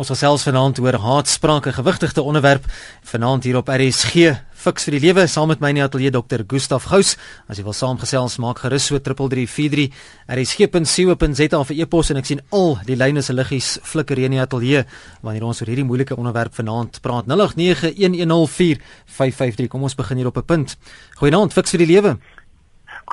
Ons 0.00 0.10
gesels 0.12 0.44
vanaand 0.46 0.78
oor 0.80 0.96
haatspraak, 0.96 1.66
'n 1.66 1.78
gewigtige 1.78 2.22
onderwerp 2.22 2.64
vanaand 3.02 3.44
hier 3.44 3.56
op 3.56 3.68
RSG. 3.68 4.14
Fiks 4.60 4.84
vir 4.84 4.98
die 4.98 5.06
lewe 5.06 5.22
saam 5.24 5.48
met 5.48 5.62
my 5.64 5.70
in 5.72 5.78
die 5.78 5.84
ateljee 5.86 6.12
Dr. 6.12 6.42
Gustaf 6.44 6.84
Gous. 6.90 7.14
As 7.48 7.56
jy 7.56 7.64
wil 7.64 7.72
saamgesels, 7.72 8.36
maak 8.44 8.60
gerus 8.60 8.84
so 8.90 9.00
3343 9.00 9.88
rsg.co.za 10.36 11.64
vir 11.70 11.80
e-pos 11.80 12.12
en 12.12 12.20
ek 12.20 12.28
sien 12.28 12.44
al 12.52 12.76
die 12.84 12.92
lyne 13.00 13.24
se 13.24 13.32
liggies 13.32 13.80
flikker 13.88 14.20
in 14.20 14.36
die 14.36 14.44
ateljee 14.44 14.84
wanneer 15.24 15.48
ons 15.48 15.56
oor 15.62 15.70
hierdie 15.72 15.88
moeilike 15.88 16.12
onderwerp 16.12 16.52
vanaand 16.60 17.00
praat. 17.00 17.24
0891104553. 17.32 19.72
Kom 19.72 19.88
ons 19.88 19.96
begin 19.96 20.20
hier 20.20 20.28
op 20.28 20.36
'n 20.36 20.44
punt. 20.44 20.76
Goeienaand, 21.16 21.56
Fiks 21.56 21.72
vir 21.72 21.80
die 21.86 21.92
lewe. 21.94 22.20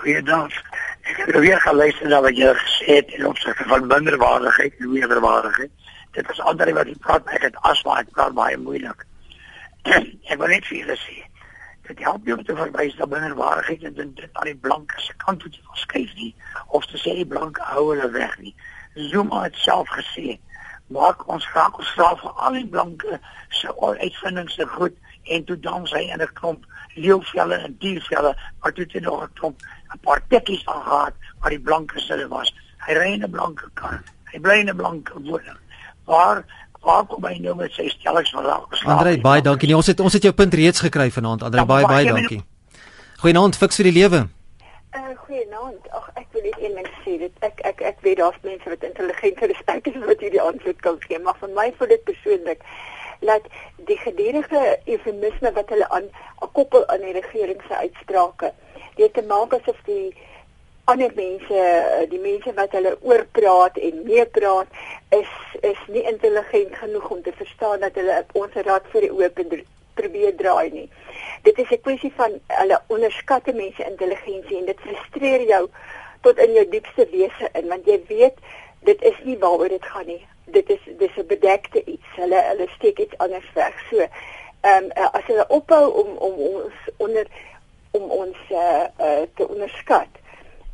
Goeiedag. 0.03 0.51
Ek 1.07 1.23
het 1.23 1.31
weer 1.39 1.59
geluister 1.63 2.07
na 2.09 2.21
wat 2.21 2.35
jy 2.35 2.53
gesê 2.59 2.99
het 2.99 3.07
in 3.15 3.25
opsigte 3.25 3.63
van 3.71 3.87
minderwaardigheid 3.87 4.73
en 4.79 4.91
meerderwaardigheid 4.91 5.71
dit 6.11 6.29
is 6.29 6.39
ander 6.39 6.73
wat 6.73 6.87
ek 6.91 6.99
praat 7.05 7.23
ek 7.37 7.43
het 7.47 7.57
asma 7.69 7.99
ek 8.01 8.11
praat 8.15 8.33
baie 8.33 8.57
moeilik 8.57 9.05
ek 10.31 10.39
wil 10.39 10.51
net 10.51 10.67
vir 10.69 10.79
julle 10.81 10.97
sê 11.03 11.17
dit 11.87 11.99
help 11.99 12.25
jou 12.27 12.37
te 12.43 12.55
verwys 12.55 12.95
na 12.97 13.07
binnewaardigheid 13.11 13.83
en 13.83 14.13
dit 14.15 14.29
aan 14.33 14.49
die 14.49 14.59
blanke 14.67 15.01
se 15.01 15.13
kant 15.23 15.39
toe 15.39 15.51
te 15.51 15.63
verskuif 15.69 16.13
nie 16.15 16.33
of 16.67 16.85
te 16.85 16.99
sê 17.01 17.15
die 17.19 17.29
blanke 17.33 17.63
hou 17.71 17.89
hulle 17.91 18.09
weg 18.15 18.37
nie. 18.43 18.55
Zuma 19.11 19.43
het 19.43 19.55
self 19.63 19.89
gesê 19.95 20.37
maak 20.95 21.25
ons 21.27 21.45
graag 21.51 21.77
ons 21.81 21.91
straf 21.91 22.21
vir 22.23 22.43
al 22.47 22.57
die 22.59 22.69
blanke 22.75 23.19
se 23.59 23.73
uitvindings 23.77 24.55
se 24.55 24.67
goed 24.75 24.95
en 25.35 25.43
toe 25.49 25.59
dan 25.59 25.87
sy 25.87 26.03
in 26.07 26.21
'n 26.21 26.33
klomp 26.39 26.65
leeuvelle 26.95 27.55
en 27.67 27.75
diervelle 27.79 28.33
maar 28.59 28.73
toe 28.73 28.85
het 28.87 29.03
nog 29.03 29.23
'n 29.23 29.33
klomp 29.33 29.61
'n 29.93 29.99
paar 29.99 30.21
tikkies 30.27 30.65
aangehaat 30.65 31.15
waar 31.39 31.49
die 31.49 31.65
blanke 31.69 31.99
se 31.99 32.27
was. 32.27 32.53
Hy 32.87 32.93
ry 32.93 33.13
in 33.13 33.23
'n 33.23 33.31
blanke 33.31 33.69
kar. 33.73 34.03
Hy 34.31 34.39
bly 34.39 34.59
in 34.59 34.69
'n 34.69 34.75
blanke 34.75 35.13
woning 35.21 35.59
waar 36.07 36.45
waar 36.85 37.05
kom 37.05 37.25
hy 37.25 37.37
nou 37.43 37.55
met 37.55 37.71
sy 37.75 37.87
stellings 37.89 38.31
van 38.35 38.45
raak? 38.45 38.79
Andre, 38.85 39.17
baie 39.21 39.41
dankie. 39.41 39.67
Nee, 39.67 39.75
ons 39.75 39.87
het 39.87 39.99
ons 39.99 40.13
het 40.13 40.23
jou 40.23 40.33
punt 40.33 40.53
reeds 40.53 40.83
gekry 40.85 41.09
vanaand. 41.11 41.43
Andre, 41.43 41.63
ja, 41.63 41.65
baie 41.65 41.87
baie 41.87 42.05
dankie. 42.07 42.41
Goeienaand, 43.21 43.57
fiks 43.57 43.79
vir 43.81 43.89
die 43.89 43.95
lewe. 43.95 44.27
Uh, 44.95 45.13
Goeienaand. 45.25 45.89
Ag, 45.97 46.11
ek 46.15 46.27
wil 46.35 46.45
net 46.45 46.59
een 46.61 46.77
ding 46.77 46.91
sê. 47.01 47.17
Dit 47.23 47.47
ek 47.47 47.63
ek 47.65 47.81
ek 47.81 48.05
weet 48.05 48.21
daar's 48.21 48.37
mense 48.43 48.69
wat 48.69 48.85
intelligenter 48.85 49.49
is 49.53 49.63
as 49.65 49.75
ek 49.79 49.89
wat 50.05 50.21
hierdie 50.21 50.43
antwoord 50.43 50.85
kan 50.85 51.01
gee, 51.07 51.19
maar 51.19 51.37
vir 51.41 51.51
my 51.57 51.71
voel 51.79 51.95
dit 51.95 52.03
persoonlik 52.11 52.61
dat 53.25 53.41
die 53.89 53.97
gedurende 53.97 54.79
eufemisme 54.85 55.51
wat 55.53 55.69
hulle 55.73 55.89
aan 55.89 56.05
koppel 56.53 56.85
aan 56.87 57.01
die 57.01 57.15
regering 57.15 57.61
se 57.67 57.75
uitsprake, 57.75 58.51
dit 58.95 59.13
te 59.13 59.23
maak 59.29 59.53
asof 59.53 59.79
die 59.85 60.13
ander 60.87 61.11
mense, 61.15 61.63
die 62.11 62.19
mense 62.23 62.53
wat 62.55 62.75
hulle 62.77 62.93
oorpraat 63.03 63.77
en 63.77 64.03
meepraat, 64.07 64.69
is 65.15 65.31
is 65.67 65.79
nie 65.91 66.03
intelligent 66.07 66.75
genoeg 66.79 67.09
om 67.09 67.21
te 67.25 67.33
verstaan 67.35 67.81
dat 67.83 67.97
hulle 67.99 68.21
ons 68.39 68.53
raad 68.67 68.85
vir 68.93 69.07
die 69.07 69.11
oop 69.11 69.41
probeer 69.99 70.35
draai 70.39 70.69
nie. 70.71 70.87
Dit 71.43 71.59
is 71.59 71.71
'n 71.71 71.81
kwessie 71.81 72.13
van 72.15 72.39
hulle 72.59 72.79
onderskatte 72.87 73.53
mense 73.53 73.83
intelligensie 73.83 74.57
en 74.57 74.65
dit 74.65 74.79
frustreer 74.85 75.43
jou 75.47 75.67
tot 76.21 76.37
in 76.37 76.53
jou 76.53 76.65
diepste 76.69 77.07
wese 77.11 77.49
in 77.53 77.67
want 77.67 77.85
jy 77.85 77.99
weet 78.07 78.37
dit 78.79 79.01
is 79.01 79.17
nie 79.23 79.37
waaroor 79.37 79.69
dit 79.69 79.85
gaan 79.85 80.05
nie. 80.05 80.23
Dit 80.45 80.69
is 80.69 80.83
dis 80.97 81.17
'n 81.17 81.27
bedekte 81.27 81.83
iets. 81.83 82.07
Hulle 82.15 82.41
hulle 82.41 82.67
steek 82.75 82.99
iets 82.99 83.17
anders 83.17 83.49
weg. 83.53 83.75
So, 83.89 83.97
ehm 84.61 84.83
um, 84.83 84.91
as 85.11 85.25
hulle 85.25 85.47
ophou 85.47 85.91
om 85.91 86.17
om 86.17 86.33
ons 86.33 86.73
onder 86.97 87.27
om 87.91 88.03
ons 88.11 88.37
uh, 88.51 88.85
uh, 88.99 89.21
te 89.35 89.47
onderskat 89.47 90.07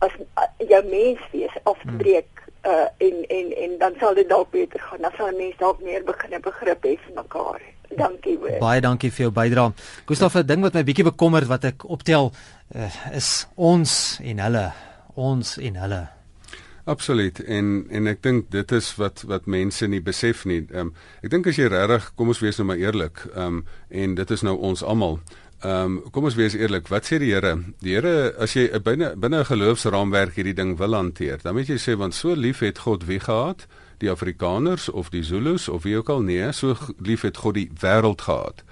as 0.06 0.16
uh, 0.22 0.48
jou 0.70 0.82
mens 0.90 1.22
wees 1.34 1.60
afbreek 1.64 2.32
hmm. 2.46 2.72
uh, 2.72 2.88
en 3.08 3.22
en 3.38 3.54
en 3.66 3.78
dan 3.84 4.00
sal 4.00 4.18
dit 4.20 4.30
dalk 4.30 4.52
beter 4.56 4.82
gaan. 4.88 5.04
Dan 5.06 5.16
sal 5.18 5.36
mense 5.38 5.60
dalk 5.60 5.84
meer 5.84 6.04
begin 6.08 6.42
begrip 6.42 6.90
hê 6.90 6.98
vir 7.06 7.16
mekaar. 7.20 7.62
Dankie 7.98 8.38
hoor. 8.42 8.58
Baie 8.64 8.82
dankie 8.82 9.12
vir 9.14 9.28
jou 9.28 9.34
bydrae. 9.34 9.74
Gustaf, 10.10 10.36
'n 10.36 10.48
ding 10.48 10.62
wat 10.66 10.74
my 10.74 10.84
bietjie 10.84 11.06
bekommer 11.06 11.46
wat 11.46 11.64
ek 11.64 11.86
optel 11.86 12.32
uh, 12.76 12.90
is 13.14 13.48
ons 13.56 14.20
en 14.24 14.40
hulle, 14.40 14.66
ons 15.16 15.58
en 15.58 15.76
hulle. 15.86 16.04
Absoluut 16.84 17.40
en 17.48 17.86
en 17.90 18.08
ek 18.12 18.24
dink 18.26 18.50
dit 18.52 18.72
is 18.76 18.90
wat 19.00 19.22
wat 19.32 19.46
mense 19.48 19.88
nie 19.88 20.02
besef 20.04 20.44
nie. 20.46 20.66
Ehm 20.68 20.90
um, 20.90 20.94
ek 21.24 21.32
dink 21.32 21.48
as 21.48 21.56
jy 21.56 21.70
regtig 21.72 22.10
kom 22.20 22.34
ons 22.34 22.42
wees 22.44 22.60
nou 22.60 22.66
maar 22.68 22.82
eerlik. 22.82 23.24
Ehm 23.32 23.62
um, 23.62 23.66
en 23.90 24.16
dit 24.20 24.32
is 24.36 24.44
nou 24.44 24.58
ons 24.58 24.84
almal. 24.84 25.20
Ehm 25.64 25.86
um, 25.86 26.12
kom 26.12 26.26
ons 26.28 26.36
wees 26.36 26.58
eerlik, 26.60 26.90
wat 26.92 27.06
sê 27.08 27.22
die 27.24 27.30
Here? 27.32 27.54
Die 27.80 27.94
Here 27.96 28.34
as 28.44 28.52
jy 28.58 28.66
binne 28.84 29.14
binne 29.16 29.40
'n 29.40 29.48
geloofsraamwerk 29.48 30.36
hierdie 30.36 30.54
ding 30.54 30.78
wil 30.78 30.94
hanteer, 30.94 31.40
dan 31.42 31.56
moet 31.56 31.70
jy 31.70 31.78
sê 31.80 31.96
want 31.96 32.14
so 32.14 32.36
lief 32.36 32.60
het 32.60 32.80
God 32.84 33.06
wie 33.08 33.20
gehad, 33.20 33.66
die 34.00 34.12
Afrikaners 34.12 34.90
of 34.90 35.10
die 35.10 35.24
Zulus 35.24 35.70
of 35.70 35.84
wie 35.84 35.96
ook 35.98 36.10
al 36.10 36.22
nee, 36.22 36.52
so 36.52 36.76
lief 37.00 37.22
het 37.22 37.38
God 37.38 37.54
die 37.54 37.72
wêreld 37.80 38.22
gehad. 38.22 38.64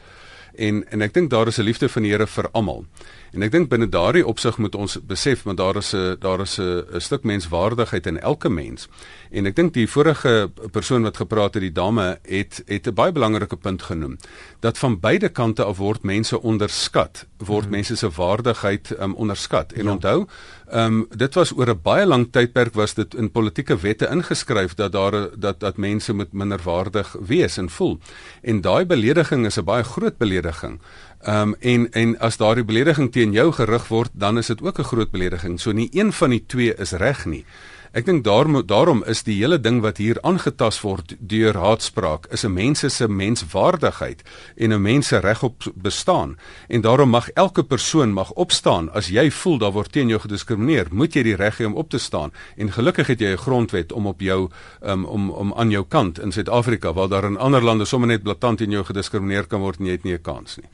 En 0.55 0.83
en 0.91 1.01
ek 1.01 1.13
dink 1.13 1.29
daar 1.29 1.47
is 1.47 1.59
'n 1.59 1.63
liefde 1.63 1.89
van 1.89 2.03
die 2.03 2.11
Here 2.11 2.27
vir 2.27 2.49
almal. 2.51 2.85
En 3.31 3.45
ek 3.45 3.51
dink 3.53 3.69
binne 3.71 3.87
daardie 3.87 4.25
opsig 4.27 4.57
moet 4.59 4.75
ons 4.75 4.97
besef 5.07 5.45
dat 5.47 5.57
daar 5.57 5.77
is 5.79 5.93
'n 5.95 6.17
daar 6.19 6.41
is 6.41 6.59
'n 6.59 6.99
stuk 6.99 7.23
menswaardigheid 7.23 8.05
in 8.07 8.19
elke 8.19 8.49
mens. 8.49 8.87
En 9.31 9.45
ek 9.45 9.55
dink 9.55 9.73
die 9.73 9.87
vorige 9.87 10.51
persoon 10.71 11.03
wat 11.03 11.17
gepraat 11.17 11.53
het, 11.53 11.63
die 11.63 11.71
dame, 11.71 12.19
het 12.23 12.63
het 12.67 12.87
'n 12.87 12.93
baie 12.93 13.11
belangrike 13.11 13.55
punt 13.55 13.81
genoem 13.81 14.17
dat 14.59 14.77
van 14.77 14.99
beide 14.99 15.29
kante 15.29 15.63
af 15.63 15.77
word 15.77 16.03
mense 16.03 16.41
onderskat, 16.41 17.25
word 17.37 17.63
hmm. 17.63 17.71
mense 17.71 17.95
se 17.95 18.09
waardigheid 18.09 18.99
um, 18.99 19.15
onderskat. 19.15 19.71
En 19.71 19.83
ja. 19.83 19.91
onthou, 19.91 20.27
ehm 20.69 20.85
um, 20.85 21.07
dit 21.15 21.33
was 21.33 21.57
oor 21.57 21.69
'n 21.69 21.81
baie 21.81 22.05
lang 22.05 22.27
tydperk 22.31 22.73
was 22.73 22.93
dit 22.93 23.13
in 23.15 23.31
politieke 23.31 23.77
wette 23.77 24.07
ingeskryf 24.07 24.73
dat 24.73 24.91
daar 24.91 25.39
dat 25.39 25.59
dat 25.59 25.77
mense 25.77 26.13
moet 26.13 26.33
minderwaardig 26.33 27.15
wees 27.25 27.57
en 27.57 27.69
voel. 27.69 27.99
En 28.41 28.61
daai 28.61 28.85
belediging 28.85 29.45
is 29.45 29.57
'n 29.57 29.63
baie 29.63 29.83
groot 29.83 30.17
belediging. 30.17 30.79
Ehm 31.21 31.41
um, 31.41 31.55
en 31.59 31.91
en 31.91 32.19
as 32.19 32.37
daardie 32.37 32.65
belediging 32.65 33.11
teen 33.11 33.31
jou 33.31 33.51
gerig 33.51 33.87
word, 33.87 34.09
dan 34.13 34.37
is 34.37 34.47
dit 34.47 34.61
ook 34.61 34.79
'n 34.79 34.83
groot 34.83 35.11
belediging. 35.11 35.59
So 35.59 35.71
nie 35.71 35.89
een 35.91 36.11
van 36.11 36.29
die 36.29 36.43
twee 36.47 36.75
is 36.75 36.91
reg 36.91 37.25
nie. 37.25 37.45
Ek 37.91 38.05
dink 38.05 38.23
daarom 38.23 38.61
daarom 38.67 39.01
is 39.03 39.19
die 39.27 39.35
hele 39.35 39.57
ding 39.59 39.81
wat 39.83 39.97
hier 39.97 40.15
aangetast 40.23 40.79
word 40.79 41.09
deur 41.19 41.57
haatspraak 41.59 42.29
is 42.31 42.45
'n 42.45 42.53
mens 42.53 42.85
se 42.87 43.07
menswaardigheid 43.07 44.23
en 44.55 44.73
'n 44.73 44.81
mens 44.81 45.07
se 45.07 45.17
reg 45.19 45.43
op 45.43 45.63
bestaan. 45.75 46.37
En 46.67 46.81
daarom 46.81 47.09
mag 47.09 47.29
elke 47.29 47.63
persoon 47.63 48.13
mag 48.13 48.31
opstaan 48.31 48.89
as 48.93 49.07
jy 49.07 49.31
voel 49.31 49.57
daar 49.57 49.71
word 49.71 49.91
teen 49.91 50.07
jou 50.07 50.19
gediskrimineer, 50.19 50.87
moet 50.91 51.13
jy 51.13 51.23
die 51.23 51.35
reg 51.35 51.57
hê 51.57 51.65
om 51.65 51.75
op 51.75 51.89
te 51.89 51.97
staan. 51.97 52.31
En 52.55 52.71
gelukkig 52.71 53.07
het 53.07 53.19
jy 53.19 53.31
'n 53.31 53.37
grondwet 53.37 53.91
om 53.91 54.07
op 54.07 54.21
jou 54.21 54.49
um, 54.83 55.05
om 55.05 55.29
om 55.29 55.53
aan 55.53 55.69
jou 55.69 55.85
kant 55.87 56.19
in 56.19 56.31
Suid-Afrika 56.31 56.93
waar 56.93 57.09
daar 57.09 57.25
in 57.25 57.37
ander 57.37 57.63
lande 57.63 57.85
sommer 57.85 58.07
net 58.07 58.23
blaatant 58.23 58.57
teen 58.57 58.71
jou 58.71 58.83
gediskrimineer 58.83 59.47
kan 59.47 59.59
word 59.59 59.79
en 59.79 59.85
jy 59.85 59.91
het 59.91 60.03
nie 60.03 60.13
'n 60.13 60.21
kans 60.21 60.57
nie. 60.57 60.69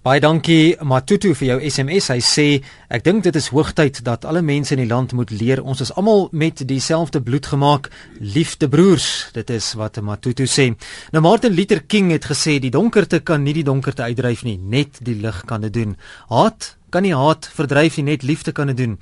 Baie 0.00 0.16
dankie 0.16 0.78
Matutu 0.80 1.34
vir 1.36 1.44
jou 1.44 1.56
SMS. 1.60 2.06
Hy 2.08 2.22
sê 2.24 2.44
ek 2.88 3.02
dink 3.04 3.26
dit 3.26 3.36
is 3.36 3.50
hoogtyd 3.52 3.98
dat 4.06 4.22
alle 4.24 4.40
mense 4.40 4.72
in 4.72 4.80
die 4.80 4.88
land 4.88 5.10
moet 5.12 5.28
leer 5.28 5.60
ons 5.60 5.82
is 5.84 5.90
almal 5.92 6.30
met 6.32 6.62
dieselfde 6.64 7.20
bloed 7.20 7.50
gemaak, 7.50 7.90
liefde 8.16 8.70
broers. 8.72 9.28
Dit 9.36 9.52
is 9.52 9.68
wat 9.76 10.00
Matutu 10.00 10.46
sê. 10.48 10.70
Nou 11.12 11.20
Martin 11.26 11.52
Luther 11.52 11.82
King 11.84 12.14
het 12.14 12.30
gesê 12.30 12.56
die 12.64 12.72
donkerte 12.72 13.20
kan 13.20 13.44
nie 13.44 13.52
die 13.58 13.66
donkerte 13.68 14.08
uitdryf 14.08 14.46
nie, 14.48 14.56
net 14.56 15.02
die 15.04 15.18
lig 15.20 15.42
kan 15.44 15.68
dit 15.68 15.76
doen. 15.76 15.92
Haat 16.32 16.78
kan 16.88 17.04
nie 17.04 17.12
haat 17.12 17.50
verdryf 17.52 18.00
nie, 18.00 18.06
net 18.14 18.24
liefde 18.24 18.56
kan 18.56 18.72
dit 18.72 18.80
doen. 18.80 18.96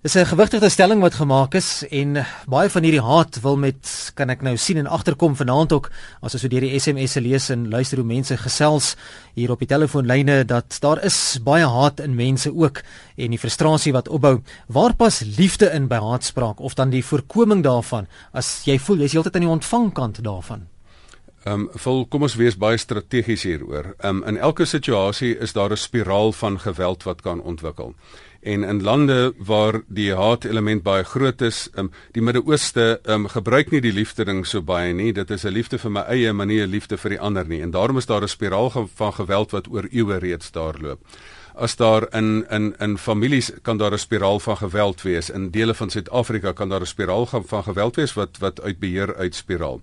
Dis 0.00 0.14
'n 0.14 0.26
gewigtige 0.26 0.68
stelling 0.68 1.00
wat 1.00 1.14
gemaak 1.14 1.54
is 1.54 1.82
en 1.90 2.24
baie 2.46 2.70
van 2.70 2.82
hierdie 2.82 3.02
haat 3.02 3.40
wil 3.40 3.56
met 3.56 4.12
kan 4.14 4.30
ek 4.30 4.42
nou 4.42 4.56
sien 4.56 4.76
en 4.76 4.86
agterkom 4.86 5.34
vanaand 5.36 5.72
ook 5.72 5.90
as 6.22 6.34
ons 6.34 6.42
so 6.42 6.48
deur 6.48 6.60
die 6.60 6.78
SMS'e 6.78 7.20
lees 7.20 7.50
en 7.50 7.68
luister 7.68 7.98
hoe 7.98 8.06
mense 8.06 8.36
gesels 8.36 8.94
hier 9.34 9.50
op 9.50 9.58
die 9.58 9.66
telefoonlyne 9.66 10.44
dat 10.44 10.78
daar 10.80 11.04
is 11.04 11.40
baie 11.42 11.66
haat 11.66 12.00
in 12.00 12.14
mense 12.14 12.54
ook 12.54 12.82
en 13.16 13.30
die 13.30 13.38
frustrasie 13.38 13.92
wat 13.92 14.08
opbou. 14.08 14.40
Waar 14.68 14.94
pas 14.94 15.20
liefde 15.20 15.66
in 15.72 15.88
by 15.88 15.98
haatspraak 15.98 16.60
of 16.60 16.74
dan 16.74 16.90
die 16.90 17.04
voorkoming 17.04 17.64
daarvan 17.64 18.06
as 18.32 18.62
jy 18.64 18.78
voel 18.78 18.98
jy's 18.98 19.12
heeltyd 19.12 19.34
aan 19.34 19.46
die 19.48 19.50
ontvangkant 19.50 20.22
daarvan? 20.22 20.68
Ehm 21.44 21.60
um, 21.60 21.68
vol 21.74 22.06
kom 22.06 22.22
ons 22.22 22.34
wees 22.36 22.56
baie 22.56 22.78
strategies 22.78 23.42
hieroor. 23.42 23.94
Ehm 23.98 24.22
um, 24.22 24.24
in 24.24 24.36
elke 24.36 24.64
situasie 24.64 25.38
is 25.38 25.52
daar 25.52 25.70
'n 25.70 25.76
spiraal 25.76 26.32
van 26.32 26.60
geweld 26.60 27.02
wat 27.02 27.20
kan 27.22 27.40
ontwikkel 27.40 27.94
en 28.40 28.64
in 28.64 28.82
lande 28.82 29.32
waar 29.38 29.80
die 29.88 30.14
haat 30.14 30.44
element 30.44 30.82
baie 30.82 31.04
groot 31.04 31.40
is, 31.40 31.68
um, 31.74 31.90
die 32.12 32.22
Midde-Ooste 32.22 33.00
um, 33.10 33.26
gebruik 33.28 33.70
nie 33.70 33.80
die 33.82 33.92
liefde 33.92 34.24
ding 34.24 34.44
so 34.46 34.62
baie 34.62 34.92
nie. 34.94 35.12
Dit 35.12 35.30
is 35.30 35.44
'n 35.44 35.52
liefde 35.52 35.78
vir 35.78 35.90
my 35.90 36.04
eie, 36.08 36.32
maar 36.32 36.46
nie 36.46 36.60
'n 36.60 36.70
liefde 36.70 36.96
vir 36.96 37.10
die 37.10 37.20
ander 37.20 37.46
nie. 37.48 37.62
En 37.62 37.70
daarom 37.70 37.98
is 37.98 38.06
daar 38.06 38.22
'n 38.22 38.28
spiraal 38.28 38.70
van 38.70 39.12
geweld 39.12 39.50
wat 39.50 39.68
oor 39.68 39.88
eeue 39.90 40.18
reeds 40.18 40.50
daar 40.50 40.74
loop. 40.80 41.00
As 41.54 41.76
daar 41.76 42.06
in 42.14 42.46
in 42.50 42.74
in 42.78 42.98
families 42.98 43.50
kan 43.62 43.78
daar 43.78 43.92
'n 43.92 43.98
spiraal 43.98 44.40
van 44.40 44.56
geweld 44.56 45.02
wees. 45.02 45.30
In 45.30 45.50
dele 45.50 45.74
van 45.74 45.90
Suid-Afrika 45.90 46.52
kan 46.52 46.68
daar 46.68 46.80
'n 46.80 46.86
spiraal 46.86 47.26
van 47.26 47.62
geweld 47.64 47.96
wees 47.96 48.14
wat 48.14 48.38
wat 48.38 48.62
uit 48.62 48.78
beheer 48.78 49.16
uitspiraal. 49.16 49.80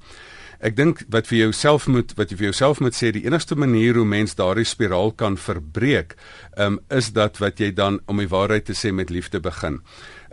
Ek 0.65 0.73
dink 0.73 1.03
wat 1.13 1.27
vir 1.29 1.43
jouself 1.43 1.83
moet 1.85 2.15
wat 2.17 2.31
jy 2.31 2.39
vir 2.39 2.47
jouself 2.47 2.79
moet 2.81 2.95
sê 2.97 3.11
die 3.13 3.25
enigste 3.27 3.53
manier 3.59 3.99
hoe 3.99 4.05
mens 4.09 4.33
daardie 4.39 4.65
spiraal 4.65 5.11
kan 5.13 5.35
verbreek, 5.37 6.15
um, 6.57 6.79
is 6.89 7.11
dat 7.13 7.37
wat 7.43 7.61
jy 7.61 7.69
dan 7.75 7.99
om 8.09 8.17
die 8.17 8.31
waarheid 8.31 8.65
te 8.65 8.73
sê 8.73 8.89
met 8.89 9.13
liefde 9.13 9.43
begin. 9.43 9.81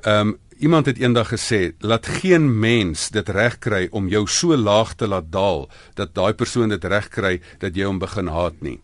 Um 0.09 0.39
iemand 0.63 0.87
het 0.87 1.01
eendag 1.03 1.33
gesê, 1.35 1.73
laat 1.83 2.07
geen 2.07 2.47
mens 2.47 3.09
dit 3.11 3.29
regkry 3.35 3.89
om 3.91 4.07
jou 4.09 4.23
so 4.31 4.57
laag 4.57 4.95
te 4.95 5.09
laat 5.11 5.29
daal 5.35 5.67
dat 5.99 6.15
daai 6.15 6.33
persoon 6.39 6.71
dit 6.71 6.85
regkry 6.85 7.41
dat 7.59 7.75
jy 7.77 7.89
hom 7.89 7.99
begin 7.99 8.31
haat 8.31 8.63
nie. 8.63 8.79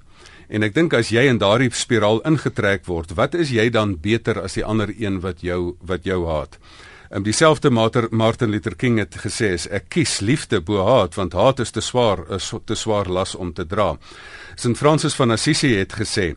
En 0.51 0.67
ek 0.67 0.75
dink 0.75 0.97
as 0.99 1.13
jy 1.15 1.29
in 1.31 1.39
daardie 1.39 1.71
spiraal 1.73 2.19
ingetrek 2.29 2.85
word, 2.91 3.15
wat 3.17 3.39
is 3.39 3.55
jy 3.55 3.69
dan 3.71 3.95
beter 4.03 4.43
as 4.43 4.59
die 4.59 4.67
ander 4.67 4.91
een 4.91 5.21
wat 5.25 5.41
jou 5.47 5.79
wat 5.81 6.05
jou 6.05 6.27
haat? 6.27 6.59
Um, 7.11 7.23
dieselfde 7.23 7.71
Martin 8.11 8.51
Luther 8.51 8.77
King 8.77 8.99
het 8.99 9.15
gesê 9.17 9.55
is 9.57 9.65
ek 9.73 9.87
kies 9.95 10.19
liefde 10.21 10.61
bo 10.61 10.83
haat 10.85 11.15
want 11.17 11.33
haat 11.33 11.63
is 11.65 11.73
te 11.73 11.81
swaar 11.81 12.21
is 12.37 12.51
te 12.69 12.77
swaar 12.77 13.09
las 13.09 13.33
om 13.35 13.53
te 13.57 13.65
dra. 13.65 13.95
St 14.59 14.77
Francis 14.77 15.15
van 15.17 15.31
Assisi 15.31 15.71
het 15.79 15.95
gesê, 15.97 16.35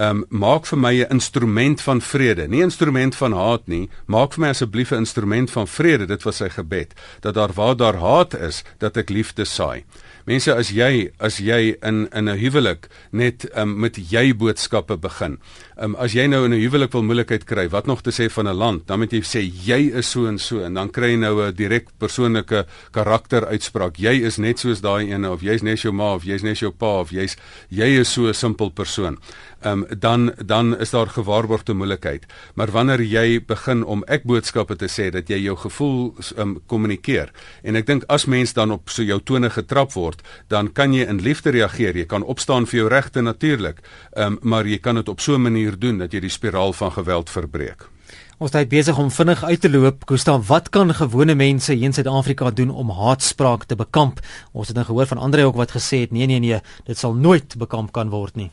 um, 0.00 0.24
maak 0.30 0.64
vir 0.70 0.78
my 0.78 0.94
'n 1.02 1.10
instrument 1.10 1.80
van 1.80 2.00
vrede, 2.00 2.48
nie 2.48 2.60
'n 2.60 2.70
instrument 2.70 3.14
van 3.14 3.32
haat 3.32 3.68
nie, 3.68 3.90
maak 4.06 4.32
vir 4.32 4.40
my 4.40 4.48
asseblief 4.48 4.92
'n 4.92 5.04
instrument 5.04 5.50
van 5.50 5.66
vrede, 5.66 6.06
dit 6.06 6.22
was 6.22 6.36
sy 6.36 6.48
gebed, 6.48 6.94
dat 7.20 7.34
daar 7.34 7.52
waar 7.52 7.76
daar 7.76 7.96
haat 7.96 8.34
is, 8.34 8.64
dat 8.78 8.96
ek 8.96 9.10
liefde 9.10 9.44
saai. 9.44 9.84
Mense 10.24 10.48
as 10.56 10.70
jy 10.72 11.10
as 11.20 11.36
jy 11.36 11.76
in 11.84 12.08
in 12.08 12.28
'n 12.28 12.38
huwelik 12.40 12.88
net 13.12 13.44
um, 13.54 13.80
met 13.80 13.96
jy 13.96 14.32
boodskappe 14.32 14.96
begin. 14.96 15.38
Um, 15.76 15.96
as 15.96 16.14
jy 16.14 16.26
nou 16.26 16.44
in 16.46 16.54
'n 16.54 16.60
huwelik 16.60 16.92
wil 16.92 17.02
moeilikheid 17.02 17.44
kry, 17.44 17.68
wat 17.68 17.86
nog 17.86 18.00
te 18.00 18.10
sê 18.10 18.30
van 18.30 18.48
'n 18.48 18.56
land, 18.56 18.86
dan 18.86 19.00
moet 19.00 19.12
jy 19.12 19.20
sê 19.20 19.40
jy 19.44 19.92
is 19.92 20.08
so 20.08 20.26
en 20.26 20.38
so 20.38 20.64
en 20.64 20.74
dan 20.74 20.90
kry 20.90 21.12
jy 21.12 21.16
nou 21.16 21.44
'n 21.44 21.54
direk 21.54 21.88
persoonlike 21.98 22.66
karakteruitspraak. 22.92 23.96
Jy 23.98 24.24
is 24.24 24.38
net 24.38 24.58
soos 24.58 24.80
daai 24.80 25.12
ene 25.12 25.30
of 25.30 25.42
jy's 25.42 25.62
net 25.62 25.80
jou 25.80 25.92
ma 25.92 26.14
of 26.14 26.24
jy's 26.24 26.42
net 26.42 26.58
jou 26.58 26.70
pa 26.70 27.00
of 27.00 27.10
jy's 27.10 27.36
jy 27.68 28.00
is 28.00 28.08
so 28.08 28.26
'n 28.28 28.34
simpel 28.34 28.70
persoon 28.70 29.18
um, 29.64 29.84
dan 29.98 30.32
dan 30.46 30.78
is 30.78 30.90
daar 30.90 31.06
gewaarborgde 31.06 31.74
moeilikheid. 31.74 32.26
Maar 32.54 32.70
wanneer 32.70 33.02
jy 33.02 33.40
begin 33.46 33.84
om 33.84 34.04
ek 34.06 34.24
boodskappe 34.24 34.76
te 34.76 34.88
sê 34.88 35.10
dat 35.10 35.28
jy 35.28 35.40
jou 35.44 35.56
gevoel 35.56 36.14
um, 36.36 36.58
kommunikeer 36.66 37.32
en 37.62 37.76
ek 37.76 37.86
dink 37.86 38.04
as 38.08 38.26
mens 38.26 38.52
dan 38.52 38.70
op 38.70 38.90
so 38.90 39.02
jou 39.02 39.20
tone 39.20 39.50
getrap 39.50 39.92
word, 39.92 40.22
dan 40.48 40.72
kan 40.72 40.92
jy 40.92 41.06
in 41.08 41.22
liefde 41.22 41.50
reageer. 41.50 41.96
Jy 41.96 42.06
kan 42.06 42.22
opstaan 42.22 42.66
vir 42.66 42.84
jou 42.84 42.88
regte 42.88 43.22
natuurlik, 43.22 43.82
um, 44.16 44.38
maar 44.42 44.66
jy 44.66 44.78
kan 44.78 44.94
dit 44.94 45.08
op 45.08 45.20
so 45.20 45.34
'n 45.34 45.42
manier 45.42 45.78
doen 45.78 45.98
dat 45.98 46.12
jy 46.12 46.20
die 46.20 46.30
spiraal 46.30 46.72
van 46.72 46.92
geweld 46.92 47.30
verbreek. 47.30 47.88
Ons 48.38 48.50
tyd 48.50 48.68
besig 48.68 48.98
om 48.98 49.10
vinnig 49.10 49.44
uit 49.44 49.60
te 49.60 49.70
loop. 49.70 50.02
Gustav, 50.10 50.46
wat 50.48 50.68
kan 50.68 50.94
gewone 50.94 51.34
mense 51.34 51.72
hier 51.72 51.84
in 51.84 51.92
Suid-Afrika 51.92 52.50
doen 52.50 52.70
om 52.70 52.90
haatspraak 52.90 53.64
te 53.64 53.76
bekamp? 53.76 54.20
Ons 54.52 54.68
het 54.68 54.76
nou 54.76 54.86
gehoor 54.86 55.06
van 55.06 55.18
Andre 55.18 55.44
ook 55.44 55.56
wat 55.56 55.70
gesê 55.70 56.00
het, 56.00 56.10
nee 56.10 56.26
nee 56.26 56.38
nee, 56.38 56.60
dit 56.84 56.98
sal 56.98 57.14
nooit 57.14 57.56
bekamp 57.56 57.92
kan 57.92 58.10
word 58.10 58.36
nie. 58.36 58.50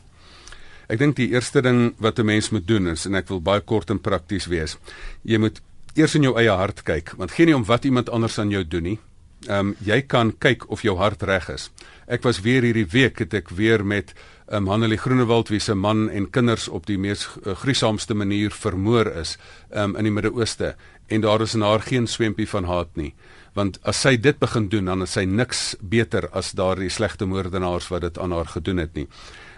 Ek 0.92 1.00
dink 1.00 1.16
die 1.16 1.30
eerste 1.32 1.62
ding 1.64 1.94
wat 2.04 2.20
'n 2.20 2.26
mens 2.26 2.50
moet 2.52 2.68
doen 2.68 2.88
is 2.88 3.06
en 3.06 3.16
ek 3.16 3.30
wil 3.30 3.40
baie 3.40 3.62
kort 3.62 3.90
en 3.90 4.00
prakties 4.00 4.48
wees. 4.52 4.78
Jy 5.24 5.38
moet 5.38 5.62
eers 5.96 6.16
in 6.16 6.24
jou 6.24 6.36
eie 6.36 6.52
hart 6.52 6.84
kyk, 6.84 7.14
want 7.18 7.32
geen 7.32 7.48
nie 7.48 7.56
om 7.56 7.64
wat 7.64 7.86
iemand 7.86 8.10
anders 8.10 8.40
aan 8.40 8.52
jou 8.52 8.64
doen 8.64 8.84
nie. 8.84 9.00
Ehm 9.48 9.60
um, 9.60 9.76
jy 9.80 10.02
kan 10.02 10.34
kyk 10.38 10.70
of 10.70 10.82
jou 10.82 10.98
hart 10.98 11.24
reg 11.24 11.50
is. 11.50 11.72
Ek 12.08 12.24
was 12.24 12.42
weer 12.42 12.62
hierdie 12.62 12.92
week 12.92 13.20
het 13.20 13.34
ek 13.34 13.50
weer 13.50 13.86
met 13.86 14.14
ehm 14.48 14.68
um, 14.68 14.68
Hanelie 14.68 14.98
Groenewald 14.98 15.50
wie 15.50 15.60
se 15.60 15.74
man 15.74 16.10
en 16.10 16.30
kinders 16.30 16.68
op 16.68 16.86
die 16.86 16.98
mees 16.98 17.28
uh, 17.46 17.56
gruisamste 17.56 18.14
manier 18.14 18.52
vermoor 18.52 19.08
is 19.08 19.38
ehm 19.70 19.84
um, 19.84 19.96
in 19.96 20.04
die 20.04 20.12
Midde-Ooste 20.12 20.76
en 21.08 21.22
daar 21.22 21.42
is 21.42 21.56
in 21.56 21.62
haar 21.62 21.82
geen 21.82 22.08
swempie 22.08 22.48
van 22.48 22.66
haat 22.66 22.96
nie 22.96 23.14
want 23.54 23.80
as 23.84 24.00
sy 24.02 24.16
dit 24.18 24.40
begin 24.40 24.70
doen 24.72 24.86
dan 24.86 25.02
is 25.02 25.16
sy 25.18 25.26
niks 25.28 25.76
beter 25.82 26.30
as 26.32 26.54
daardie 26.56 26.90
slegte 26.90 27.26
moordenaars 27.28 27.90
wat 27.92 28.02
dit 28.02 28.20
aan 28.20 28.32
haar 28.32 28.48
gedoen 28.48 28.78
het 28.78 28.94
nie. 28.96 29.08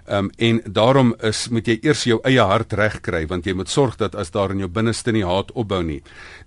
Um, 0.08 0.32
en 0.38 0.62
daarom 0.66 1.14
is 1.24 1.48
moet 1.48 1.68
jy 1.68 1.78
eers 1.82 2.04
jou 2.04 2.20
eie 2.28 2.44
hart 2.44 2.74
reg 2.76 2.98
kry 3.02 3.22
want 3.28 3.46
jy 3.48 3.54
moet 3.56 3.70
sorg 3.72 3.96
dat 3.96 4.16
as 4.20 4.34
daar 4.36 4.52
in 4.52 4.60
jou 4.60 4.68
binneste 4.68 5.14
nie 5.16 5.24
haat 5.24 5.54
opbou 5.56 5.80
nie 5.84 6.02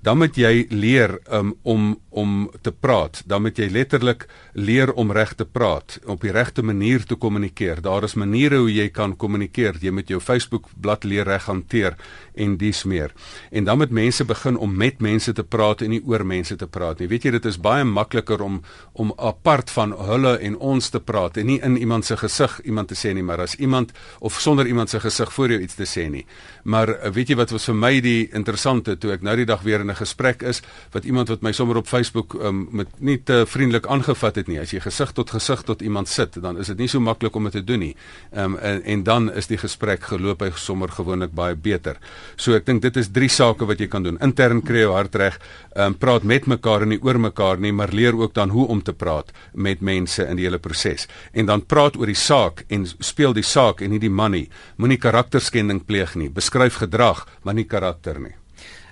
dan 0.05 0.21
moet 0.21 0.37
jy 0.37 0.67
leer 0.71 1.17
um, 1.33 1.55
om 1.63 1.95
om 2.17 2.51
te 2.63 2.73
praat. 2.73 3.21
Dan 3.29 3.45
moet 3.45 3.59
jy 3.61 3.69
letterlik 3.69 4.25
leer 4.57 4.93
om 4.97 5.13
reg 5.13 5.35
te 5.37 5.45
praat 5.45 5.99
op 6.09 6.23
die 6.25 6.33
regte 6.33 6.63
manier 6.65 7.05
te 7.05 7.15
kommunikeer. 7.21 7.83
Daar 7.85 8.07
is 8.09 8.15
maniere 8.17 8.63
hoe 8.63 8.73
jy 8.73 8.89
kan 8.89 9.13
kommunikeer. 9.17 9.77
Jy 9.81 9.93
moet 9.93 10.09
jou 10.09 10.21
Facebook 10.21 10.71
bladsy 10.81 11.11
leer 11.13 11.29
reg 11.29 11.45
hanteer 11.45 11.97
en 12.35 12.57
dis 12.57 12.85
meer. 12.89 13.13
En 13.51 13.65
dan 13.65 13.79
moet 13.79 13.93
mense 13.93 14.25
begin 14.25 14.57
om 14.57 14.73
met 14.77 15.01
mense 15.05 15.33
te 15.33 15.45
praat 15.45 15.83
en 15.85 15.93
nie 15.93 16.01
oor 16.05 16.25
mense 16.25 16.57
te 16.57 16.67
praat 16.67 17.01
nie. 17.01 17.09
Weet 17.09 17.27
jy 17.29 17.35
dit 17.37 17.49
is 17.51 17.61
baie 17.61 17.85
makliker 17.85 18.43
om 18.43 18.63
om 18.97 19.13
apart 19.21 19.71
van 19.71 19.93
hulle 20.09 20.39
en 20.41 20.57
ons 20.57 20.89
te 20.91 21.01
praat 21.01 21.37
en 21.37 21.47
nie 21.47 21.59
in 21.61 21.77
iemand 21.77 22.07
se 22.09 22.17
gesig 22.17 22.55
iemand 22.65 22.89
te 22.89 22.97
sê 22.97 23.13
nie 23.13 23.25
maar 23.27 23.43
as 23.45 23.59
iemand 23.61 23.93
of 24.25 24.41
sonder 24.41 24.67
iemand 24.67 24.91
se 24.91 25.01
gesig 25.01 25.33
voor 25.33 25.53
jou 25.53 25.61
iets 25.61 25.77
te 25.77 25.85
sê 25.85 26.07
nie. 26.09 26.25
Maar 26.65 26.95
uh, 26.95 27.13
weet 27.13 27.29
jy 27.29 27.37
wat 27.37 27.53
was 27.53 27.69
vir 27.69 27.77
my 27.77 27.93
die 28.01 28.31
interessante 28.33 28.97
toe 28.97 29.13
ek 29.13 29.23
nou 29.27 29.37
die 29.37 29.49
dag 29.49 29.63
weer 29.69 29.85
in 29.85 29.91
'n 29.93 30.01
gesprek 30.01 30.43
is 30.43 30.63
wat 30.97 31.05
iemand 31.05 31.29
wat 31.29 31.43
my 31.43 31.53
sommer 31.53 31.77
op 31.77 31.87
Facebook 31.87 32.35
um, 32.41 32.69
met 32.73 32.89
nie 33.01 33.19
te 33.23 33.45
vriendelik 33.47 33.87
aangevat 33.87 34.37
het 34.37 34.46
nie. 34.49 34.59
As 34.61 34.73
jy 34.73 34.81
gesig 34.85 35.13
tot 35.17 35.31
gesig 35.31 35.63
tot 35.67 35.83
iemand 35.83 36.09
sit, 36.09 36.39
dan 36.43 36.59
is 36.61 36.71
dit 36.73 36.79
nie 36.79 36.89
so 36.89 37.01
maklik 37.01 37.37
om 37.37 37.49
dit 37.49 37.59
te 37.59 37.65
doen 37.65 37.81
nie. 37.81 37.95
Ehm 38.33 38.55
um, 38.55 38.59
en, 38.67 38.83
en 38.83 39.03
dan 39.07 39.29
is 39.33 39.51
die 39.51 39.59
gesprek 39.61 40.09
geloop 40.11 40.43
hy 40.43 40.51
sommer 40.57 40.93
gewoonlik 40.93 41.35
baie 41.37 41.57
beter. 41.57 42.01
So 42.37 42.57
ek 42.57 42.67
dink 42.67 42.83
dit 42.83 42.97
is 42.97 43.11
drie 43.13 43.29
sake 43.29 43.67
wat 43.67 43.81
jy 43.81 43.89
kan 43.93 44.07
doen. 44.07 44.19
Intern 44.25 44.63
kry 44.63 44.85
jou 44.87 44.95
hart 44.95 45.15
reg, 45.15 45.41
ehm 45.75 45.93
um, 45.93 45.99
praat 45.99 46.25
met 46.25 46.47
mekaar 46.47 46.87
en 46.87 46.95
nie 46.95 47.01
oor 47.03 47.19
mekaar 47.19 47.61
nie, 47.61 47.73
maar 47.73 47.93
leer 47.93 48.17
ook 48.17 48.35
dan 48.35 48.51
hoe 48.51 48.67
om 48.69 48.83
te 48.83 48.93
praat 48.93 49.33
met 49.55 49.81
mense 49.81 50.25
in 50.27 50.37
die 50.37 50.47
hele 50.47 50.59
proses. 50.59 51.07
En 51.33 51.47
dan 51.47 51.67
praat 51.67 51.97
oor 51.97 52.07
die 52.07 52.19
saak 52.19 52.65
en 52.69 52.87
speel 52.87 53.33
die 53.37 53.47
saak 53.47 53.81
en 53.81 53.91
nie 53.91 54.03
die 54.03 54.11
man 54.11 54.33
nie. 54.33 54.49
Moenie 54.77 54.99
karakterskending 54.99 55.85
pleeg 55.87 56.17
nie. 56.17 56.29
Beskryf 56.31 56.83
gedrag, 56.83 57.27
maar 57.43 57.55
nie 57.55 57.65
karakter 57.65 58.21
nie. 58.21 58.35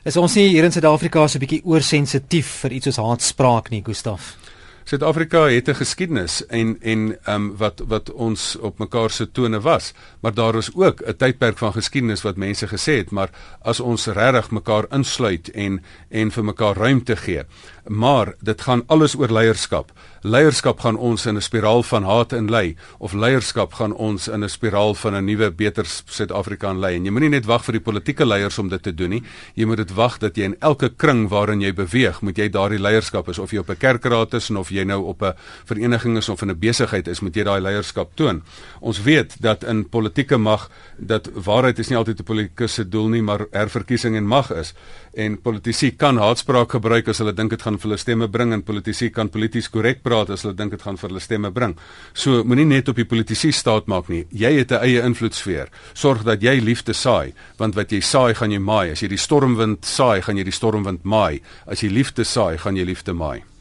Is 0.05 0.19
ons 0.21 0.35
nie 0.37 0.51
hier 0.53 0.67
in 0.67 0.73
Suid-Afrika 0.73 1.23
so 1.29 1.39
'n 1.39 1.41
bietjie 1.41 1.65
oorsensitief 1.65 2.49
vir 2.63 2.73
iets 2.77 2.85
soos 2.85 3.01
haatspraak 3.01 3.71
nie, 3.71 3.83
Gustaf? 3.83 4.37
Suid-Afrika 4.85 5.47
het 5.49 5.69
'n 5.69 5.75
geskiedenis 5.75 6.47
en 6.47 6.77
en 6.81 7.19
ehm 7.25 7.35
um, 7.35 7.57
wat 7.57 7.83
wat 7.89 8.13
ons 8.13 8.57
op 8.57 8.79
mekaar 8.79 9.11
se 9.11 9.31
tone 9.31 9.61
was, 9.61 9.93
maar 10.21 10.35
daar 10.35 10.55
is 10.55 10.75
ook 10.75 11.01
'n 11.01 11.17
tydperk 11.17 11.59
van 11.59 11.73
geskiedenis 11.73 12.23
wat 12.23 12.37
mense 12.37 12.67
gesê 12.67 12.97
het, 12.97 13.11
maar 13.11 13.31
as 13.63 13.81
ons 13.81 14.07
regtig 14.07 14.51
mekaar 14.51 14.85
insluit 14.91 15.51
en 15.51 15.83
en 16.09 16.31
vir 16.31 16.45
mekaar 16.45 16.77
ruimte 16.77 17.17
gee. 17.17 17.43
Maar 17.87 18.35
dit 18.41 18.61
gaan 18.61 18.83
alles 18.87 19.17
oor 19.17 19.29
leierskap. 19.29 19.93
Leierskap 20.25 20.81
gaan 20.81 20.97
ons 20.97 21.27
in 21.27 21.37
'n 21.37 21.41
spiraal 21.41 21.83
van 21.83 22.05
haat 22.05 22.33
inlei 22.33 22.77
of 22.99 23.13
leierskap 23.13 23.75
gaan 23.75 23.93
ons 23.93 24.29
in 24.29 24.45
'n 24.45 24.49
spiraal 24.49 24.95
van 24.95 25.15
'n 25.15 25.25
nuwe 25.25 25.51
beter 25.51 25.85
Suid-Afrika 26.05 26.71
inlei. 26.71 26.97
En 26.97 27.05
jy 27.05 27.11
moenie 27.11 27.29
net 27.29 27.45
wag 27.45 27.65
vir 27.65 27.73
die 27.73 27.81
politieke 27.81 28.27
leiers 28.27 28.59
om 28.59 28.69
dit 28.69 28.83
te 28.83 28.95
doen 28.95 29.11
nie. 29.11 29.23
Jy 29.55 29.65
moet 29.67 29.77
dit 29.77 29.95
wag 29.95 30.19
dat 30.19 30.37
jy 30.37 30.43
in 30.43 30.57
elke 30.61 30.89
kring 30.89 31.29
waarin 31.29 31.61
jy 31.61 31.75
beweeg, 31.75 32.21
moet 32.23 32.37
jy 32.37 32.49
daardie 32.49 32.81
leierskap 32.81 33.29
is 33.29 33.39
of 33.39 33.51
jy 33.51 33.59
op 33.59 33.71
'n 33.71 33.77
kerkraad 33.77 34.35
is 34.35 34.51
of 34.51 34.69
jy 34.71 34.85
nou 34.85 35.05
op 35.05 35.23
'n 35.23 35.35
vereniging 35.65 36.17
is 36.17 36.29
of 36.29 36.43
in 36.43 36.51
'n 36.51 36.59
besigheid 36.59 37.09
is, 37.09 37.21
moet 37.21 37.35
jy 37.35 37.45
daai 37.45 37.61
leierskap 37.61 38.11
toon. 38.15 38.43
Ons 38.81 39.03
weet 39.03 39.43
dat 39.43 39.65
in 39.65 39.89
politieke 39.89 40.39
mag 40.39 40.71
dat 40.97 41.29
waarheid 41.35 41.79
is 41.79 41.89
nie 41.89 41.99
altyd 41.99 42.21
'n 42.21 42.25
politikus 42.25 42.75
se 42.75 42.89
doel 42.89 43.09
nie, 43.09 43.23
maar 43.23 43.47
herverkiesing 43.51 44.17
en 44.17 44.27
mag 44.27 44.53
is. 44.53 44.75
En 45.15 45.41
politici 45.41 45.91
kan 45.97 46.17
haatspraak 46.17 46.71
gebruik 46.71 47.09
as 47.09 47.19
hulle 47.19 47.33
dink 47.33 47.51
dit 47.51 47.63
gaan 47.75 47.83
vir 47.83 47.91
hulle 47.91 47.99
stemme 47.99 48.29
bring 48.29 48.53
en 48.55 48.63
politici 48.63 49.11
kan 49.11 49.29
polities 49.29 49.69
korrek 49.69 50.03
praat 50.03 50.31
as 50.31 50.45
hulle 50.45 50.55
dink 50.55 50.75
dit 50.75 50.83
gaan 50.83 50.97
vir 50.97 51.11
hulle 51.11 51.21
stemme 51.23 51.51
bring. 51.51 51.77
So 52.15 52.45
moenie 52.45 52.67
net 52.67 52.89
op 52.89 52.97
die 52.97 53.05
politici 53.05 53.53
staat 53.53 53.89
maak 53.89 54.09
nie. 54.09 54.27
Jy 54.31 54.59
het 54.59 54.73
'n 54.73 54.83
eie 54.83 55.03
invloedsfeer. 55.03 55.69
Sorg 55.95 56.23
dat 56.25 56.43
jy 56.43 56.61
liefde 56.61 56.93
saai, 56.93 57.33
want 57.59 57.75
wat 57.75 57.91
jy 57.91 58.01
saai, 58.01 58.35
gaan 58.35 58.51
jy 58.51 58.59
maai. 58.59 58.93
As 58.93 59.01
jy 59.03 59.09
die 59.09 59.19
stormwind 59.19 59.85
saai, 59.85 60.23
gaan 60.23 60.37
jy 60.37 60.45
die 60.45 60.53
stormwind 60.53 61.05
maai. 61.05 61.41
As 61.67 61.81
jy 61.81 61.89
liefde 61.89 62.25
saai, 62.25 62.59
gaan 62.59 62.77
jy 62.77 62.85
liefde 62.85 63.13
maai. 63.13 63.54